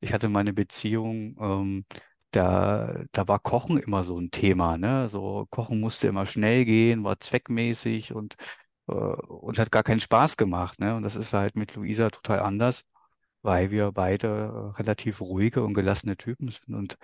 ich 0.00 0.12
hatte 0.12 0.28
meine 0.28 0.52
Beziehung, 0.52 1.36
ähm, 1.40 1.84
da, 2.32 3.04
da 3.12 3.28
war 3.28 3.38
Kochen 3.40 3.78
immer 3.78 4.04
so 4.04 4.18
ein 4.18 4.30
Thema. 4.30 4.78
Ne? 4.78 5.08
So 5.08 5.46
Kochen 5.50 5.80
musste 5.80 6.08
immer 6.08 6.26
schnell 6.26 6.64
gehen, 6.64 7.04
war 7.04 7.18
zweckmäßig 7.20 8.14
und 8.14 8.36
äh, 8.90 8.94
und 8.94 9.58
hat 9.58 9.72
gar 9.72 9.82
keinen 9.82 10.00
Spaß 10.00 10.36
gemacht. 10.36 10.80
Ne? 10.80 10.94
Und 10.96 11.02
das 11.02 11.16
ist 11.16 11.32
halt 11.32 11.56
mit 11.56 11.74
Luisa 11.74 12.10
total 12.10 12.40
anders, 12.40 12.84
weil 13.42 13.70
wir 13.70 13.92
beide 13.92 14.28
äh, 14.28 14.78
relativ 14.78 15.20
ruhige 15.20 15.64
und 15.64 15.74
gelassene 15.74 16.16
Typen 16.16 16.50
sind. 16.50 16.74
Und 16.74 16.98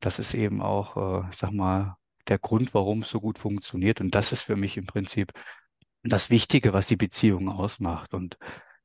das 0.00 0.18
ist 0.18 0.34
eben 0.34 0.62
auch, 0.62 1.24
äh, 1.24 1.28
ich 1.30 1.36
sag 1.36 1.52
mal, 1.52 1.96
der 2.28 2.38
Grund, 2.38 2.74
warum 2.74 3.02
es 3.02 3.10
so 3.10 3.20
gut 3.20 3.38
funktioniert. 3.38 4.00
Und 4.00 4.14
das 4.14 4.32
ist 4.32 4.42
für 4.42 4.56
mich 4.56 4.76
im 4.76 4.86
Prinzip 4.86 5.32
das 6.02 6.30
Wichtige, 6.30 6.72
was 6.72 6.88
die 6.88 6.96
Beziehung 6.96 7.48
ausmacht. 7.48 8.14
Und 8.14 8.38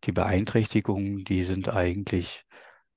die 0.06 0.12
Beeinträchtigungen, 0.12 1.24
die 1.26 1.44
sind 1.44 1.70
eigentlich, 1.70 2.46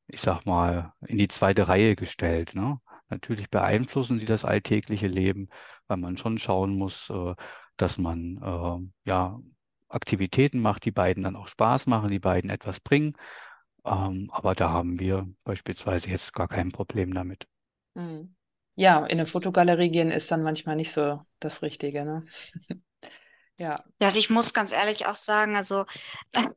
ich 0.09 0.21
sag 0.21 0.45
mal, 0.47 0.95
in 1.07 1.19
die 1.19 1.29
zweite 1.29 1.69
Reihe 1.69 1.97
gestellt. 1.97 2.55
Ne? 2.55 2.81
Natürlich 3.09 3.51
beeinflussen 3.51 4.19
sie 4.19 4.27
das 4.27 4.45
alltägliche 4.45 5.09
Leben, 5.09 5.49
weil 5.89 5.99
man 5.99 6.17
schon 6.17 6.39
schauen 6.39 6.77
muss, 6.77 7.11
äh, 7.11 7.35
dass 7.77 7.99
man 7.99 8.39
äh, 8.39 9.09
ja 9.09 9.41
Aktivitäten 9.89 10.61
macht, 10.61 10.85
die 10.85 10.91
beiden 10.91 11.23
dann 11.23 11.37
auch 11.37 11.47
Spaß 11.47 11.87
machen, 11.87 12.11
die 12.11 12.19
beiden 12.19 12.51
etwas 12.51 12.81
bringen. 12.81 13.17
Ähm, 13.85 14.31
aber 14.33 14.55
da 14.55 14.71
haben 14.71 14.99
wir 14.99 15.29
beispielsweise 15.45 16.09
jetzt 16.09 16.33
gar 16.33 16.49
kein 16.49 16.73
Problem 16.73 17.15
damit. 17.15 17.47
Mhm. 17.95 18.35
Ja, 18.75 19.07
in 19.07 19.19
eine 19.19 19.27
Fotogalerie 19.27 19.91
gehen 19.91 20.11
ist 20.11 20.31
dann 20.31 20.43
manchmal 20.43 20.77
nicht 20.77 20.93
so 20.93 21.23
das 21.41 21.63
Richtige, 21.63 22.05
ne? 22.05 22.27
ja. 23.59 23.77
Ja, 23.77 23.85
also 24.01 24.19
ich 24.19 24.29
muss 24.29 24.53
ganz 24.53 24.73
ehrlich 24.73 25.07
auch 25.07 25.15
sagen, 25.15 25.57
also 25.57 25.87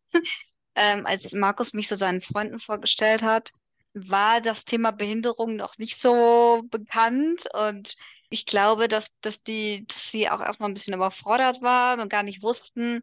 ähm, 0.75 1.05
als 1.05 1.31
Markus 1.33 1.73
mich 1.73 1.87
so 1.87 1.95
seinen 1.95 2.21
Freunden 2.21 2.59
vorgestellt 2.59 3.23
hat, 3.23 3.51
war 3.93 4.41
das 4.41 4.65
Thema 4.65 4.91
Behinderung 4.91 5.55
noch 5.55 5.77
nicht 5.77 5.97
so 5.97 6.63
bekannt 6.69 7.45
und 7.53 7.95
ich 8.29 8.45
glaube, 8.45 8.87
dass, 8.87 9.07
dass 9.21 9.43
die, 9.43 9.85
dass 9.87 10.11
sie 10.11 10.29
auch 10.29 10.41
erstmal 10.41 10.69
ein 10.69 10.73
bisschen 10.73 10.93
überfordert 10.93 11.61
waren 11.61 11.99
und 11.99 12.09
gar 12.09 12.23
nicht 12.23 12.43
wussten, 12.43 13.01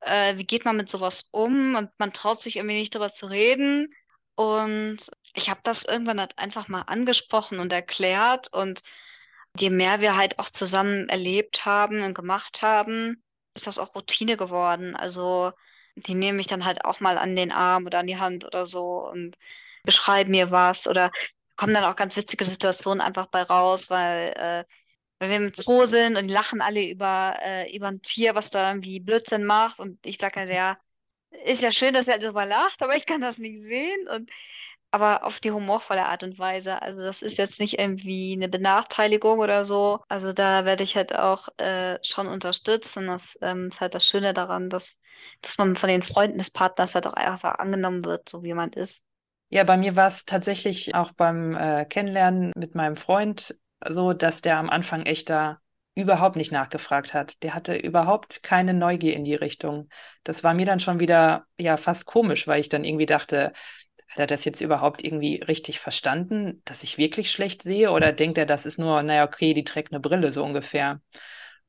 äh, 0.00 0.36
wie 0.36 0.44
geht 0.46 0.64
man 0.64 0.76
mit 0.76 0.90
sowas 0.90 1.28
um 1.32 1.74
und 1.76 1.90
man 1.98 2.12
traut 2.12 2.40
sich 2.40 2.56
irgendwie 2.56 2.76
nicht 2.78 2.94
darüber 2.94 3.12
zu 3.12 3.26
reden. 3.26 3.94
Und 4.34 4.98
ich 5.34 5.50
habe 5.50 5.60
das 5.64 5.84
irgendwann 5.84 6.20
halt 6.20 6.38
einfach 6.38 6.68
mal 6.68 6.82
angesprochen 6.82 7.60
und 7.60 7.72
erklärt 7.72 8.52
und 8.52 8.82
je 9.58 9.70
mehr 9.70 10.00
wir 10.00 10.16
halt 10.16 10.38
auch 10.38 10.50
zusammen 10.50 11.08
erlebt 11.08 11.66
haben 11.66 12.02
und 12.02 12.14
gemacht 12.14 12.62
haben, 12.62 13.22
ist 13.54 13.66
das 13.66 13.78
auch 13.78 13.94
Routine 13.94 14.36
geworden. 14.36 14.96
Also 14.96 15.52
die 15.96 16.14
nehmen 16.14 16.38
mich 16.38 16.46
dann 16.46 16.64
halt 16.64 16.84
auch 16.84 17.00
mal 17.00 17.18
an 17.18 17.36
den 17.36 17.52
Arm 17.52 17.86
oder 17.86 17.98
an 18.00 18.06
die 18.06 18.18
Hand 18.18 18.44
oder 18.44 18.66
so 18.66 19.06
und 19.08 19.36
beschreiben 19.84 20.30
mir 20.30 20.50
was 20.50 20.86
oder 20.86 21.10
kommen 21.62 21.74
dann 21.74 21.84
auch 21.84 21.96
ganz 21.96 22.16
witzige 22.16 22.44
Situationen 22.44 23.00
einfach 23.00 23.28
bei 23.28 23.42
raus, 23.42 23.88
weil, 23.88 24.32
äh, 24.36 24.64
weil 25.20 25.30
wir 25.30 25.36
im 25.36 25.52
Zoo 25.54 25.86
sind 25.86 26.16
und 26.16 26.26
die 26.28 26.34
lachen 26.34 26.60
alle 26.60 26.84
über, 26.90 27.36
äh, 27.40 27.76
über 27.76 27.86
ein 27.88 28.02
Tier, 28.02 28.34
was 28.34 28.50
da 28.50 28.68
irgendwie 28.70 28.98
Blödsinn 29.00 29.44
macht. 29.44 29.78
Und 29.80 30.04
ich 30.04 30.18
sage 30.20 30.40
halt, 30.40 30.50
ja, 30.50 30.76
ist 31.44 31.62
ja 31.62 31.70
schön, 31.72 31.94
dass 31.94 32.08
er 32.08 32.18
darüber 32.18 32.46
lacht, 32.46 32.82
aber 32.82 32.96
ich 32.96 33.06
kann 33.06 33.20
das 33.20 33.38
nicht 33.38 33.62
sehen. 33.62 34.08
Und 34.08 34.30
aber 34.90 35.24
auf 35.24 35.40
die 35.40 35.52
humorvolle 35.52 36.06
Art 36.06 36.24
und 36.24 36.38
Weise. 36.38 36.82
Also 36.82 37.00
das 37.02 37.22
ist 37.22 37.38
jetzt 37.38 37.60
nicht 37.60 37.78
irgendwie 37.78 38.32
eine 38.34 38.48
Benachteiligung 38.48 39.38
oder 39.40 39.64
so. 39.64 40.00
Also 40.08 40.32
da 40.32 40.64
werde 40.66 40.84
ich 40.84 40.96
halt 40.96 41.14
auch 41.14 41.48
äh, 41.58 41.98
schon 42.02 42.26
unterstützt 42.28 42.96
und 42.98 43.06
das 43.06 43.38
ähm, 43.42 43.68
ist 43.68 43.80
halt 43.80 43.94
das 43.94 44.06
Schöne 44.06 44.34
daran, 44.34 44.68
dass, 44.70 44.98
dass 45.42 45.58
man 45.58 45.76
von 45.76 45.88
den 45.90 46.02
Freunden 46.02 46.38
des 46.38 46.50
Partners 46.50 46.94
halt 46.96 47.06
auch 47.06 47.14
einfach 47.14 47.54
angenommen 47.60 48.04
wird, 48.04 48.28
so 48.28 48.42
wie 48.42 48.54
man 48.54 48.72
ist. 48.72 49.02
Ja, 49.54 49.64
bei 49.64 49.76
mir 49.76 49.96
war 49.96 50.08
es 50.08 50.24
tatsächlich 50.24 50.94
auch 50.94 51.12
beim 51.12 51.54
äh, 51.54 51.84
Kennenlernen 51.84 52.52
mit 52.56 52.74
meinem 52.74 52.96
Freund 52.96 53.54
so, 53.86 54.14
dass 54.14 54.40
der 54.40 54.56
am 54.56 54.70
Anfang 54.70 55.02
echt 55.04 55.28
da 55.28 55.60
überhaupt 55.94 56.36
nicht 56.36 56.52
nachgefragt 56.52 57.12
hat. 57.12 57.42
Der 57.42 57.54
hatte 57.54 57.76
überhaupt 57.76 58.42
keine 58.42 58.72
Neugier 58.72 59.14
in 59.14 59.24
die 59.24 59.34
Richtung. 59.34 59.90
Das 60.24 60.42
war 60.42 60.54
mir 60.54 60.64
dann 60.64 60.80
schon 60.80 61.00
wieder 61.00 61.44
ja 61.58 61.76
fast 61.76 62.06
komisch, 62.06 62.46
weil 62.46 62.60
ich 62.62 62.70
dann 62.70 62.82
irgendwie 62.84 63.04
dachte, 63.04 63.52
hat 64.08 64.18
er 64.20 64.26
das 64.26 64.46
jetzt 64.46 64.62
überhaupt 64.62 65.04
irgendwie 65.04 65.36
richtig 65.42 65.80
verstanden, 65.80 66.62
dass 66.64 66.82
ich 66.82 66.96
wirklich 66.96 67.30
schlecht 67.30 67.62
sehe? 67.62 67.90
Oder 67.90 68.12
denkt 68.12 68.38
er, 68.38 68.46
das 68.46 68.64
ist 68.64 68.78
nur, 68.78 69.02
naja, 69.02 69.24
okay, 69.26 69.52
die 69.52 69.64
trägt 69.64 69.92
eine 69.92 70.00
Brille 70.00 70.32
so 70.32 70.42
ungefähr? 70.42 71.02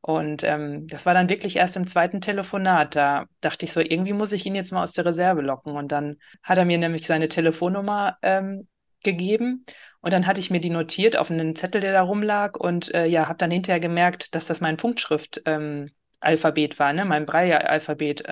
Und 0.06 0.44
ähm, 0.44 0.86
das 0.88 1.06
war 1.06 1.14
dann 1.14 1.30
wirklich 1.30 1.56
erst 1.56 1.78
im 1.78 1.88
zweiten 1.88 2.20
Telefonat. 2.20 2.94
Da 2.94 3.26
dachte 3.40 3.64
ich 3.64 3.72
so, 3.72 3.80
irgendwie 3.80 4.12
muss 4.12 4.34
ich 4.34 4.46
ihn 4.46 4.54
jetzt 4.54 4.74
mal 4.74 4.84
aus 4.84 4.92
der 4.92 5.06
Reserve 5.06 5.42
locken. 5.42 5.78
Und 5.78 5.94
dann 5.94 6.18
hat 6.44 6.58
er 6.58 6.66
mir 6.66 6.78
nämlich 6.78 7.08
seine 7.08 7.30
Telefonnummer 7.30 8.18
ähm, 8.22 8.68
gegeben. 9.02 9.66
Und 10.02 10.12
dann 10.12 10.28
hatte 10.28 10.42
ich 10.42 10.52
mir 10.52 10.60
die 10.60 10.72
notiert 10.72 11.16
auf 11.16 11.32
einen 11.32 11.56
Zettel, 11.56 11.80
der 11.80 11.94
da 11.94 12.02
rumlag. 12.02 12.58
Und 12.58 12.94
äh, 12.94 13.06
ja, 13.06 13.30
habe 13.30 13.38
dann 13.38 13.50
hinterher 13.50 13.80
gemerkt, 13.80 14.36
dass 14.36 14.46
das 14.46 14.60
mein 14.60 14.76
Punktschrift-Alphabet 14.76 16.74
ähm, 16.74 16.80
war, 16.80 16.92
ne? 16.92 17.06
mein 17.06 17.26
Braille-Alphabet. 17.26 18.24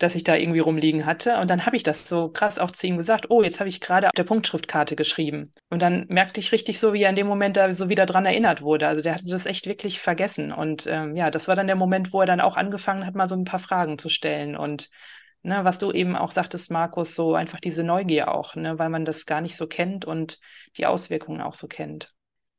Dass 0.00 0.16
ich 0.16 0.24
da 0.24 0.34
irgendwie 0.34 0.58
rumliegen 0.58 1.06
hatte. 1.06 1.38
Und 1.38 1.48
dann 1.48 1.66
habe 1.66 1.76
ich 1.76 1.84
das 1.84 2.08
so 2.08 2.30
krass 2.30 2.58
auch 2.58 2.72
zu 2.72 2.88
ihm 2.88 2.96
gesagt, 2.96 3.26
oh, 3.28 3.42
jetzt 3.42 3.60
habe 3.60 3.68
ich 3.68 3.80
gerade 3.80 4.08
auf 4.08 4.14
der 4.16 4.24
Punktschriftkarte 4.24 4.96
geschrieben. 4.96 5.52
Und 5.68 5.80
dann 5.80 6.06
merkte 6.08 6.40
ich 6.40 6.50
richtig 6.50 6.80
so, 6.80 6.92
wie 6.92 7.02
er 7.02 7.10
in 7.10 7.16
dem 7.16 7.28
Moment 7.28 7.56
da 7.56 7.72
so 7.72 7.88
wieder 7.88 8.06
dran 8.06 8.26
erinnert 8.26 8.62
wurde. 8.62 8.88
Also 8.88 9.02
der 9.02 9.14
hatte 9.14 9.26
das 9.28 9.46
echt 9.46 9.66
wirklich 9.66 10.00
vergessen. 10.00 10.52
Und 10.52 10.88
ähm, 10.88 11.14
ja, 11.14 11.30
das 11.30 11.46
war 11.46 11.54
dann 11.54 11.68
der 11.68 11.76
Moment, 11.76 12.12
wo 12.12 12.20
er 12.20 12.26
dann 12.26 12.40
auch 12.40 12.56
angefangen 12.56 13.06
hat, 13.06 13.14
mal 13.14 13.28
so 13.28 13.36
ein 13.36 13.44
paar 13.44 13.60
Fragen 13.60 13.98
zu 13.98 14.08
stellen. 14.08 14.56
Und 14.56 14.90
ne, 15.42 15.64
was 15.64 15.78
du 15.78 15.92
eben 15.92 16.16
auch 16.16 16.32
sagtest, 16.32 16.70
Markus, 16.70 17.14
so 17.14 17.34
einfach 17.34 17.60
diese 17.60 17.84
Neugier 17.84 18.32
auch, 18.34 18.54
ne, 18.54 18.78
weil 18.78 18.88
man 18.88 19.04
das 19.04 19.26
gar 19.26 19.40
nicht 19.40 19.56
so 19.56 19.66
kennt 19.66 20.04
und 20.04 20.38
die 20.76 20.86
Auswirkungen 20.86 21.40
auch 21.40 21.54
so 21.54 21.68
kennt. 21.68 22.12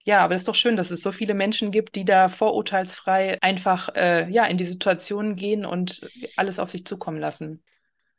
Ja, 0.04 0.24
aber 0.24 0.36
es 0.36 0.42
ist 0.42 0.48
doch 0.48 0.56
schön, 0.56 0.76
dass 0.76 0.92
es 0.92 1.02
so 1.02 1.12
viele 1.12 1.34
Menschen 1.34 1.72
gibt, 1.72 1.96
die 1.96 2.06
da 2.06 2.28
vorurteilsfrei 2.30 3.38
einfach 3.42 3.90
äh, 3.96 4.30
ja, 4.32 4.46
in 4.46 4.58
die 4.58 4.66
Situation 4.66 5.36
gehen 5.36 5.66
und 5.66 6.00
alles 6.38 6.60
auf 6.60 6.72
sich 6.72 6.86
zukommen 6.86 7.20
lassen. 7.20 7.64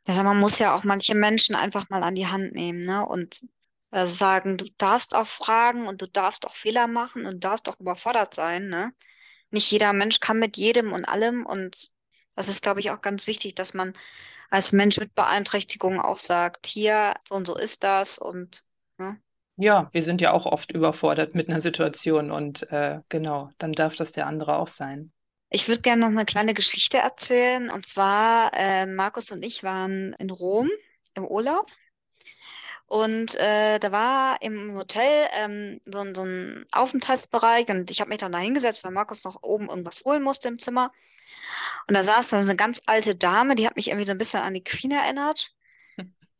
Ja, 0.07 0.21
man 0.23 0.37
muss 0.39 0.59
ja 0.59 0.75
auch 0.75 0.83
manche 0.83 1.15
Menschen 1.15 1.55
einfach 1.55 1.89
mal 1.89 2.03
an 2.03 2.15
die 2.15 2.27
Hand 2.27 2.53
nehmen, 2.53 2.81
ne? 2.81 3.05
Und 3.05 3.41
äh, 3.91 4.07
sagen, 4.07 4.57
du 4.57 4.65
darfst 4.77 5.15
auch 5.15 5.27
fragen 5.27 5.87
und 5.87 6.01
du 6.01 6.07
darfst 6.07 6.45
auch 6.45 6.53
Fehler 6.53 6.87
machen 6.87 7.25
und 7.25 7.43
darfst 7.43 7.69
auch 7.69 7.79
überfordert 7.79 8.33
sein, 8.33 8.67
ne? 8.67 8.93
Nicht 9.51 9.71
jeder 9.71 9.93
Mensch 9.93 10.19
kann 10.21 10.39
mit 10.39 10.57
jedem 10.57 10.93
und 10.93 11.05
allem 11.05 11.45
und 11.45 11.89
das 12.35 12.49
ist, 12.49 12.63
glaube 12.63 12.81
ich, 12.81 12.91
auch 12.91 13.01
ganz 13.01 13.27
wichtig, 13.27 13.55
dass 13.55 13.73
man 13.75 13.93
als 14.51 14.73
Mensch 14.73 14.99
mit 14.99 15.15
Beeinträchtigung 15.15 16.01
auch 16.01 16.17
sagt, 16.17 16.67
hier, 16.67 17.15
so 17.29 17.35
und 17.35 17.47
so 17.47 17.57
ist 17.57 17.83
das 17.85 18.19
und 18.19 18.65
ne? 18.99 19.21
Ja, 19.55 19.89
wir 19.91 20.03
sind 20.03 20.19
ja 20.19 20.31
auch 20.31 20.45
oft 20.45 20.71
überfordert 20.71 21.35
mit 21.35 21.47
einer 21.47 21.61
Situation 21.61 22.31
und 22.31 22.63
äh, 22.71 22.99
genau, 23.09 23.49
dann 23.59 23.73
darf 23.73 23.95
das 23.95 24.11
der 24.11 24.25
andere 24.25 24.57
auch 24.57 24.67
sein. 24.67 25.11
Ich 25.49 25.67
würde 25.67 25.81
gerne 25.81 26.01
noch 26.01 26.09
eine 26.09 26.25
kleine 26.25 26.55
Geschichte 26.55 26.97
erzählen. 26.97 27.69
Und 27.69 27.85
zwar, 27.85 28.51
äh, 28.55 28.87
Markus 28.87 29.31
und 29.31 29.43
ich 29.43 29.61
waren 29.63 30.13
in 30.17 30.31
Rom 30.31 30.67
im 31.13 31.25
Urlaub. 31.25 31.69
Und 32.87 33.35
äh, 33.35 33.77
da 33.79 33.91
war 33.91 34.41
im 34.41 34.75
Hotel 34.75 35.27
ähm, 35.33 35.79
so, 35.85 36.03
so 36.13 36.23
ein 36.23 36.65
Aufenthaltsbereich 36.71 37.69
und 37.69 37.89
ich 37.91 38.01
habe 38.01 38.09
mich 38.09 38.19
dann 38.19 38.31
da 38.31 38.39
hingesetzt, 38.39 38.83
weil 38.83 38.91
Markus 38.91 39.23
noch 39.23 39.41
oben 39.43 39.69
irgendwas 39.69 40.03
holen 40.05 40.23
musste 40.23 40.47
im 40.47 40.59
Zimmer. 40.59 40.91
Und 41.87 41.95
da 41.95 42.03
saß 42.03 42.31
so 42.31 42.35
eine 42.35 42.55
ganz 42.55 42.81
alte 42.87 43.15
Dame, 43.15 43.55
die 43.55 43.67
hat 43.67 43.75
mich 43.75 43.89
irgendwie 43.89 44.05
so 44.05 44.11
ein 44.11 44.17
bisschen 44.17 44.41
an 44.41 44.53
die 44.55 44.63
Queen 44.63 44.91
erinnert 44.91 45.53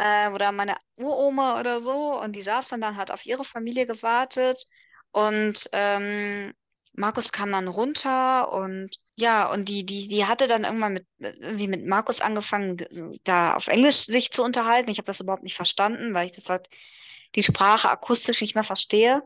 äh, 0.04 0.30
oder 0.30 0.51
meine 0.51 0.76
Uroma 0.97 1.60
oder 1.60 1.80
so. 1.80 2.20
Und 2.20 2.36
die 2.36 2.41
saß 2.41 2.70
dann, 2.70 2.82
dann 2.82 2.97
hat 2.97 3.12
auf 3.12 3.26
ihre 3.26 3.45
Familie 3.45 3.88
gewartet. 3.88 4.66
Und 5.12 5.70
ähm, 5.74 6.54
Markus 6.93 7.32
kam 7.32 7.51
dann 7.51 7.68
runter 7.68 8.51
und 8.51 8.97
ja, 9.16 9.51
und 9.51 9.70
die, 9.70 9.86
die, 9.86 10.08
die 10.08 10.26
hatte 10.26 10.47
dann 10.47 10.64
irgendwann 10.64 10.93
mit, 10.93 11.08
irgendwie 11.20 11.68
mit 11.68 11.86
Markus 11.86 12.22
angefangen, 12.22 12.78
da 13.24 13.54
auf 13.56 13.68
Englisch 13.68 14.06
sich 14.06 14.32
zu 14.32 14.43
unterhalten. 14.43 14.89
Ich 14.89 14.97
habe 14.97 15.06
das 15.06 15.20
überhaupt 15.20 15.43
nicht 15.43 15.56
verstanden, 15.56 16.14
weil 16.14 16.28
ich 16.28 16.32
das 16.34 16.49
halt 16.49 16.68
die 17.36 17.43
Sprache 17.43 17.89
akustisch 17.89 18.41
nicht 18.41 18.56
mehr 18.56 18.64
verstehe. 18.64 19.24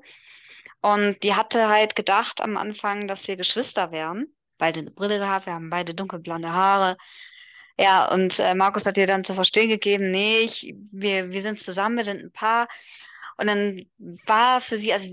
Und 0.82 1.24
die 1.24 1.36
hatte 1.36 1.70
halt 1.70 1.96
gedacht 1.96 2.42
am 2.42 2.58
Anfang, 2.58 3.08
dass 3.08 3.28
wir 3.28 3.38
Geschwister 3.38 3.92
wären. 3.92 4.28
Beide 4.58 4.82
eine 4.82 4.92
Brille 4.92 5.20
gehabt, 5.20 5.46
wir 5.46 5.54
haben 5.54 5.70
beide 5.70 5.94
dunkelblonde 5.96 6.52
Haare. 6.52 6.98
Ja, 7.80 8.12
und 8.12 8.40
äh, 8.40 8.56
Markus 8.56 8.86
hat 8.86 8.98
ihr 8.98 9.06
dann 9.08 9.24
zu 9.24 9.36
verstehen 9.36 9.70
gegeben, 9.70 10.10
nee, 10.12 10.40
ich, 10.40 10.74
wir, 10.92 11.30
wir 11.30 11.42
sind 11.42 11.60
zusammen, 11.60 11.98
wir 11.98 12.04
sind 12.04 12.24
ein 12.24 12.32
Paar. 12.32 12.68
Und 13.38 13.48
dann 13.48 13.86
war 14.26 14.62
für 14.62 14.78
sie, 14.78 14.94
also 14.94 15.08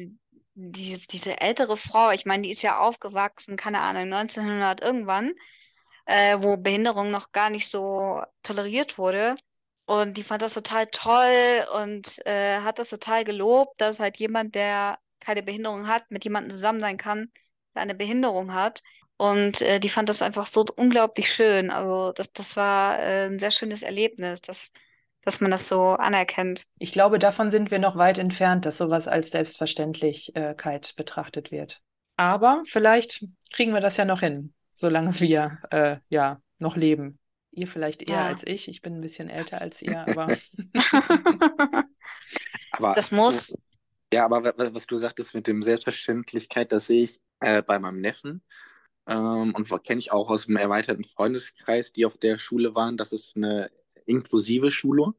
die, 0.55 1.07
diese 1.09 1.41
ältere 1.41 1.77
Frau, 1.77 2.11
ich 2.11 2.27
meine, 2.27 2.45
die 2.45 2.51
ist 2.51 2.62
ja 2.62 2.79
aufgewachsen, 2.79 3.57
keine 3.57 3.81
Ahnung, 3.81 4.05
1900 4.12 4.81
irgendwann, 4.81 5.35
äh, 6.07 6.39
wo 6.41 6.57
Behinderung 6.57 7.11
noch 7.11 7.33
gar 7.33 7.51
nicht 7.51 7.71
so 7.71 8.23
toleriert 8.43 8.99
wurde. 8.99 9.37
Und 9.87 10.17
die 10.17 10.23
fand 10.23 10.43
das 10.43 10.55
total 10.55 10.87
toll 10.87 11.67
und 11.75 12.25
äh, 12.27 12.61
hat 12.61 12.79
das 12.79 12.89
total 12.91 13.25
gelobt, 13.25 13.81
dass 13.81 14.01
halt 14.01 14.17
jemand, 14.19 14.55
der 14.55 14.99
keine 15.21 15.43
Behinderung 15.43 15.89
hat, 15.89 16.11
mit 16.11 16.25
jemandem 16.25 16.53
zusammen 16.53 16.81
sein 16.81 16.97
kann, 16.97 17.31
der 17.75 17.83
eine 17.83 17.95
Behinderung 17.95 18.55
hat. 18.55 18.83
Und 19.25 19.62
äh, 19.62 19.81
die 19.81 19.89
fand 19.89 20.11
das 20.11 20.20
einfach 20.20 20.47
so 20.47 20.66
unglaublich 20.77 21.33
schön. 21.33 21.70
Also 21.70 22.12
das, 22.12 22.31
das 22.33 22.57
war 22.57 22.99
äh, 22.99 23.27
ein 23.27 23.39
sehr 23.39 23.53
schönes 23.53 23.83
Erlebnis, 23.83 24.43
dass, 24.43 24.70
dass 25.22 25.41
man 25.41 25.51
das 25.51 25.66
so 25.66 25.93
anerkennt. 25.93 26.66
Ich 26.79 26.93
glaube, 26.93 27.18
davon 27.18 27.51
sind 27.51 27.70
wir 27.70 27.79
noch 27.79 27.97
weit 27.97 28.18
entfernt, 28.18 28.66
dass 28.66 28.77
sowas 28.77 29.09
als 29.09 29.31
Selbstverständlichkeit 29.31 30.95
betrachtet 30.97 31.51
wird. 31.51 31.81
Aber 32.16 32.62
vielleicht 32.66 33.25
kriegen 33.51 33.72
wir 33.72 33.81
das 33.81 33.97
ja 33.97 34.05
noch 34.05 34.20
hin, 34.20 34.53
solange 34.75 35.18
wir 35.20 35.59
äh, 35.70 35.97
ja 36.11 36.41
noch 36.59 36.77
leben. 36.77 37.18
Ihr 37.51 37.66
vielleicht 37.66 38.03
eher 38.03 38.16
ja. 38.16 38.27
als 38.27 38.43
ich. 38.45 38.68
Ich 38.68 38.83
bin 38.83 38.97
ein 38.97 39.01
bisschen 39.01 39.31
älter 39.31 39.61
als 39.61 39.81
ihr, 39.81 40.01
aber. 40.07 40.37
aber 42.72 42.93
das 42.95 43.11
muss. 43.11 43.57
Ja, 44.12 44.27
aber 44.27 44.45
was, 44.45 44.75
was, 44.75 44.87
du 44.87 44.99
sagtest 44.99 45.35
mit 45.35 45.47
dem 45.47 45.62
Selbstverständlichkeit, 45.62 46.72
das 46.72 46.89
sehe 46.89 47.05
ich 47.05 47.20
äh, 47.41 47.62
bei 47.62 47.79
meinem 47.79 48.01
Neffen. 48.01 48.43
Ähm, 49.07 49.55
und 49.55 49.85
kenne 49.85 49.99
ich 49.99 50.13
auch 50.13 50.31
aus 50.31 50.47
dem 50.47 50.57
erweiterten 50.57 51.05
Freundeskreis, 51.05 51.93
die 51.93 52.07
auf 52.07 52.19
der 52.19 52.39
Schule 52.39 52.75
waren. 52.75 52.97
Das 52.97 53.13
ist 53.13 53.37
eine 53.37 53.71
inklusive 54.07 54.71
Schule, 54.71 55.15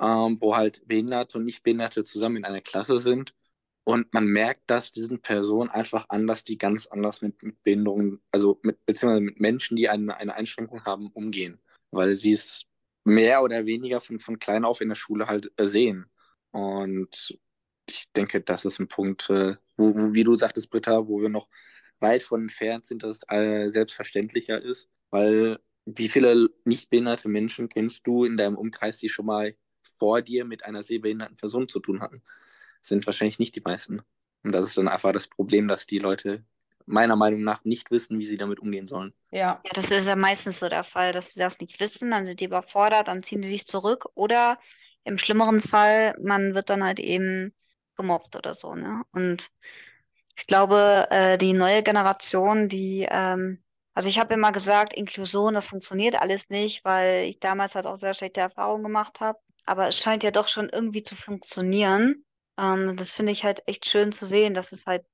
ähm, 0.00 0.38
wo 0.40 0.56
halt 0.56 0.86
Behinderte 0.86 1.38
und 1.38 1.44
Nichtbehinderte 1.44 2.04
zusammen 2.04 2.36
in 2.36 2.44
einer 2.44 2.60
Klasse 2.60 2.98
sind. 3.00 3.34
Und 3.84 4.12
man 4.14 4.26
merkt, 4.26 4.70
dass 4.70 4.92
diesen 4.92 5.20
Personen 5.20 5.70
einfach 5.70 6.06
anders, 6.10 6.44
die 6.44 6.58
ganz 6.58 6.86
anders 6.86 7.22
mit, 7.22 7.42
mit 7.42 7.62
Behinderungen, 7.62 8.20
also 8.30 8.60
mit, 8.62 8.84
beziehungsweise 8.86 9.22
mit 9.22 9.40
Menschen, 9.40 9.76
die 9.76 9.88
eine, 9.88 10.16
eine 10.16 10.34
Einschränkung 10.34 10.84
haben, 10.84 11.08
umgehen. 11.08 11.60
Weil 11.90 12.14
sie 12.14 12.32
es 12.32 12.66
mehr 13.04 13.42
oder 13.42 13.66
weniger 13.66 14.00
von, 14.00 14.20
von 14.20 14.38
klein 14.38 14.64
auf 14.64 14.80
in 14.80 14.88
der 14.88 14.96
Schule 14.96 15.26
halt 15.26 15.50
sehen. 15.60 16.06
Und 16.52 17.38
ich 17.88 18.04
denke, 18.14 18.40
das 18.42 18.64
ist 18.64 18.78
ein 18.80 18.88
Punkt, 18.88 19.30
äh, 19.30 19.56
wo, 19.76 19.94
wo, 19.96 20.12
wie 20.12 20.24
du 20.24 20.34
sagtest, 20.34 20.70
Britta, 20.70 21.06
wo 21.08 21.20
wir 21.22 21.28
noch 21.28 21.48
weit 22.00 22.22
von 22.22 22.42
entfernt 22.42 22.86
sind, 22.86 23.02
dass 23.02 23.18
es 23.18 23.22
äh, 23.28 23.70
selbstverständlicher 23.70 24.60
ist, 24.60 24.90
weil 25.10 25.58
wie 25.86 26.08
viele 26.08 26.50
nicht 26.64 26.90
behinderte 26.90 27.28
Menschen 27.28 27.68
kennst 27.68 28.06
du 28.06 28.24
in 28.24 28.36
deinem 28.36 28.56
Umkreis, 28.56 28.98
die 28.98 29.08
schon 29.08 29.26
mal 29.26 29.54
vor 29.98 30.22
dir 30.22 30.44
mit 30.44 30.64
einer 30.64 30.82
sehbehinderten 30.82 31.36
Person 31.36 31.68
zu 31.68 31.80
tun 31.80 32.00
hatten? 32.00 32.22
Das 32.80 32.88
sind 32.88 33.06
wahrscheinlich 33.06 33.38
nicht 33.38 33.56
die 33.56 33.62
meisten. 33.62 34.02
Und 34.42 34.52
das 34.52 34.66
ist 34.66 34.78
dann 34.78 34.88
einfach 34.88 35.12
das 35.12 35.26
Problem, 35.26 35.68
dass 35.68 35.86
die 35.86 35.98
Leute 35.98 36.44
meiner 36.86 37.16
Meinung 37.16 37.42
nach 37.42 37.64
nicht 37.64 37.90
wissen, 37.90 38.18
wie 38.18 38.24
sie 38.24 38.36
damit 38.36 38.60
umgehen 38.60 38.86
sollen. 38.86 39.12
Ja. 39.30 39.60
ja, 39.64 39.70
das 39.74 39.90
ist 39.90 40.08
ja 40.08 40.16
meistens 40.16 40.58
so 40.58 40.68
der 40.68 40.84
Fall, 40.84 41.12
dass 41.12 41.34
sie 41.34 41.40
das 41.40 41.60
nicht 41.60 41.78
wissen, 41.78 42.10
dann 42.10 42.26
sind 42.26 42.40
die 42.40 42.46
überfordert, 42.46 43.08
dann 43.08 43.22
ziehen 43.22 43.42
sie 43.42 43.50
sich 43.50 43.66
zurück 43.66 44.06
oder 44.14 44.58
im 45.04 45.18
schlimmeren 45.18 45.60
Fall, 45.60 46.16
man 46.20 46.54
wird 46.54 46.68
dann 46.70 46.84
halt 46.84 46.98
eben 46.98 47.54
gemobbt 47.96 48.36
oder 48.36 48.54
so, 48.54 48.74
ne? 48.74 49.02
Und 49.12 49.50
ich 50.40 50.46
glaube, 50.46 51.06
äh, 51.10 51.36
die 51.36 51.52
neue 51.52 51.82
Generation, 51.82 52.70
die, 52.70 53.06
ähm, 53.10 53.62
also 53.92 54.08
ich 54.08 54.18
habe 54.18 54.32
immer 54.32 54.52
gesagt, 54.52 54.94
Inklusion, 54.94 55.52
das 55.52 55.68
funktioniert 55.68 56.14
alles 56.14 56.48
nicht, 56.48 56.82
weil 56.82 57.24
ich 57.24 57.40
damals 57.40 57.74
halt 57.74 57.86
auch 57.86 57.96
sehr 57.96 58.14
schlechte 58.14 58.40
Erfahrungen 58.40 58.82
gemacht 58.82 59.20
habe. 59.20 59.38
Aber 59.66 59.88
es 59.88 59.98
scheint 59.98 60.24
ja 60.24 60.30
doch 60.30 60.48
schon 60.48 60.70
irgendwie 60.70 61.02
zu 61.02 61.14
funktionieren. 61.14 62.24
Ähm, 62.58 62.96
das 62.96 63.12
finde 63.12 63.32
ich 63.32 63.44
halt 63.44 63.62
echt 63.66 63.86
schön 63.86 64.12
zu 64.12 64.24
sehen, 64.24 64.54
dass 64.54 64.72
es 64.72 64.86
halt 64.86 65.04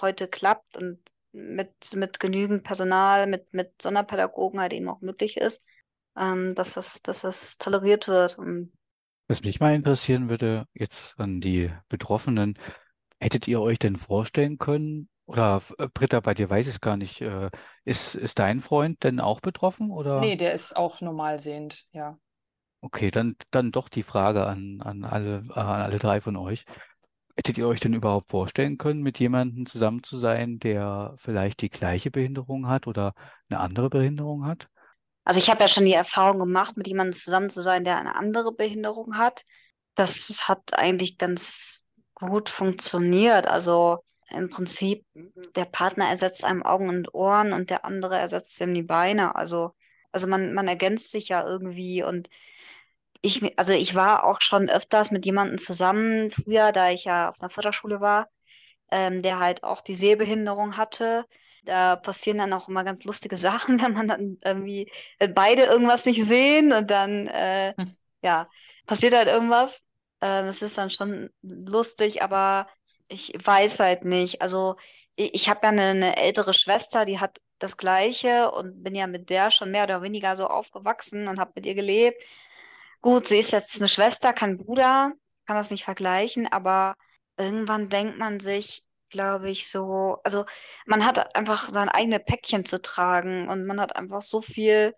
heute 0.00 0.28
klappt 0.28 0.76
und 0.76 1.00
mit, 1.32 1.72
mit 1.94 2.20
genügend 2.20 2.62
Personal, 2.62 3.26
mit, 3.26 3.52
mit 3.52 3.82
Sonderpädagogen 3.82 4.60
halt 4.60 4.72
eben 4.74 4.88
auch 4.88 5.00
möglich 5.00 5.38
ist, 5.38 5.66
ähm, 6.16 6.54
dass, 6.54 6.74
das, 6.74 7.02
dass 7.02 7.22
das 7.22 7.58
toleriert 7.58 8.06
wird. 8.06 8.38
Und 8.38 8.72
Was 9.26 9.42
mich 9.42 9.58
mal 9.58 9.74
interessieren 9.74 10.28
würde, 10.28 10.66
jetzt 10.72 11.18
an 11.18 11.40
die 11.40 11.72
Betroffenen, 11.88 12.56
Hättet 13.22 13.46
ihr 13.46 13.60
euch 13.60 13.78
denn 13.78 13.94
vorstellen 13.94 14.58
können, 14.58 15.08
oder 15.26 15.62
äh, 15.78 15.86
Britta, 15.86 16.18
bei 16.18 16.34
dir 16.34 16.50
weiß 16.50 16.66
ich 16.66 16.74
es 16.74 16.80
gar 16.80 16.96
nicht, 16.96 17.20
äh, 17.20 17.50
ist, 17.84 18.16
ist 18.16 18.40
dein 18.40 18.58
Freund 18.58 19.04
denn 19.04 19.20
auch 19.20 19.40
betroffen, 19.40 19.92
oder? 19.92 20.20
Nee, 20.20 20.34
der 20.34 20.54
ist 20.54 20.74
auch 20.74 21.00
normalsehend, 21.00 21.84
ja. 21.92 22.18
Okay, 22.80 23.12
dann, 23.12 23.36
dann 23.52 23.70
doch 23.70 23.88
die 23.88 24.02
Frage 24.02 24.44
an, 24.44 24.80
an 24.82 25.04
alle, 25.04 25.44
an 25.54 25.82
alle 25.82 26.00
drei 26.00 26.20
von 26.20 26.36
euch. 26.36 26.64
Hättet 27.36 27.58
ihr 27.58 27.68
euch 27.68 27.78
denn 27.78 27.94
überhaupt 27.94 28.28
vorstellen 28.28 28.76
können, 28.76 29.02
mit 29.02 29.20
jemandem 29.20 29.66
zusammen 29.66 30.02
zu 30.02 30.18
sein, 30.18 30.58
der 30.58 31.14
vielleicht 31.16 31.62
die 31.62 31.70
gleiche 31.70 32.10
Behinderung 32.10 32.66
hat 32.66 32.88
oder 32.88 33.14
eine 33.48 33.60
andere 33.60 33.88
Behinderung 33.88 34.46
hat? 34.46 34.66
Also 35.22 35.38
ich 35.38 35.48
habe 35.48 35.60
ja 35.60 35.68
schon 35.68 35.84
die 35.84 35.92
Erfahrung 35.92 36.40
gemacht, 36.40 36.76
mit 36.76 36.88
jemandem 36.88 37.12
zusammen 37.12 37.50
zu 37.50 37.62
sein, 37.62 37.84
der 37.84 37.98
eine 37.98 38.16
andere 38.16 38.52
Behinderung 38.52 39.16
hat. 39.16 39.44
das 39.94 40.48
hat 40.48 40.74
eigentlich 40.74 41.18
ganz 41.18 41.81
gut 42.28 42.48
funktioniert. 42.48 43.46
Also 43.46 43.98
im 44.30 44.48
Prinzip, 44.50 45.04
der 45.56 45.66
Partner 45.66 46.08
ersetzt 46.08 46.44
einem 46.44 46.62
Augen 46.62 46.88
und 46.88 47.14
Ohren 47.14 47.52
und 47.52 47.70
der 47.70 47.84
andere 47.84 48.18
ersetzt 48.18 48.60
ihm 48.60 48.74
die 48.74 48.82
Beine. 48.82 49.36
Also, 49.36 49.72
also 50.12 50.26
man, 50.26 50.54
man 50.54 50.68
ergänzt 50.68 51.10
sich 51.10 51.28
ja 51.28 51.46
irgendwie 51.46 52.02
und 52.02 52.28
ich, 53.22 53.58
also 53.58 53.72
ich 53.72 53.94
war 53.94 54.24
auch 54.24 54.40
schon 54.40 54.68
öfters 54.68 55.10
mit 55.10 55.24
jemandem 55.24 55.58
zusammen, 55.58 56.30
früher, 56.30 56.72
da 56.72 56.90
ich 56.90 57.04
ja 57.04 57.30
auf 57.30 57.40
einer 57.40 57.50
Förderschule 57.50 58.00
war, 58.00 58.28
ähm, 58.90 59.22
der 59.22 59.38
halt 59.38 59.62
auch 59.64 59.80
die 59.80 59.94
Sehbehinderung 59.94 60.76
hatte. 60.76 61.24
Da 61.64 61.96
passieren 61.96 62.38
dann 62.38 62.52
auch 62.52 62.68
immer 62.68 62.82
ganz 62.84 63.04
lustige 63.04 63.36
Sachen, 63.36 63.80
wenn 63.82 63.92
man 63.94 64.08
dann 64.08 64.38
irgendwie 64.44 64.90
wenn 65.18 65.34
beide 65.34 65.64
irgendwas 65.64 66.04
nicht 66.04 66.24
sehen 66.24 66.72
und 66.72 66.90
dann 66.90 67.28
äh, 67.28 67.74
hm. 67.76 67.96
ja, 68.22 68.48
passiert 68.86 69.14
halt 69.14 69.28
irgendwas. 69.28 69.80
Äh, 70.22 70.44
das 70.44 70.62
ist 70.62 70.78
dann 70.78 70.90
schon 70.90 71.30
lustig, 71.42 72.22
aber 72.22 72.68
ich 73.08 73.34
weiß 73.44 73.80
halt 73.80 74.04
nicht. 74.04 74.40
Also 74.40 74.76
ich, 75.16 75.34
ich 75.34 75.48
habe 75.48 75.60
ja 75.64 75.70
eine, 75.70 75.82
eine 75.82 76.16
ältere 76.16 76.54
Schwester, 76.54 77.04
die 77.04 77.18
hat 77.20 77.40
das 77.58 77.76
Gleiche 77.76 78.50
und 78.52 78.82
bin 78.84 78.94
ja 78.94 79.06
mit 79.08 79.30
der 79.30 79.50
schon 79.50 79.70
mehr 79.72 79.84
oder 79.84 80.02
weniger 80.02 80.36
so 80.36 80.46
aufgewachsen 80.48 81.28
und 81.28 81.40
habe 81.40 81.52
mit 81.56 81.66
ihr 81.66 81.74
gelebt. 81.74 82.22
Gut, 83.02 83.28
sie 83.28 83.38
ist 83.38 83.52
jetzt 83.52 83.76
eine 83.78 83.88
Schwester, 83.88 84.32
kein 84.32 84.58
Bruder, 84.58 85.12
kann 85.46 85.56
das 85.56 85.70
nicht 85.70 85.84
vergleichen, 85.84 86.46
aber 86.46 86.96
irgendwann 87.36 87.88
denkt 87.88 88.18
man 88.18 88.40
sich, 88.40 88.84
glaube 89.10 89.50
ich, 89.50 89.70
so, 89.70 90.18
also 90.24 90.44
man 90.86 91.04
hat 91.04 91.34
einfach 91.36 91.70
sein 91.70 91.88
eigenes 91.88 92.24
Päckchen 92.24 92.64
zu 92.64 92.80
tragen 92.80 93.48
und 93.48 93.66
man 93.66 93.80
hat 93.80 93.96
einfach 93.96 94.22
so 94.22 94.40
viel, 94.42 94.94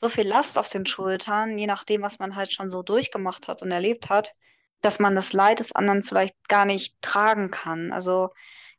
so 0.00 0.08
viel 0.08 0.26
Last 0.28 0.58
auf 0.58 0.68
den 0.70 0.86
Schultern, 0.86 1.58
je 1.58 1.66
nachdem, 1.66 2.02
was 2.02 2.18
man 2.20 2.36
halt 2.36 2.52
schon 2.52 2.70
so 2.70 2.82
durchgemacht 2.82 3.48
hat 3.48 3.62
und 3.62 3.72
erlebt 3.72 4.08
hat, 4.10 4.32
dass 4.80 4.98
man 4.98 5.14
das 5.14 5.32
Leid 5.32 5.60
des 5.60 5.72
anderen 5.72 6.04
vielleicht 6.04 6.36
gar 6.48 6.64
nicht 6.64 7.00
tragen 7.02 7.50
kann. 7.50 7.92
Also 7.92 8.30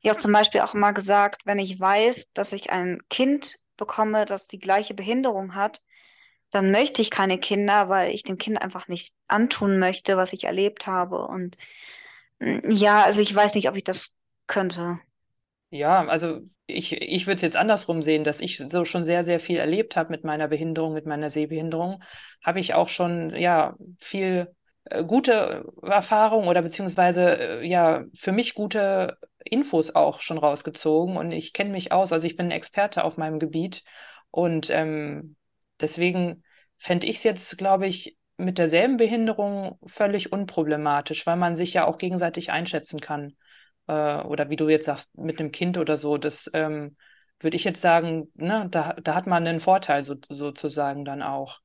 ich 0.01 0.09
habe 0.09 0.19
zum 0.19 0.31
Beispiel 0.31 0.61
auch 0.61 0.73
immer 0.73 0.93
gesagt, 0.93 1.45
wenn 1.45 1.59
ich 1.59 1.79
weiß, 1.79 2.33
dass 2.33 2.53
ich 2.53 2.71
ein 2.71 3.01
Kind 3.09 3.57
bekomme, 3.77 4.25
das 4.25 4.47
die 4.47 4.59
gleiche 4.59 4.93
Behinderung 4.93 5.55
hat, 5.55 5.81
dann 6.51 6.71
möchte 6.71 7.01
ich 7.01 7.09
keine 7.11 7.39
Kinder, 7.39 7.89
weil 7.89 8.13
ich 8.13 8.23
dem 8.23 8.37
Kind 8.37 8.61
einfach 8.61 8.87
nicht 8.87 9.13
antun 9.27 9.79
möchte, 9.79 10.17
was 10.17 10.33
ich 10.33 10.43
erlebt 10.43 10.85
habe. 10.85 11.25
Und 11.27 11.57
mm, 12.39 12.69
ja, 12.69 13.03
also 13.03 13.21
ich 13.21 13.33
weiß 13.33 13.55
nicht, 13.55 13.69
ob 13.69 13.75
ich 13.75 13.83
das 13.83 14.13
könnte. 14.47 14.99
Ja, 15.69 16.05
also 16.07 16.41
ich, 16.67 16.91
ich 16.93 17.27
würde 17.27 17.35
es 17.35 17.41
jetzt 17.41 17.55
andersrum 17.55 18.01
sehen, 18.01 18.23
dass 18.23 18.41
ich 18.41 18.57
so 18.57 18.85
schon 18.85 19.05
sehr, 19.05 19.23
sehr 19.23 19.39
viel 19.39 19.57
erlebt 19.57 19.95
habe 19.95 20.11
mit 20.11 20.23
meiner 20.23 20.47
Behinderung, 20.49 20.93
mit 20.93 21.05
meiner 21.05 21.29
Sehbehinderung, 21.29 22.03
habe 22.43 22.59
ich 22.59 22.73
auch 22.73 22.89
schon 22.89 23.33
ja 23.35 23.75
viel 23.97 24.53
gute 25.07 25.65
Erfahrungen 25.83 26.47
oder 26.47 26.61
beziehungsweise 26.61 27.61
äh, 27.61 27.67
ja 27.67 28.05
für 28.15 28.31
mich 28.31 28.53
gute 28.53 29.17
Infos 29.43 29.93
auch 29.95 30.21
schon 30.21 30.37
rausgezogen 30.37 31.17
und 31.17 31.31
ich 31.31 31.53
kenne 31.53 31.71
mich 31.71 31.91
aus, 31.91 32.11
also 32.11 32.25
ich 32.27 32.35
bin 32.35 32.51
Experte 32.51 33.03
auf 33.03 33.17
meinem 33.17 33.39
Gebiet 33.39 33.83
und 34.31 34.69
ähm, 34.69 35.35
deswegen 35.79 36.43
fände 36.77 37.07
ich 37.07 37.17
es 37.17 37.23
jetzt, 37.23 37.57
glaube 37.57 37.87
ich, 37.87 38.17
mit 38.37 38.57
derselben 38.57 38.97
Behinderung 38.97 39.77
völlig 39.85 40.31
unproblematisch, 40.31 41.27
weil 41.27 41.37
man 41.37 41.55
sich 41.55 41.73
ja 41.73 41.85
auch 41.85 41.97
gegenseitig 41.97 42.51
einschätzen 42.51 42.99
kann 42.99 43.35
äh, 43.87 44.21
oder 44.23 44.49
wie 44.49 44.55
du 44.55 44.67
jetzt 44.69 44.85
sagst, 44.85 45.15
mit 45.17 45.39
einem 45.39 45.51
Kind 45.51 45.77
oder 45.77 45.97
so, 45.97 46.17
das 46.17 46.49
ähm, 46.53 46.97
würde 47.39 47.57
ich 47.57 47.63
jetzt 47.63 47.81
sagen, 47.81 48.31
ne, 48.35 48.67
da, 48.69 48.93
da 48.93 49.15
hat 49.15 49.27
man 49.27 49.45
einen 49.47 49.59
Vorteil 49.59 50.03
so, 50.03 50.15
sozusagen 50.29 51.05
dann 51.05 51.21
auch. 51.21 51.59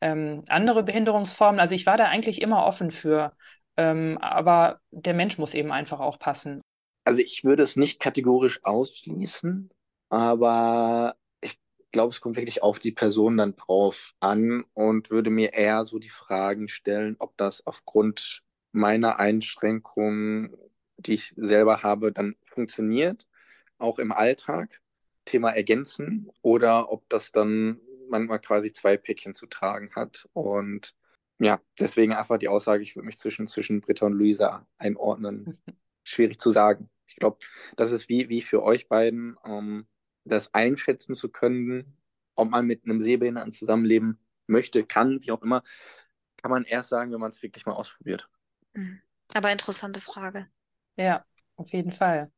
Ähm, 0.00 0.44
andere 0.48 0.82
Behinderungsformen, 0.82 1.60
also 1.60 1.74
ich 1.74 1.86
war 1.86 1.96
da 1.96 2.06
eigentlich 2.06 2.40
immer 2.40 2.64
offen 2.64 2.90
für, 2.90 3.34
ähm, 3.76 4.18
aber 4.20 4.80
der 4.90 5.14
Mensch 5.14 5.38
muss 5.38 5.54
eben 5.54 5.72
einfach 5.72 6.00
auch 6.00 6.18
passen. 6.18 6.60
Also 7.04 7.22
ich 7.22 7.44
würde 7.44 7.62
es 7.62 7.76
nicht 7.76 8.00
kategorisch 8.00 8.60
ausschließen, 8.64 9.70
aber 10.08 11.16
ich 11.40 11.58
glaube, 11.92 12.10
es 12.10 12.20
kommt 12.20 12.36
wirklich 12.36 12.62
auf 12.62 12.78
die 12.78 12.92
Person 12.92 13.36
dann 13.36 13.56
drauf 13.56 14.12
an 14.20 14.64
und 14.74 15.10
würde 15.10 15.30
mir 15.30 15.52
eher 15.54 15.84
so 15.84 15.98
die 15.98 16.08
Fragen 16.08 16.68
stellen, 16.68 17.16
ob 17.18 17.36
das 17.36 17.66
aufgrund 17.66 18.42
meiner 18.72 19.18
Einschränkungen 19.18 20.56
die 21.06 21.14
ich 21.14 21.34
selber 21.36 21.82
habe, 21.82 22.12
dann 22.12 22.34
funktioniert, 22.44 23.26
auch 23.78 23.98
im 23.98 24.12
Alltag. 24.12 24.80
Thema 25.26 25.50
ergänzen 25.50 26.30
oder 26.42 26.90
ob 26.90 27.08
das 27.08 27.30
dann 27.30 27.78
manchmal 28.10 28.40
quasi 28.40 28.72
zwei 28.72 28.96
Päckchen 28.96 29.34
zu 29.34 29.46
tragen 29.46 29.94
hat. 29.94 30.28
Und 30.32 30.94
ja, 31.38 31.60
deswegen 31.78 32.12
einfach 32.12 32.38
die 32.38 32.48
Aussage, 32.48 32.82
ich 32.82 32.96
würde 32.96 33.06
mich 33.06 33.18
zwischen, 33.18 33.48
zwischen 33.48 33.80
Britta 33.80 34.06
und 34.06 34.12
Luisa 34.12 34.66
einordnen. 34.78 35.62
Schwierig 36.04 36.38
zu 36.38 36.50
sagen. 36.50 36.90
Ich 37.06 37.16
glaube, 37.16 37.38
das 37.76 37.92
ist 37.92 38.08
wie, 38.08 38.28
wie 38.28 38.40
für 38.42 38.62
euch 38.62 38.88
beiden, 38.88 39.36
um 39.36 39.86
das 40.24 40.54
einschätzen 40.54 41.14
zu 41.14 41.28
können, 41.28 41.96
ob 42.34 42.50
man 42.50 42.66
mit 42.66 42.84
einem 42.84 43.00
Sehbehinderten 43.00 43.52
zusammenleben 43.52 44.18
möchte, 44.46 44.84
kann, 44.84 45.22
wie 45.22 45.30
auch 45.30 45.42
immer, 45.42 45.62
kann 46.36 46.50
man 46.50 46.64
erst 46.64 46.88
sagen, 46.88 47.12
wenn 47.12 47.20
man 47.20 47.30
es 47.30 47.42
wirklich 47.42 47.66
mal 47.66 47.72
ausprobiert. 47.72 48.28
Mhm. 48.74 49.00
Aber 49.34 49.52
interessante 49.52 50.00
Frage. 50.00 50.48
Ja, 50.96 51.24
auf 51.56 51.70
jeden 51.72 51.92
Fall. 51.92 52.32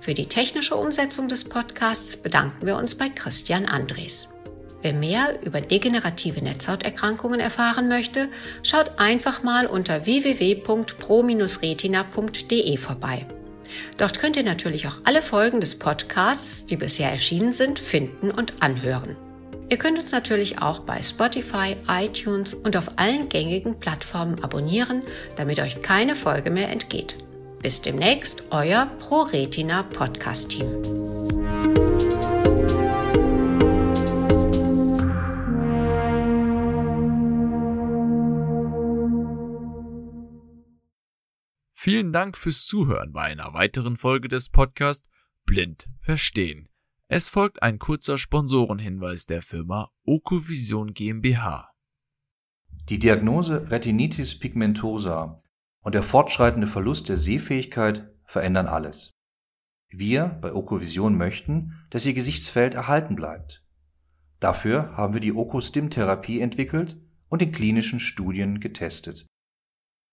Für 0.00 0.14
die 0.14 0.26
technische 0.26 0.74
Umsetzung 0.76 1.28
des 1.28 1.44
Podcasts 1.44 2.16
bedanken 2.16 2.66
wir 2.66 2.76
uns 2.76 2.94
bei 2.94 3.10
Christian 3.10 3.66
Andres. 3.66 4.30
Wer 4.80 4.94
mehr 4.94 5.38
über 5.44 5.60
degenerative 5.60 6.42
Netzhauterkrankungen 6.42 7.38
erfahren 7.38 7.88
möchte, 7.88 8.30
schaut 8.62 8.98
einfach 8.98 9.42
mal 9.42 9.66
unter 9.66 10.06
www.pro-retina.de 10.06 12.76
vorbei. 12.78 13.26
Dort 13.98 14.18
könnt 14.18 14.36
ihr 14.36 14.42
natürlich 14.42 14.88
auch 14.88 14.96
alle 15.04 15.20
Folgen 15.20 15.60
des 15.60 15.78
Podcasts, 15.78 16.64
die 16.64 16.76
bisher 16.76 17.10
erschienen 17.10 17.52
sind, 17.52 17.78
finden 17.78 18.30
und 18.30 18.62
anhören. 18.62 19.18
Ihr 19.68 19.76
könnt 19.76 19.98
uns 19.98 20.12
natürlich 20.12 20.62
auch 20.62 20.78
bei 20.80 21.02
Spotify, 21.02 21.76
iTunes 21.88 22.54
und 22.54 22.74
auf 22.76 22.98
allen 22.98 23.28
gängigen 23.28 23.78
Plattformen 23.78 24.42
abonnieren, 24.42 25.02
damit 25.36 25.60
euch 25.60 25.82
keine 25.82 26.16
Folge 26.16 26.50
mehr 26.50 26.70
entgeht. 26.70 27.16
Bis 27.62 27.82
demnächst, 27.82 28.44
euer 28.50 28.86
ProRetina 28.98 29.82
Podcast 29.82 30.48
Team. 30.48 30.66
Vielen 41.70 42.14
Dank 42.14 42.38
fürs 42.38 42.64
Zuhören 42.64 43.12
bei 43.12 43.24
einer 43.24 43.52
weiteren 43.52 43.96
Folge 43.96 44.28
des 44.28 44.48
Podcasts 44.48 45.10
Blind 45.44 45.86
Verstehen. 46.00 46.70
Es 47.08 47.28
folgt 47.28 47.62
ein 47.62 47.78
kurzer 47.78 48.16
Sponsorenhinweis 48.16 49.26
der 49.26 49.42
Firma 49.42 49.90
Okovision 50.06 50.94
GmbH. 50.94 51.70
Die 52.88 52.98
Diagnose 52.98 53.70
Retinitis 53.70 54.38
pigmentosa 54.38 55.39
und 55.82 55.94
der 55.94 56.02
fortschreitende 56.02 56.66
Verlust 56.66 57.08
der 57.08 57.16
Sehfähigkeit 57.16 58.10
verändern 58.24 58.66
alles. 58.66 59.10
Wir 59.88 60.38
bei 60.40 60.52
Okovision 60.52 61.16
möchten, 61.16 61.74
dass 61.90 62.06
Ihr 62.06 62.14
Gesichtsfeld 62.14 62.74
erhalten 62.74 63.16
bleibt. 63.16 63.64
Dafür 64.38 64.96
haben 64.96 65.14
wir 65.14 65.20
die 65.20 65.34
Okostim-Therapie 65.34 66.40
entwickelt 66.40 66.96
und 67.28 67.42
in 67.42 67.52
klinischen 67.52 68.00
Studien 68.00 68.60
getestet 68.60 69.26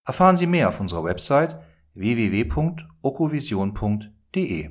Erfahren 0.08 0.36
Sie 0.36 0.46
mehr 0.46 0.70
auf 0.70 0.80
unserer 0.80 1.04
Website 1.04 1.60
www.okovision.de. 1.92 4.70